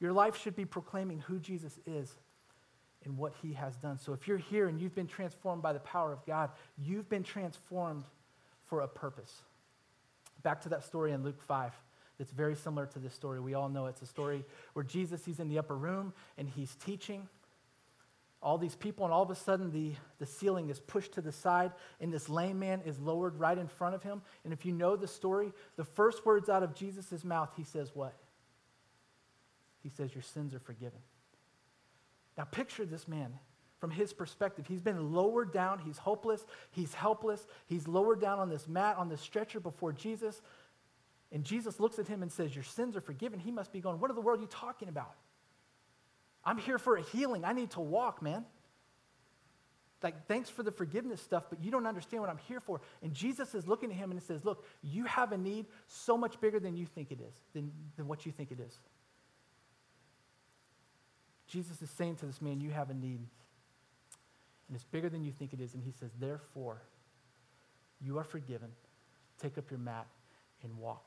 Your 0.01 0.13
life 0.13 0.37
should 0.37 0.57
be 0.57 0.65
proclaiming 0.65 1.21
who 1.21 1.39
Jesus 1.39 1.79
is 1.87 2.13
and 3.05 3.17
what 3.17 3.33
he 3.43 3.53
has 3.53 3.77
done. 3.77 3.99
So 3.99 4.13
if 4.13 4.27
you're 4.27 4.39
here 4.39 4.67
and 4.67 4.81
you've 4.81 4.95
been 4.95 5.07
transformed 5.07 5.63
by 5.63 5.73
the 5.73 5.81
power 5.81 6.13
of 6.13 6.27
God, 6.27 6.51
you've 6.77 7.09
been 7.09 7.23
transformed 7.23 8.05
for 8.65 8.81
a 8.81 8.89
purpose. 8.89 9.43
Back 10.43 10.61
to 10.63 10.69
that 10.71 10.83
story 10.83 11.13
in 11.13 11.23
Luke 11.23 11.41
5 11.41 11.73
that's 12.19 12.33
very 12.33 12.57
similar 12.57 12.87
to 12.87 12.99
this 12.99 13.15
story. 13.15 13.39
We 13.39 13.55
all 13.55 13.69
know 13.69 13.87
it's 13.87 14.03
a 14.03 14.07
story 14.07 14.45
where 14.73 14.85
Jesus, 14.85 15.25
he's 15.25 15.39
in 15.39 15.49
the 15.49 15.59
upper 15.61 15.77
room 15.77 16.13
and 16.37 16.49
he's 16.49 16.75
teaching 16.75 17.29
all 18.43 18.59
these 18.59 18.75
people, 18.75 19.05
and 19.05 19.15
all 19.15 19.23
of 19.23 19.31
a 19.31 19.37
sudden 19.37 19.71
the, 19.71 19.93
the 20.19 20.27
ceiling 20.27 20.69
is 20.69 20.81
pushed 20.81 21.13
to 21.13 21.21
the 21.21 21.31
side, 21.31 21.73
and 22.01 22.13
this 22.13 22.29
lame 22.29 22.59
man 22.59 22.83
is 22.85 22.99
lowered 22.99 23.39
right 23.39 23.57
in 23.57 23.69
front 23.69 23.95
of 23.95 24.03
him. 24.03 24.21
And 24.45 24.53
if 24.53 24.67
you 24.67 24.73
know 24.73 24.97
the 24.97 25.07
story, 25.07 25.53
the 25.77 25.85
first 25.85 26.27
words 26.27 26.49
out 26.49 26.63
of 26.63 26.75
Jesus' 26.75 27.25
mouth, 27.25 27.51
he 27.57 27.63
says, 27.63 27.93
What? 27.95 28.15
He 29.83 29.89
says, 29.89 30.15
Your 30.15 30.23
sins 30.23 30.55
are 30.55 30.59
forgiven. 30.59 30.99
Now, 32.37 32.45
picture 32.45 32.85
this 32.85 33.07
man 33.07 33.33
from 33.79 33.91
his 33.91 34.13
perspective. 34.13 34.67
He's 34.67 34.81
been 34.81 35.13
lowered 35.13 35.53
down, 35.53 35.79
he's 35.79 35.99
hopeless, 35.99 36.45
he's 36.73 36.95
helpless, 36.95 37.47
he's 37.67 37.87
lowered 37.87 38.21
down 38.21 38.41
on 38.41 38.49
this 38.49 38.67
mat, 38.67 38.97
on 38.97 39.09
this 39.09 39.21
stretcher 39.21 39.61
before 39.61 39.93
Jesus. 39.93 40.41
And 41.31 41.45
Jesus 41.45 41.79
looks 41.79 41.99
at 41.99 42.09
him 42.09 42.23
and 42.23 42.31
says, 42.31 42.55
Your 42.55 42.65
sins 42.65 42.97
are 42.97 43.01
forgiven. 43.01 43.39
He 43.39 43.53
must 43.53 43.73
be 43.73 43.81
going, 43.81 44.01
What 44.01 44.11
in 44.11 44.17
the 44.17 44.23
world 44.23 44.41
are 44.41 44.43
you 44.43 44.49
talking 44.49 44.89
about? 44.89 45.15
I'm 46.45 46.59
here 46.59 46.79
for 46.79 46.97
a 46.97 47.03
healing. 47.03 47.45
I 47.45 47.53
need 47.53 47.71
to 47.73 47.81
walk, 47.81 48.23
man. 48.23 48.45
Like, 50.03 50.27
thanks 50.27 50.51
for 50.51 50.63
the 50.63 50.73
forgiveness 50.73 51.21
stuff, 51.21 51.45
but 51.49 51.63
you 51.63 51.71
don't 51.71 51.87
understand 51.87 52.23
what 52.23 52.31
I'm 52.31 52.41
here 52.49 52.59
for. 52.59 52.81
And 53.03 53.15
Jesus 53.15 53.55
is 53.55 53.69
looking 53.69 53.91
at 53.91 53.97
him 53.97 54.11
and 54.11 54.19
he 54.19 54.27
says, 54.27 54.45
Look, 54.45 54.65
you 54.83 55.05
have 55.05 55.31
a 55.33 55.39
need 55.39 55.67
so 55.87 56.19
much 56.19 56.41
bigger 56.41 56.59
than 56.59 56.77
you 56.77 56.87
think 56.87 57.13
it 57.13 57.21
is, 57.21 57.35
than, 57.55 57.71
than 57.97 58.09
what 58.09 58.27
you 58.27 58.33
think 58.33 58.51
it 58.51 58.59
is. 58.59 58.79
Jesus 61.47 61.81
is 61.83 61.91
saying 61.91 62.17
to 62.17 62.27
this 62.27 62.43
man, 62.43 62.61
You 62.61 62.71
have 62.71 62.91
a 62.91 62.95
need. 62.95 63.21
And 64.69 64.75
it's 64.75 64.85
bigger 64.85 65.09
than 65.09 65.23
you 65.23 65.31
think 65.31 65.53
it 65.53 65.61
is. 65.61 65.75
And 65.75 65.83
he 65.85 65.93
says, 65.93 66.11
Therefore, 66.19 66.83
you 68.01 68.19
are 68.19 68.25
forgiven. 68.25 68.71
Take 69.41 69.59
up 69.59 69.71
your 69.71 69.79
mat 69.79 70.07
and 70.65 70.77
walk. 70.79 71.07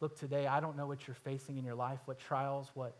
Look, 0.00 0.18
today, 0.18 0.46
I 0.46 0.60
don't 0.60 0.76
know 0.76 0.86
what 0.86 1.06
you're 1.06 1.14
facing 1.14 1.56
in 1.56 1.64
your 1.64 1.74
life, 1.74 2.00
what 2.04 2.18
trials, 2.18 2.70
what 2.74 2.96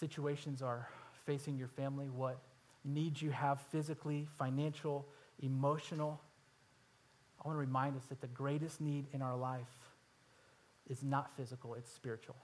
situations 0.00 0.62
are 0.62 0.88
facing 1.26 1.56
your 1.56 1.68
family, 1.68 2.08
what 2.08 2.38
needs 2.84 3.20
you 3.20 3.30
have 3.30 3.60
physically, 3.70 4.26
financial, 4.38 5.06
emotional. 5.42 6.20
I 7.38 7.46
want 7.46 7.56
to 7.56 7.60
remind 7.60 7.96
us 7.96 8.04
that 8.06 8.20
the 8.20 8.26
greatest 8.26 8.80
need 8.80 9.06
in 9.12 9.22
our 9.22 9.36
life 9.36 9.92
is 10.88 11.02
not 11.02 11.36
physical, 11.36 11.74
it's 11.74 11.92
spiritual. 11.92 12.36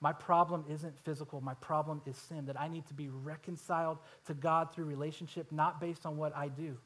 My 0.00 0.12
problem 0.12 0.64
isn't 0.68 0.98
physical, 0.98 1.40
my 1.40 1.54
problem 1.54 2.02
is 2.04 2.16
sin, 2.16 2.46
that 2.46 2.60
I 2.60 2.68
need 2.68 2.86
to 2.88 2.94
be 2.94 3.08
reconciled 3.08 3.98
to 4.26 4.34
God 4.34 4.74
through 4.74 4.84
relationship, 4.84 5.50
not 5.50 5.80
based 5.80 6.04
on 6.04 6.16
what 6.16 6.36
I 6.36 6.48
do. 6.48 6.76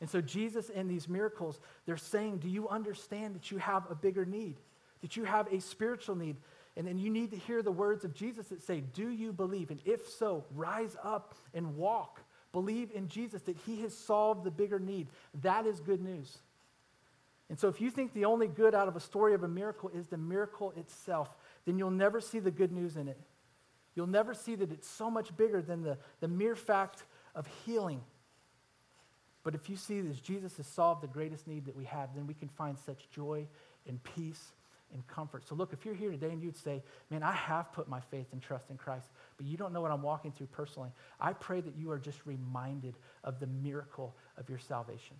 And 0.00 0.10
so, 0.10 0.20
Jesus 0.20 0.68
in 0.68 0.88
these 0.88 1.08
miracles, 1.08 1.60
they're 1.86 1.96
saying, 1.96 2.38
Do 2.38 2.48
you 2.48 2.68
understand 2.68 3.36
that 3.36 3.52
you 3.52 3.58
have 3.58 3.88
a 3.88 3.94
bigger 3.94 4.24
need? 4.24 4.56
That 5.00 5.16
you 5.16 5.22
have 5.22 5.46
a 5.52 5.60
spiritual 5.60 6.16
need? 6.16 6.36
And 6.76 6.86
then 6.86 6.98
you 6.98 7.10
need 7.10 7.30
to 7.32 7.36
hear 7.36 7.62
the 7.62 7.72
words 7.72 8.04
of 8.04 8.14
Jesus 8.14 8.46
that 8.46 8.62
say, 8.62 8.80
Do 8.94 9.08
you 9.10 9.32
believe? 9.32 9.70
And 9.70 9.80
if 9.84 10.08
so, 10.08 10.44
rise 10.54 10.96
up 11.02 11.34
and 11.52 11.76
walk. 11.76 12.22
Believe 12.52 12.90
in 12.94 13.08
Jesus 13.08 13.42
that 13.42 13.56
he 13.66 13.80
has 13.82 13.96
solved 13.96 14.44
the 14.44 14.50
bigger 14.50 14.78
need. 14.78 15.08
That 15.42 15.66
is 15.66 15.80
good 15.80 16.02
news. 16.02 16.38
And 17.50 17.58
so, 17.58 17.68
if 17.68 17.80
you 17.80 17.90
think 17.90 18.14
the 18.14 18.24
only 18.24 18.46
good 18.46 18.74
out 18.74 18.88
of 18.88 18.96
a 18.96 19.00
story 19.00 19.34
of 19.34 19.42
a 19.42 19.48
miracle 19.48 19.90
is 19.90 20.06
the 20.06 20.16
miracle 20.16 20.72
itself, 20.76 21.28
then 21.66 21.78
you'll 21.78 21.90
never 21.90 22.20
see 22.20 22.38
the 22.38 22.50
good 22.50 22.72
news 22.72 22.96
in 22.96 23.08
it. 23.08 23.18
You'll 23.94 24.06
never 24.06 24.32
see 24.32 24.54
that 24.54 24.72
it's 24.72 24.88
so 24.88 25.10
much 25.10 25.36
bigger 25.36 25.60
than 25.60 25.82
the, 25.82 25.98
the 26.20 26.28
mere 26.28 26.56
fact 26.56 27.04
of 27.34 27.46
healing. 27.66 28.00
But 29.44 29.54
if 29.54 29.68
you 29.68 29.76
see 29.76 30.00
that 30.00 30.22
Jesus 30.22 30.56
has 30.56 30.66
solved 30.66 31.02
the 31.02 31.08
greatest 31.08 31.46
need 31.46 31.66
that 31.66 31.76
we 31.76 31.84
have, 31.84 32.14
then 32.14 32.26
we 32.26 32.34
can 32.34 32.48
find 32.48 32.78
such 32.78 33.10
joy 33.10 33.46
and 33.86 34.02
peace 34.02 34.52
and 34.92 35.06
comfort. 35.06 35.46
So, 35.46 35.54
look, 35.54 35.72
if 35.72 35.84
you're 35.84 35.94
here 35.94 36.10
today 36.10 36.30
and 36.30 36.42
you'd 36.42 36.56
say, 36.56 36.82
Man, 37.10 37.22
I 37.22 37.32
have 37.32 37.72
put 37.72 37.88
my 37.88 38.00
faith 38.00 38.26
and 38.32 38.42
trust 38.42 38.70
in 38.70 38.76
Christ, 38.76 39.08
but 39.36 39.46
you 39.46 39.56
don't 39.56 39.72
know 39.72 39.80
what 39.80 39.90
I'm 39.90 40.02
walking 40.02 40.32
through 40.32 40.48
personally, 40.48 40.90
I 41.20 41.32
pray 41.32 41.60
that 41.60 41.76
you 41.76 41.90
are 41.90 41.98
just 41.98 42.18
reminded 42.26 42.94
of 43.24 43.40
the 43.40 43.46
miracle 43.46 44.14
of 44.36 44.48
your 44.48 44.58
salvation 44.58 45.16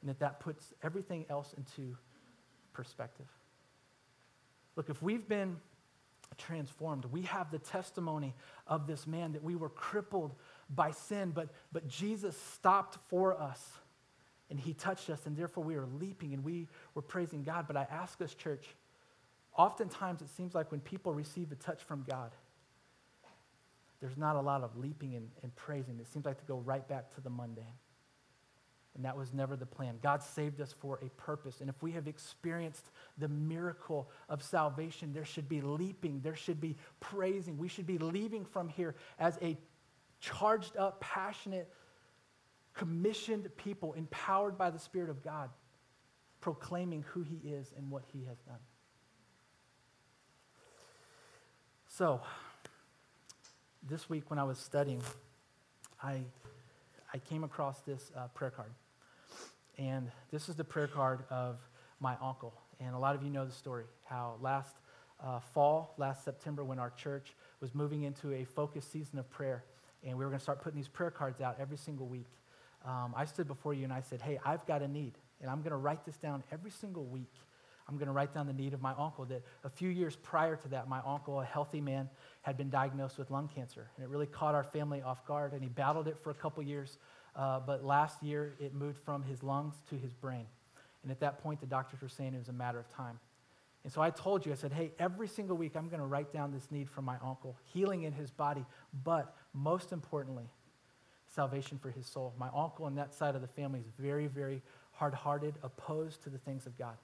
and 0.00 0.10
that 0.10 0.20
that 0.20 0.40
puts 0.40 0.72
everything 0.82 1.26
else 1.28 1.54
into 1.56 1.96
perspective. 2.72 3.26
Look, 4.76 4.90
if 4.90 5.02
we've 5.02 5.26
been 5.26 5.56
transformed, 6.38 7.06
we 7.06 7.22
have 7.22 7.50
the 7.50 7.58
testimony 7.58 8.34
of 8.66 8.86
this 8.86 9.06
man 9.06 9.32
that 9.32 9.42
we 9.42 9.56
were 9.56 9.70
crippled 9.70 10.34
by 10.68 10.90
sin, 10.90 11.32
but, 11.34 11.48
but 11.72 11.88
Jesus 11.88 12.36
stopped 12.52 12.98
for 13.08 13.40
us 13.40 13.78
and 14.50 14.60
he 14.60 14.74
touched 14.74 15.10
us, 15.10 15.26
and 15.26 15.36
therefore 15.36 15.64
we 15.64 15.76
were 15.76 15.88
leaping 15.98 16.32
and 16.32 16.44
we 16.44 16.68
were 16.94 17.02
praising 17.02 17.42
God. 17.42 17.66
But 17.66 17.76
I 17.76 17.86
ask 17.90 18.20
us, 18.20 18.34
church, 18.34 18.66
oftentimes 19.56 20.22
it 20.22 20.28
seems 20.36 20.54
like 20.54 20.70
when 20.70 20.80
people 20.80 21.12
receive 21.12 21.50
a 21.50 21.56
touch 21.56 21.82
from 21.82 22.04
God, 22.08 22.30
there's 24.00 24.16
not 24.16 24.36
a 24.36 24.40
lot 24.40 24.62
of 24.62 24.76
leaping 24.76 25.14
and, 25.16 25.28
and 25.42 25.54
praising. 25.56 25.98
It 25.98 26.06
seems 26.12 26.26
like 26.26 26.38
to 26.38 26.44
go 26.44 26.58
right 26.58 26.86
back 26.86 27.14
to 27.14 27.20
the 27.20 27.30
mundane. 27.30 27.64
And 28.94 29.04
that 29.04 29.16
was 29.16 29.34
never 29.34 29.56
the 29.56 29.66
plan. 29.66 29.98
God 30.02 30.22
saved 30.22 30.60
us 30.60 30.72
for 30.72 30.98
a 31.02 31.10
purpose. 31.20 31.60
And 31.60 31.68
if 31.68 31.82
we 31.82 31.92
have 31.92 32.08
experienced 32.08 32.90
the 33.18 33.28
miracle 33.28 34.08
of 34.28 34.42
salvation, 34.42 35.12
there 35.12 35.24
should 35.24 35.48
be 35.50 35.60
leaping, 35.60 36.20
there 36.22 36.34
should 36.34 36.60
be 36.60 36.76
praising. 37.00 37.58
We 37.58 37.68
should 37.68 37.86
be 37.86 37.98
leaving 37.98 38.44
from 38.44 38.68
here 38.68 38.94
as 39.18 39.38
a 39.42 39.58
charged 40.20 40.76
up, 40.78 41.00
passionate, 41.00 41.70
commissioned 42.76 43.48
people 43.56 43.94
empowered 43.94 44.56
by 44.56 44.70
the 44.70 44.78
Spirit 44.78 45.10
of 45.10 45.24
God, 45.24 45.50
proclaiming 46.40 47.04
who 47.08 47.22
He 47.22 47.36
is 47.48 47.72
and 47.76 47.90
what 47.90 48.04
He 48.12 48.24
has 48.24 48.38
done. 48.40 48.60
So, 51.88 52.20
this 53.88 54.10
week 54.10 54.24
when 54.28 54.38
I 54.38 54.44
was 54.44 54.58
studying, 54.58 55.00
I, 56.02 56.20
I 57.14 57.18
came 57.18 57.44
across 57.44 57.80
this 57.80 58.10
uh, 58.16 58.28
prayer 58.28 58.50
card. 58.50 58.72
And 59.78 60.10
this 60.30 60.48
is 60.48 60.56
the 60.56 60.64
prayer 60.64 60.88
card 60.88 61.20
of 61.30 61.58
my 62.00 62.16
uncle. 62.22 62.52
And 62.80 62.94
a 62.94 62.98
lot 62.98 63.14
of 63.14 63.22
you 63.22 63.30
know 63.30 63.46
the 63.46 63.52
story 63.52 63.84
how 64.04 64.34
last 64.40 64.76
uh, 65.24 65.40
fall, 65.40 65.94
last 65.96 66.24
September, 66.24 66.64
when 66.64 66.78
our 66.78 66.90
church 66.90 67.34
was 67.60 67.74
moving 67.74 68.02
into 68.02 68.32
a 68.34 68.44
focused 68.44 68.92
season 68.92 69.18
of 69.18 69.30
prayer, 69.30 69.64
and 70.04 70.18
we 70.18 70.24
were 70.24 70.30
going 70.30 70.38
to 70.38 70.42
start 70.42 70.60
putting 70.60 70.78
these 70.78 70.88
prayer 70.88 71.10
cards 71.10 71.40
out 71.40 71.56
every 71.58 71.78
single 71.78 72.06
week. 72.06 72.26
Um, 72.86 73.14
I 73.16 73.24
stood 73.24 73.48
before 73.48 73.74
you 73.74 73.84
and 73.84 73.92
I 73.92 74.00
said, 74.00 74.22
Hey, 74.22 74.38
I've 74.44 74.64
got 74.66 74.82
a 74.82 74.88
need, 74.88 75.14
and 75.40 75.50
I'm 75.50 75.58
going 75.58 75.72
to 75.72 75.76
write 75.76 76.04
this 76.06 76.16
down 76.16 76.42
every 76.52 76.70
single 76.70 77.04
week. 77.04 77.32
I'm 77.88 77.96
going 77.96 78.06
to 78.06 78.12
write 78.12 78.34
down 78.34 78.46
the 78.46 78.52
need 78.52 78.74
of 78.74 78.82
my 78.82 78.94
uncle. 78.98 79.24
That 79.26 79.42
a 79.62 79.68
few 79.68 79.88
years 79.88 80.16
prior 80.16 80.56
to 80.56 80.68
that, 80.68 80.88
my 80.88 81.00
uncle, 81.06 81.40
a 81.40 81.44
healthy 81.44 81.80
man, 81.80 82.08
had 82.42 82.56
been 82.56 82.68
diagnosed 82.68 83.16
with 83.16 83.30
lung 83.30 83.48
cancer. 83.48 83.88
And 83.96 84.04
it 84.04 84.08
really 84.08 84.26
caught 84.26 84.56
our 84.56 84.64
family 84.64 85.02
off 85.02 85.24
guard. 85.24 85.52
And 85.52 85.62
he 85.62 85.68
battled 85.68 86.08
it 86.08 86.18
for 86.18 86.30
a 86.30 86.34
couple 86.34 86.62
years. 86.64 86.98
Uh, 87.36 87.60
but 87.60 87.84
last 87.84 88.22
year, 88.24 88.54
it 88.58 88.74
moved 88.74 88.98
from 89.04 89.22
his 89.22 89.44
lungs 89.44 89.76
to 89.90 89.96
his 89.96 90.12
brain. 90.12 90.46
And 91.04 91.12
at 91.12 91.20
that 91.20 91.40
point, 91.40 91.60
the 91.60 91.66
doctors 91.66 92.00
were 92.00 92.08
saying 92.08 92.34
it 92.34 92.38
was 92.38 92.48
a 92.48 92.52
matter 92.52 92.80
of 92.80 92.88
time. 92.88 93.20
And 93.84 93.92
so 93.92 94.02
I 94.02 94.10
told 94.10 94.44
you, 94.44 94.50
I 94.50 94.56
said, 94.56 94.72
hey, 94.72 94.90
every 94.98 95.28
single 95.28 95.56
week 95.56 95.76
I'm 95.76 95.88
going 95.88 96.00
to 96.00 96.06
write 96.06 96.32
down 96.32 96.50
this 96.50 96.72
need 96.72 96.90
for 96.90 97.02
my 97.02 97.18
uncle, 97.22 97.56
healing 97.72 98.02
in 98.02 98.12
his 98.12 98.32
body, 98.32 98.64
but 99.04 99.36
most 99.54 99.92
importantly, 99.92 100.50
salvation 101.36 101.78
for 101.78 101.90
his 101.90 102.06
soul. 102.06 102.34
My 102.36 102.48
uncle 102.54 102.86
on 102.86 102.96
that 102.96 103.14
side 103.14 103.36
of 103.36 103.42
the 103.42 103.48
family 103.48 103.78
is 103.78 103.86
very, 103.98 104.26
very 104.26 104.62
hard 104.92 105.14
hearted, 105.14 105.54
opposed 105.62 106.22
to 106.24 106.30
the 106.30 106.38
things 106.38 106.66
of 106.66 106.76
God. 106.76 106.96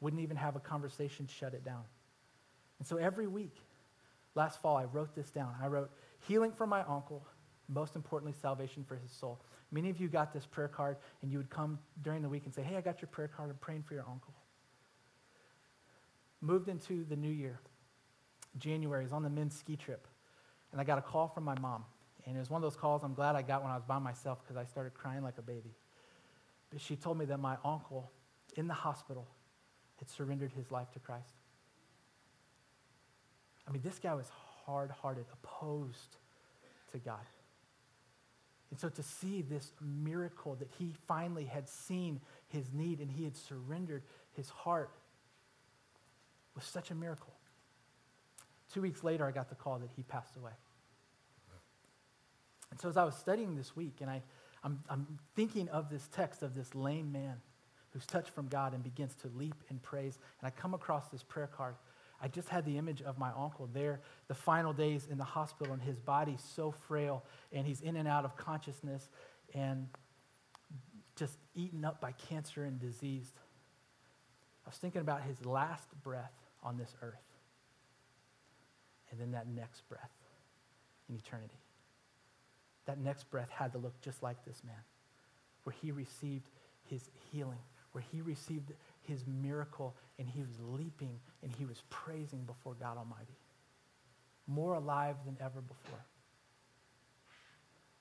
Wouldn't 0.00 0.22
even 0.22 0.36
have 0.36 0.56
a 0.56 0.60
conversation, 0.60 1.26
shut 1.26 1.52
it 1.52 1.64
down. 1.64 1.82
And 2.78 2.86
so 2.88 2.96
every 2.96 3.26
week, 3.26 3.56
last 4.34 4.62
fall, 4.62 4.76
I 4.76 4.84
wrote 4.84 5.14
this 5.14 5.30
down. 5.30 5.52
I 5.60 5.66
wrote, 5.66 5.90
healing 6.20 6.52
for 6.52 6.66
my 6.66 6.80
uncle, 6.82 7.26
most 7.68 7.96
importantly, 7.96 8.34
salvation 8.40 8.84
for 8.86 8.96
his 8.96 9.10
soul. 9.10 9.40
Many 9.70 9.90
of 9.90 10.00
you 10.00 10.08
got 10.08 10.32
this 10.32 10.46
prayer 10.46 10.68
card, 10.68 10.96
and 11.20 11.30
you 11.30 11.38
would 11.38 11.50
come 11.50 11.78
during 12.02 12.22
the 12.22 12.28
week 12.28 12.44
and 12.44 12.54
say, 12.54 12.62
Hey, 12.62 12.76
I 12.76 12.80
got 12.80 13.02
your 13.02 13.08
prayer 13.08 13.28
card. 13.28 13.50
I'm 13.50 13.56
praying 13.56 13.82
for 13.82 13.94
your 13.94 14.04
uncle 14.08 14.34
moved 16.40 16.68
into 16.68 17.04
the 17.04 17.16
new 17.16 17.30
year. 17.30 17.60
January, 18.58 19.02
I 19.02 19.04
was 19.04 19.12
on 19.12 19.22
the 19.22 19.30
men's 19.30 19.56
ski 19.56 19.76
trip, 19.76 20.06
and 20.72 20.80
I 20.80 20.84
got 20.84 20.98
a 20.98 21.02
call 21.02 21.28
from 21.28 21.44
my 21.44 21.58
mom. 21.58 21.84
And 22.26 22.36
it 22.36 22.38
was 22.40 22.50
one 22.50 22.58
of 22.58 22.62
those 22.62 22.78
calls 22.78 23.04
I'm 23.04 23.14
glad 23.14 23.36
I 23.36 23.42
got 23.42 23.62
when 23.62 23.70
I 23.70 23.76
was 23.76 23.84
by 23.84 23.98
myself 23.98 24.40
because 24.42 24.56
I 24.56 24.64
started 24.64 24.94
crying 24.94 25.22
like 25.22 25.38
a 25.38 25.42
baby. 25.42 25.74
But 26.70 26.80
she 26.80 26.96
told 26.96 27.18
me 27.18 27.24
that 27.26 27.38
my 27.38 27.56
uncle 27.64 28.10
in 28.56 28.66
the 28.66 28.74
hospital 28.74 29.28
had 29.98 30.10
surrendered 30.10 30.52
his 30.52 30.70
life 30.70 30.90
to 30.92 30.98
Christ. 30.98 31.34
I 33.68 33.72
mean, 33.72 33.82
this 33.82 33.98
guy 33.98 34.14
was 34.14 34.30
hard 34.64 34.90
hearted, 34.90 35.26
opposed 35.32 36.16
to 36.92 36.98
God. 36.98 37.24
And 38.70 38.80
so 38.80 38.88
to 38.88 39.02
see 39.02 39.42
this 39.42 39.72
miracle 39.80 40.56
that 40.56 40.68
he 40.78 40.92
finally 41.06 41.44
had 41.44 41.68
seen 41.68 42.20
his 42.48 42.72
need 42.72 43.00
and 43.00 43.10
he 43.10 43.24
had 43.24 43.36
surrendered 43.36 44.02
his 44.32 44.48
heart 44.48 44.90
was 46.54 46.64
such 46.64 46.90
a 46.90 46.94
miracle. 46.94 47.32
Two 48.72 48.82
weeks 48.82 49.04
later, 49.04 49.24
I 49.24 49.30
got 49.30 49.48
the 49.48 49.54
call 49.54 49.78
that 49.78 49.90
he 49.94 50.02
passed 50.02 50.36
away. 50.36 50.52
And 52.70 52.80
so 52.80 52.88
as 52.88 52.96
I 52.96 53.04
was 53.04 53.16
studying 53.16 53.54
this 53.56 53.76
week, 53.76 53.98
and 54.00 54.10
I, 54.10 54.22
I'm, 54.64 54.80
I'm 54.88 55.18
thinking 55.34 55.68
of 55.68 55.88
this 55.90 56.08
text 56.12 56.42
of 56.42 56.54
this 56.54 56.74
lame 56.74 57.12
man 57.12 57.36
who's 57.90 58.06
touched 58.06 58.30
from 58.30 58.48
God 58.48 58.74
and 58.74 58.82
begins 58.82 59.14
to 59.16 59.28
leap 59.34 59.54
in 59.70 59.78
praise, 59.78 60.18
and 60.40 60.46
I 60.46 60.50
come 60.50 60.74
across 60.74 61.08
this 61.08 61.22
prayer 61.22 61.46
card. 61.46 61.76
I 62.20 62.28
just 62.28 62.48
had 62.48 62.64
the 62.64 62.78
image 62.78 63.02
of 63.02 63.18
my 63.18 63.30
uncle 63.36 63.68
there, 63.72 64.00
the 64.28 64.34
final 64.34 64.72
days 64.72 65.06
in 65.10 65.18
the 65.18 65.24
hospital, 65.24 65.72
and 65.72 65.82
his 65.82 65.98
body 66.00 66.36
so 66.38 66.70
frail, 66.70 67.24
and 67.52 67.66
he's 67.66 67.80
in 67.80 67.96
and 67.96 68.08
out 68.08 68.24
of 68.24 68.36
consciousness, 68.36 69.08
and 69.54 69.88
just 71.14 71.38
eaten 71.54 71.84
up 71.84 72.00
by 72.00 72.12
cancer 72.12 72.64
and 72.64 72.78
disease. 72.78 73.32
I 74.66 74.70
was 74.70 74.78
thinking 74.78 75.00
about 75.00 75.22
his 75.22 75.44
last 75.46 75.88
breath 76.02 76.32
on 76.62 76.76
this 76.76 76.94
earth. 77.02 77.14
And 79.10 79.20
then 79.20 79.30
that 79.32 79.46
next 79.48 79.88
breath 79.88 80.10
in 81.08 81.14
eternity. 81.14 81.54
That 82.86 82.98
next 82.98 83.30
breath 83.30 83.50
had 83.50 83.72
to 83.72 83.78
look 83.78 84.00
just 84.00 84.22
like 84.22 84.44
this 84.44 84.62
man, 84.64 84.82
where 85.64 85.74
he 85.82 85.90
received 85.90 86.48
his 86.88 87.10
healing, 87.32 87.58
where 87.92 88.04
he 88.12 88.20
received 88.20 88.72
his 89.02 89.24
miracle, 89.26 89.94
and 90.18 90.28
he 90.28 90.40
was 90.40 90.58
leaping 90.60 91.18
and 91.42 91.52
he 91.58 91.64
was 91.64 91.82
praising 91.90 92.44
before 92.44 92.74
God 92.74 92.96
Almighty. 92.96 93.36
More 94.46 94.74
alive 94.74 95.16
than 95.24 95.36
ever 95.40 95.60
before. 95.60 96.04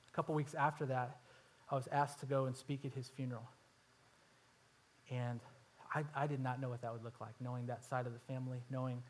A 0.07 0.15
couple 0.15 0.35
weeks 0.35 0.53
after 0.53 0.85
that, 0.85 1.17
I 1.69 1.75
was 1.75 1.87
asked 1.91 2.19
to 2.19 2.25
go 2.25 2.45
and 2.45 2.55
speak 2.55 2.85
at 2.85 2.93
his 2.93 3.09
funeral. 3.09 3.49
And 5.09 5.39
I, 5.93 6.03
I 6.15 6.27
did 6.27 6.39
not 6.39 6.61
know 6.61 6.69
what 6.69 6.81
that 6.81 6.93
would 6.93 7.03
look 7.03 7.19
like, 7.19 7.33
knowing 7.39 7.65
that 7.67 7.83
side 7.83 8.05
of 8.05 8.13
the 8.13 8.19
family, 8.19 8.59
knowing 8.69 9.01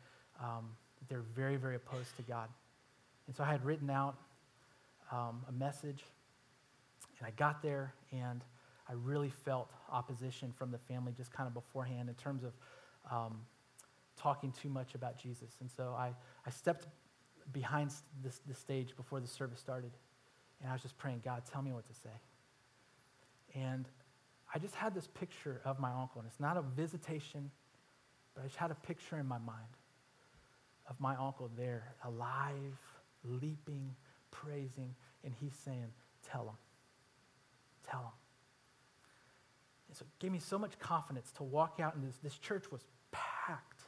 um, 0.42 0.70
they're 1.08 1.24
very, 1.34 1.56
very 1.56 1.76
opposed 1.76 2.16
to 2.16 2.22
God. 2.22 2.48
And 3.26 3.36
so 3.36 3.44
I 3.44 3.48
had 3.48 3.64
written 3.64 3.90
out 3.90 4.16
um, 5.12 5.44
a 5.48 5.52
message, 5.52 6.04
and 7.18 7.26
I 7.26 7.30
got 7.30 7.62
there, 7.62 7.94
and 8.12 8.42
I 8.88 8.92
really 8.92 9.30
felt 9.30 9.70
opposition 9.90 10.52
from 10.52 10.70
the 10.70 10.78
family 10.78 11.12
just 11.16 11.32
kind 11.32 11.46
of 11.46 11.54
beforehand 11.54 12.08
in 12.08 12.14
terms 12.14 12.44
of 12.44 12.52
um, 13.10 13.40
talking 14.16 14.52
too 14.52 14.68
much 14.68 14.94
about 14.94 15.18
Jesus. 15.18 15.56
And 15.60 15.70
so 15.70 15.94
I, 15.96 16.12
I 16.46 16.50
stepped 16.50 16.86
behind 17.52 17.92
this, 18.22 18.40
the 18.46 18.54
stage 18.54 18.96
before 18.96 19.20
the 19.20 19.26
service 19.26 19.60
started, 19.60 19.92
and 20.60 20.70
I 20.70 20.72
was 20.72 20.82
just 20.82 20.96
praying, 20.98 21.22
God, 21.24 21.42
tell 21.50 21.62
me 21.62 21.72
what 21.72 21.86
to 21.86 21.94
say. 21.94 22.10
And 23.54 23.88
I 24.54 24.58
just 24.58 24.74
had 24.74 24.94
this 24.94 25.06
picture 25.06 25.60
of 25.64 25.78
my 25.78 25.90
uncle, 25.90 26.20
and 26.20 26.28
it's 26.28 26.40
not 26.40 26.56
a 26.56 26.62
visitation, 26.62 27.50
but 28.34 28.42
I 28.42 28.46
just 28.46 28.56
had 28.56 28.70
a 28.70 28.74
picture 28.74 29.18
in 29.18 29.26
my 29.26 29.38
mind 29.38 29.76
of 30.88 31.00
my 31.00 31.16
uncle 31.16 31.50
there, 31.56 31.94
alive, 32.04 32.78
leaping, 33.24 33.94
praising, 34.30 34.94
and 35.24 35.34
he's 35.40 35.54
saying, 35.64 35.86
Tell 36.30 36.42
him. 36.42 36.56
Tell 37.88 38.00
him. 38.00 38.18
And 39.88 39.96
so 39.96 40.04
it 40.04 40.20
gave 40.20 40.32
me 40.32 40.40
so 40.40 40.58
much 40.58 40.78
confidence 40.78 41.30
to 41.32 41.44
walk 41.44 41.78
out, 41.80 41.94
and 41.94 42.06
this, 42.06 42.16
this 42.22 42.38
church 42.38 42.70
was 42.70 42.84
packed, 43.12 43.82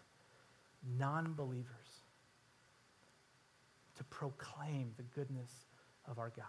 non 0.99 1.35
believers, 1.35 2.03
to 3.97 4.05
proclaim 4.05 4.93
the 4.97 5.03
goodness 5.03 5.51
of 6.09 6.19
our 6.19 6.33
God. 6.37 6.45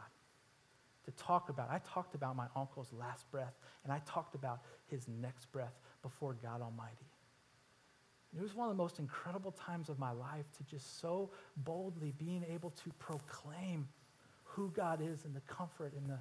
To 1.05 1.11
talk 1.11 1.49
about, 1.49 1.71
I 1.71 1.81
talked 1.91 2.13
about 2.13 2.35
my 2.35 2.45
uncle's 2.55 2.93
last 2.93 3.29
breath, 3.31 3.53
and 3.83 3.91
I 3.91 3.99
talked 4.05 4.35
about 4.35 4.59
his 4.87 5.07
next 5.07 5.51
breath 5.51 5.73
before 6.03 6.35
God 6.41 6.61
Almighty. 6.61 7.08
It 8.35 8.41
was 8.41 8.55
one 8.55 8.69
of 8.69 8.77
the 8.77 8.81
most 8.81 8.99
incredible 8.99 9.51
times 9.51 9.89
of 9.89 9.97
my 9.97 10.11
life 10.11 10.45
to 10.57 10.63
just 10.63 11.01
so 11.01 11.31
boldly 11.57 12.13
being 12.17 12.45
able 12.47 12.69
to 12.71 12.91
proclaim 12.99 13.87
who 14.43 14.71
God 14.71 15.01
is 15.01 15.25
and 15.25 15.35
the 15.35 15.41
comfort 15.41 15.93
and 15.97 16.07
the, 16.07 16.19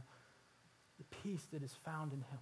the 0.99 1.05
peace 1.23 1.47
that 1.53 1.63
is 1.63 1.75
found 1.85 2.13
in 2.13 2.21
Him. 2.21 2.39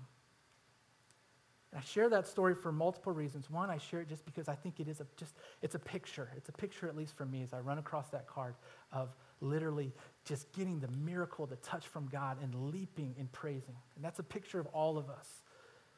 And 1.73 1.81
I 1.81 1.85
share 1.85 2.09
that 2.11 2.29
story 2.29 2.55
for 2.55 2.71
multiple 2.71 3.13
reasons. 3.13 3.51
One, 3.51 3.71
I 3.71 3.79
share 3.79 4.01
it 4.01 4.09
just 4.09 4.25
because 4.25 4.49
I 4.49 4.55
think 4.55 4.79
it 4.79 4.87
is 4.87 5.01
a, 5.01 5.07
just, 5.17 5.35
it's 5.63 5.75
a 5.75 5.81
picture. 5.81 6.31
It's 6.37 6.49
a 6.49 6.53
picture, 6.53 6.89
at 6.89 6.97
least 6.97 7.17
for 7.17 7.27
me, 7.27 7.43
as 7.43 7.53
I 7.53 7.59
run 7.59 7.79
across 7.79 8.09
that 8.11 8.29
card 8.29 8.55
of 8.93 9.17
literally 9.41 9.93
just 10.25 10.53
getting 10.53 10.79
the 10.79 10.89
miracle, 10.89 11.45
the 11.45 11.57
touch 11.57 11.87
from 11.89 12.07
God, 12.07 12.39
and 12.41 12.55
leaping 12.73 13.17
and 13.19 13.31
praising. 13.33 13.77
And 13.97 14.05
that's 14.05 14.21
a 14.21 14.25
picture 14.25 14.61
of 14.61 14.67
all 14.69 14.97
of 14.97 15.11
us 15.11 15.43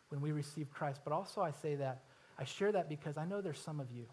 when 0.08 0.22
we 0.22 0.32
receive 0.32 0.70
Christ. 0.70 1.02
But 1.04 1.12
also, 1.12 1.42
I 1.42 1.50
say 1.50 1.74
that 1.76 2.02
I 2.38 2.44
share 2.44 2.72
that 2.72 2.88
because 2.88 3.16
I 3.16 3.24
know 3.24 3.40
there's 3.40 3.58
some 3.58 3.80
of 3.80 3.90
you 3.90 4.06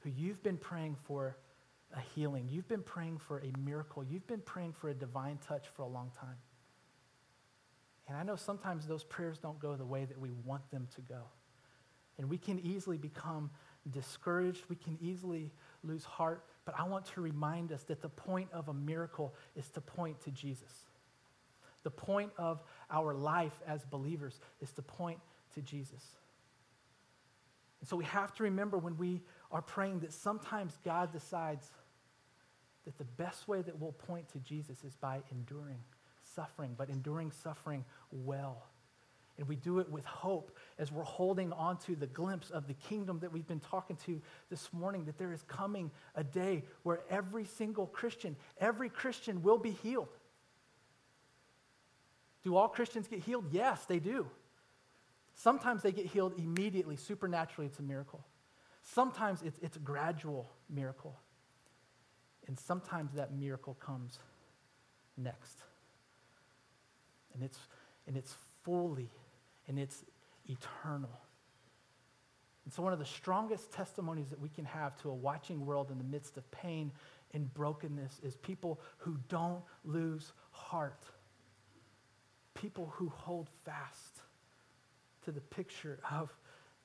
who 0.00 0.10
you've 0.10 0.42
been 0.42 0.56
praying 0.56 0.96
for 1.04 1.36
a 1.96 2.00
healing, 2.14 2.48
you've 2.50 2.68
been 2.68 2.82
praying 2.82 3.18
for 3.18 3.38
a 3.38 3.58
miracle, 3.58 4.04
you've 4.04 4.26
been 4.26 4.40
praying 4.40 4.72
for 4.72 4.88
a 4.88 4.94
divine 4.94 5.38
touch 5.46 5.66
for 5.74 5.82
a 5.82 5.86
long 5.86 6.10
time. 6.18 6.36
And 8.08 8.16
I 8.16 8.22
know 8.22 8.36
sometimes 8.36 8.86
those 8.86 9.02
prayers 9.02 9.38
don't 9.38 9.58
go 9.58 9.74
the 9.74 9.84
way 9.84 10.04
that 10.04 10.18
we 10.20 10.30
want 10.44 10.70
them 10.70 10.86
to 10.94 11.00
go. 11.00 11.22
And 12.18 12.30
we 12.30 12.38
can 12.38 12.60
easily 12.60 12.96
become 12.96 13.50
discouraged, 13.90 14.64
we 14.68 14.76
can 14.76 14.96
easily 15.00 15.50
lose 15.82 16.04
heart, 16.04 16.44
but 16.64 16.74
I 16.78 16.84
want 16.84 17.06
to 17.06 17.20
remind 17.20 17.72
us 17.72 17.82
that 17.84 18.02
the 18.02 18.08
point 18.08 18.48
of 18.52 18.68
a 18.68 18.74
miracle 18.74 19.34
is 19.54 19.68
to 19.70 19.80
point 19.80 20.20
to 20.22 20.30
Jesus. 20.30 20.86
The 21.82 21.90
point 21.90 22.32
of 22.36 22.62
our 22.90 23.14
life 23.14 23.60
as 23.66 23.84
believers 23.84 24.40
is 24.60 24.72
to 24.72 24.82
point 24.82 25.20
to 25.54 25.62
Jesus. 25.62 26.02
And 27.80 27.88
so 27.88 27.96
we 27.96 28.04
have 28.04 28.32
to 28.34 28.42
remember 28.42 28.78
when 28.78 28.96
we 28.96 29.22
are 29.50 29.62
praying 29.62 30.00
that 30.00 30.12
sometimes 30.12 30.78
God 30.84 31.12
decides 31.12 31.70
that 32.84 32.98
the 32.98 33.04
best 33.04 33.48
way 33.48 33.62
that 33.62 33.78
we'll 33.78 33.92
point 33.92 34.28
to 34.30 34.38
Jesus 34.38 34.84
is 34.84 34.94
by 34.94 35.20
enduring 35.30 35.78
suffering, 36.34 36.74
but 36.76 36.88
enduring 36.88 37.30
suffering 37.30 37.84
well. 38.10 38.66
And 39.38 39.46
we 39.46 39.56
do 39.56 39.80
it 39.80 39.90
with 39.90 40.04
hope 40.06 40.56
as 40.78 40.90
we're 40.90 41.02
holding 41.02 41.52
on 41.52 41.76
to 41.78 41.94
the 41.94 42.06
glimpse 42.06 42.50
of 42.50 42.66
the 42.66 42.74
kingdom 42.74 43.18
that 43.20 43.32
we've 43.32 43.46
been 43.46 43.60
talking 43.60 43.96
to 44.06 44.20
this 44.48 44.72
morning, 44.72 45.04
that 45.04 45.18
there 45.18 45.32
is 45.32 45.42
coming 45.42 45.90
a 46.14 46.24
day 46.24 46.64
where 46.84 47.00
every 47.10 47.44
single 47.44 47.86
Christian, 47.86 48.34
every 48.58 48.88
Christian 48.88 49.42
will 49.42 49.58
be 49.58 49.72
healed. 49.72 50.08
Do 52.44 52.56
all 52.56 52.68
Christians 52.68 53.08
get 53.08 53.18
healed? 53.18 53.46
Yes, 53.50 53.84
they 53.84 53.98
do. 53.98 54.26
Sometimes 55.36 55.82
they 55.82 55.92
get 55.92 56.06
healed 56.06 56.32
immediately, 56.38 56.96
supernaturally, 56.96 57.66
it's 57.66 57.78
a 57.78 57.82
miracle. 57.82 58.24
Sometimes 58.82 59.42
it's, 59.42 59.58
it's 59.60 59.76
a 59.76 59.80
gradual 59.80 60.50
miracle. 60.70 61.14
And 62.48 62.58
sometimes 62.58 63.12
that 63.12 63.34
miracle 63.34 63.74
comes 63.74 64.18
next. 65.18 65.58
And 67.34 67.42
it's, 67.42 67.58
and 68.06 68.16
it's 68.16 68.34
fully, 68.64 69.10
and 69.68 69.78
it's 69.78 70.04
eternal. 70.46 71.20
And 72.64 72.72
so, 72.72 72.82
one 72.82 72.94
of 72.94 72.98
the 72.98 73.04
strongest 73.04 73.70
testimonies 73.72 74.30
that 74.30 74.40
we 74.40 74.48
can 74.48 74.64
have 74.64 75.00
to 75.02 75.10
a 75.10 75.14
watching 75.14 75.66
world 75.66 75.90
in 75.90 75.98
the 75.98 76.04
midst 76.04 76.38
of 76.38 76.50
pain 76.50 76.92
and 77.34 77.52
brokenness 77.52 78.20
is 78.22 78.36
people 78.36 78.80
who 78.98 79.18
don't 79.28 79.62
lose 79.84 80.32
heart, 80.50 81.04
people 82.54 82.92
who 82.96 83.10
hold 83.10 83.48
fast 83.64 84.15
to 85.26 85.32
the 85.32 85.40
picture 85.40 85.98
of 86.10 86.32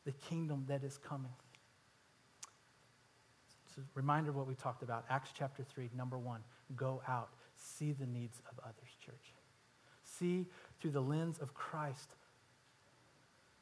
the 0.04 0.12
kingdom 0.12 0.66
that 0.68 0.84
is 0.84 0.98
coming. 0.98 1.32
It's 3.68 3.78
a 3.78 3.82
reminder 3.94 4.32
of 4.32 4.36
what 4.36 4.48
we 4.48 4.56
talked 4.56 4.84
about. 4.84 5.06
Acts 5.10 5.30
chapter 5.34 5.64
3, 5.64 5.92
number 5.96 6.18
one 6.18 6.42
go 6.76 7.02
out, 7.08 7.30
see 7.56 7.94
the 7.94 8.06
needs 8.06 8.42
of 8.52 8.60
others, 8.64 8.90
church. 9.06 9.34
See 10.04 10.48
through 10.80 10.92
the 10.92 11.02
lens 11.02 11.38
of 11.40 11.54
Christ. 11.54 12.16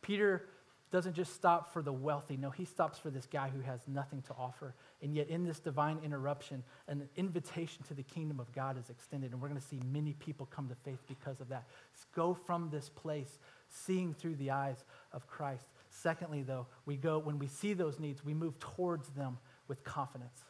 Peter 0.02 0.46
doesn't 0.92 1.14
just 1.14 1.34
stop 1.36 1.72
for 1.72 1.82
the 1.82 1.94
wealthy. 1.94 2.38
No, 2.38 2.50
he 2.50 2.66
stops 2.66 2.98
for 2.98 3.10
this 3.10 3.28
guy 3.28 3.50
who 3.50 3.62
has 3.62 3.82
nothing 3.88 4.22
to 4.24 4.34
offer. 4.34 4.74
And 5.04 5.14
yet, 5.16 5.28
in 5.28 5.44
this 5.44 5.60
divine 5.60 6.00
interruption, 6.04 6.64
an 6.88 7.08
invitation 7.16 7.84
to 7.90 7.94
the 7.94 8.02
kingdom 8.02 8.40
of 8.40 8.52
God 8.54 8.78
is 8.78 8.90
extended. 8.90 9.32
And 9.32 9.42
we're 9.42 9.50
going 9.50 9.62
to 9.62 9.68
see 9.68 9.80
many 9.92 10.14
people 10.14 10.48
come 10.48 10.68
to 10.70 10.76
faith 10.76 11.04
because 11.08 11.42
of 11.42 11.50
that. 11.50 11.68
Go 12.16 12.34
from 12.34 12.70
this 12.72 12.90
place 12.90 13.38
seeing 13.70 14.14
through 14.14 14.36
the 14.36 14.52
eyes 14.52 14.84
of 15.14 15.28
Christ. 15.28 15.68
Secondly, 15.90 16.44
though, 16.44 16.68
we 16.86 16.98
go, 16.98 17.20
when 17.20 17.40
we 17.40 17.48
see 17.48 17.74
those 17.74 18.00
needs, 18.00 18.24
we 18.24 18.34
move 18.34 18.60
towards 18.60 19.10
them 19.10 19.38
with 19.68 19.84
confidence 19.84 20.44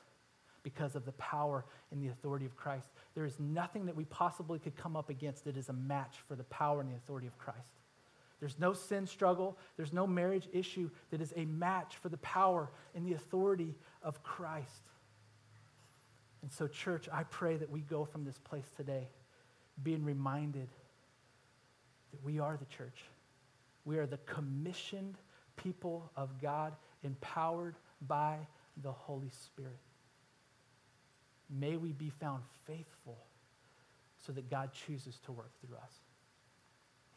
because 0.63 0.95
of 0.95 1.05
the 1.05 1.11
power 1.13 1.65
and 1.91 2.01
the 2.01 2.07
authority 2.07 2.45
of 2.45 2.55
Christ. 2.55 2.89
There 3.15 3.25
is 3.25 3.39
nothing 3.39 3.85
that 3.85 3.95
we 3.95 4.05
possibly 4.05 4.59
could 4.59 4.75
come 4.75 4.95
up 4.95 5.09
against 5.09 5.45
that 5.45 5.57
is 5.57 5.69
a 5.69 5.73
match 5.73 6.17
for 6.27 6.35
the 6.35 6.43
power 6.45 6.81
and 6.81 6.89
the 6.89 6.95
authority 6.95 7.27
of 7.27 7.37
Christ. 7.37 7.73
There's 8.39 8.57
no 8.57 8.73
sin 8.73 9.05
struggle, 9.05 9.57
there's 9.75 9.91
no 9.91 10.07
marriage 10.07 10.47
issue 10.53 10.89
that 11.11 11.21
is 11.21 11.33
a 11.35 11.45
match 11.45 11.97
for 11.97 12.09
the 12.09 12.17
power 12.17 12.69
and 12.95 13.05
the 13.05 13.13
authority 13.13 13.75
of 14.01 14.23
Christ. 14.23 14.83
And 16.41 16.51
so, 16.51 16.67
church, 16.67 17.09
I 17.11 17.23
pray 17.23 17.57
that 17.57 17.69
we 17.69 17.81
go 17.81 18.05
from 18.05 18.23
this 18.23 18.37
place 18.37 18.71
today 18.77 19.09
being 19.83 20.03
reminded 20.03 20.69
that 22.11 22.23
we 22.23 22.39
are 22.39 22.57
the 22.57 22.65
church. 22.65 23.03
We 23.85 23.97
are 23.97 24.05
the 24.05 24.19
commissioned 24.25 25.15
people 25.55 26.11
of 26.15 26.41
God, 26.41 26.73
empowered 27.03 27.75
by 28.07 28.37
the 28.81 28.91
Holy 28.91 29.29
Spirit. 29.29 29.79
May 31.49 31.77
we 31.77 31.91
be 31.91 32.09
found 32.09 32.43
faithful 32.65 33.17
so 34.25 34.31
that 34.33 34.49
God 34.49 34.71
chooses 34.73 35.19
to 35.25 35.31
work 35.31 35.51
through 35.61 35.77
us. 35.77 35.93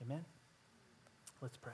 Amen? 0.02 0.24
Let's 1.40 1.56
pray. 1.56 1.72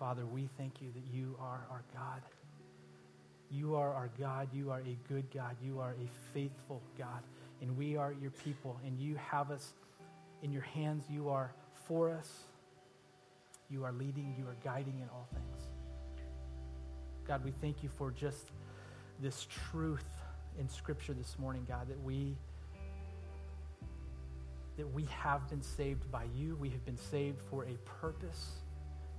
Father, 0.00 0.24
we 0.24 0.48
thank 0.56 0.80
you 0.80 0.88
that 0.94 1.14
you 1.14 1.36
are 1.38 1.60
our 1.70 1.84
God. 1.94 2.22
You 3.50 3.76
are 3.76 3.92
our 3.92 4.08
God. 4.18 4.48
You 4.50 4.70
are 4.70 4.80
a 4.80 4.96
good 5.06 5.26
God. 5.30 5.56
You 5.62 5.78
are 5.78 5.90
a 5.90 6.32
faithful 6.32 6.80
God. 6.96 7.22
And 7.60 7.76
we 7.76 7.98
are 7.98 8.14
your 8.18 8.30
people. 8.30 8.80
And 8.86 8.98
you 8.98 9.16
have 9.16 9.50
us 9.50 9.74
in 10.42 10.52
your 10.52 10.62
hands. 10.62 11.04
You 11.10 11.28
are 11.28 11.52
for 11.86 12.10
us. 12.12 12.30
You 13.68 13.84
are 13.84 13.92
leading. 13.92 14.34
You 14.38 14.46
are 14.46 14.56
guiding 14.64 15.00
in 15.02 15.08
all 15.10 15.28
things. 15.34 15.64
God, 17.28 17.44
we 17.44 17.50
thank 17.50 17.82
you 17.82 17.90
for 17.90 18.10
just 18.10 18.52
this 19.20 19.46
truth 19.70 20.08
in 20.58 20.66
Scripture 20.66 21.12
this 21.12 21.38
morning, 21.38 21.66
God, 21.68 21.88
that 21.88 22.02
we 22.02 22.38
that 24.78 24.90
we 24.94 25.04
have 25.04 25.46
been 25.50 25.62
saved 25.62 26.10
by 26.10 26.24
you. 26.34 26.56
We 26.56 26.70
have 26.70 26.86
been 26.86 26.96
saved 26.96 27.42
for 27.50 27.64
a 27.64 27.76
purpose. 28.00 28.52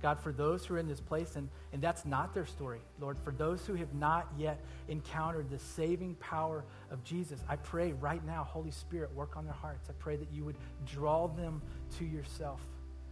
God, 0.02 0.18
for 0.18 0.32
those 0.32 0.66
who 0.66 0.74
are 0.74 0.78
in 0.78 0.88
this 0.88 1.00
place 1.00 1.36
and, 1.36 1.48
and 1.72 1.80
that's 1.80 2.04
not 2.04 2.34
their 2.34 2.44
story, 2.44 2.80
Lord, 3.00 3.16
for 3.22 3.30
those 3.30 3.64
who 3.64 3.74
have 3.74 3.94
not 3.94 4.28
yet 4.36 4.60
encountered 4.88 5.48
the 5.48 5.60
saving 5.60 6.16
power 6.16 6.64
of 6.90 7.04
Jesus, 7.04 7.40
I 7.48 7.54
pray 7.54 7.92
right 7.92 8.24
now, 8.26 8.42
Holy 8.42 8.72
Spirit, 8.72 9.14
work 9.14 9.36
on 9.36 9.44
their 9.44 9.54
hearts. 9.54 9.88
I 9.88 9.92
pray 10.00 10.16
that 10.16 10.32
you 10.32 10.44
would 10.44 10.56
draw 10.84 11.28
them 11.28 11.62
to 11.98 12.04
yourself, 12.04 12.60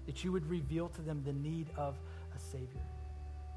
that 0.07 0.25
you 0.25 0.33
would 0.33 0.51
reveal 0.51 0.89
to 0.89 1.03
them 1.03 1.23
the 1.25 1.33
need 1.33 1.69
of 1.77 1.97
a 2.35 2.39
Savior. 2.39 2.83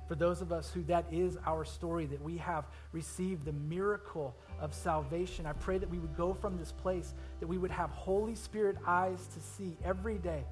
For 0.07 0.15
those 0.15 0.41
of 0.41 0.51
us 0.51 0.69
who 0.71 0.83
that 0.83 1.05
is 1.11 1.37
our 1.47 1.65
story, 1.65 2.05
that 2.07 2.21
we 2.21 2.37
have 2.37 2.65
received 2.91 3.45
the 3.45 3.53
miracle 3.53 4.35
of 4.59 4.75
salvation, 4.75 5.47
I 5.47 5.53
pray 5.53 5.79
that 5.79 5.89
we 5.89 5.97
would 5.97 6.15
go 6.15 6.33
from 6.35 6.59
this 6.59 6.71
place, 6.71 7.13
that 7.39 7.47
we 7.47 7.57
would 7.57 7.71
have 7.71 7.89
Holy 7.89 8.35
Spirit 8.35 8.77
eyes 8.85 9.25
to 9.33 9.41
see 9.41 9.75
every 9.83 10.19
day 10.19 10.43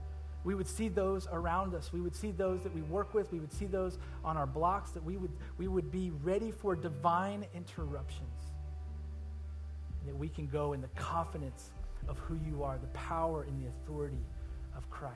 we 0.44 0.56
would 0.56 0.68
see 0.68 0.90
those 0.90 1.28
around 1.32 1.76
us. 1.76 1.94
We 1.94 2.02
would 2.02 2.16
see 2.16 2.32
those 2.32 2.64
that 2.64 2.74
we 2.74 2.82
work 2.82 3.14
with. 3.14 3.32
We 3.32 3.40
would 3.40 3.54
see 3.54 3.66
those 3.66 4.00
on 4.26 4.38
our 4.38 4.48
blocks, 4.48 4.92
that 4.92 5.04
we 5.04 5.18
would, 5.18 5.32
we 5.58 5.68
would 5.68 5.92
be 5.92 6.12
ready 6.24 6.52
for 6.52 6.76
divine 6.76 7.46
interruptions. 7.54 8.28
That 10.08 10.18
we 10.18 10.30
can 10.30 10.48
go 10.48 10.74
in 10.74 10.82
the 10.82 10.88
confidence 10.90 11.70
of 12.08 12.18
who 12.20 12.40
you 12.48 12.64
are, 12.64 12.80
the 12.80 12.88
power 12.88 13.44
and 13.44 13.64
the 13.64 13.68
authority 13.70 14.26
of 14.76 14.90
Christ. 14.90 15.16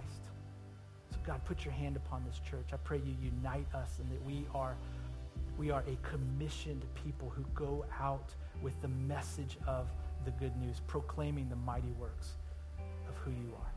So, 1.11 1.17
God, 1.25 1.43
put 1.45 1.65
your 1.65 1.73
hand 1.73 1.95
upon 1.95 2.23
this 2.25 2.39
church. 2.49 2.67
I 2.71 2.77
pray 2.77 3.01
you 3.03 3.15
unite 3.19 3.65
us 3.73 3.97
and 3.99 4.11
that 4.11 4.23
we 4.23 4.45
are, 4.53 4.75
we 5.57 5.71
are 5.71 5.83
a 5.87 5.97
commissioned 6.07 6.83
people 7.03 7.31
who 7.35 7.43
go 7.55 7.83
out 7.99 8.29
with 8.61 8.79
the 8.83 8.89
message 8.89 9.57
of 9.67 9.87
the 10.23 10.31
good 10.31 10.55
news, 10.57 10.81
proclaiming 10.85 11.49
the 11.49 11.55
mighty 11.55 11.91
works 11.99 12.33
of 13.09 13.15
who 13.23 13.31
you 13.31 13.51
are 13.59 13.74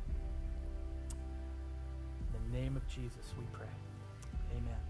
name 2.52 2.76
of 2.76 2.86
Jesus, 2.88 3.32
we 3.36 3.44
pray. 3.52 3.66
Amen. 4.52 4.87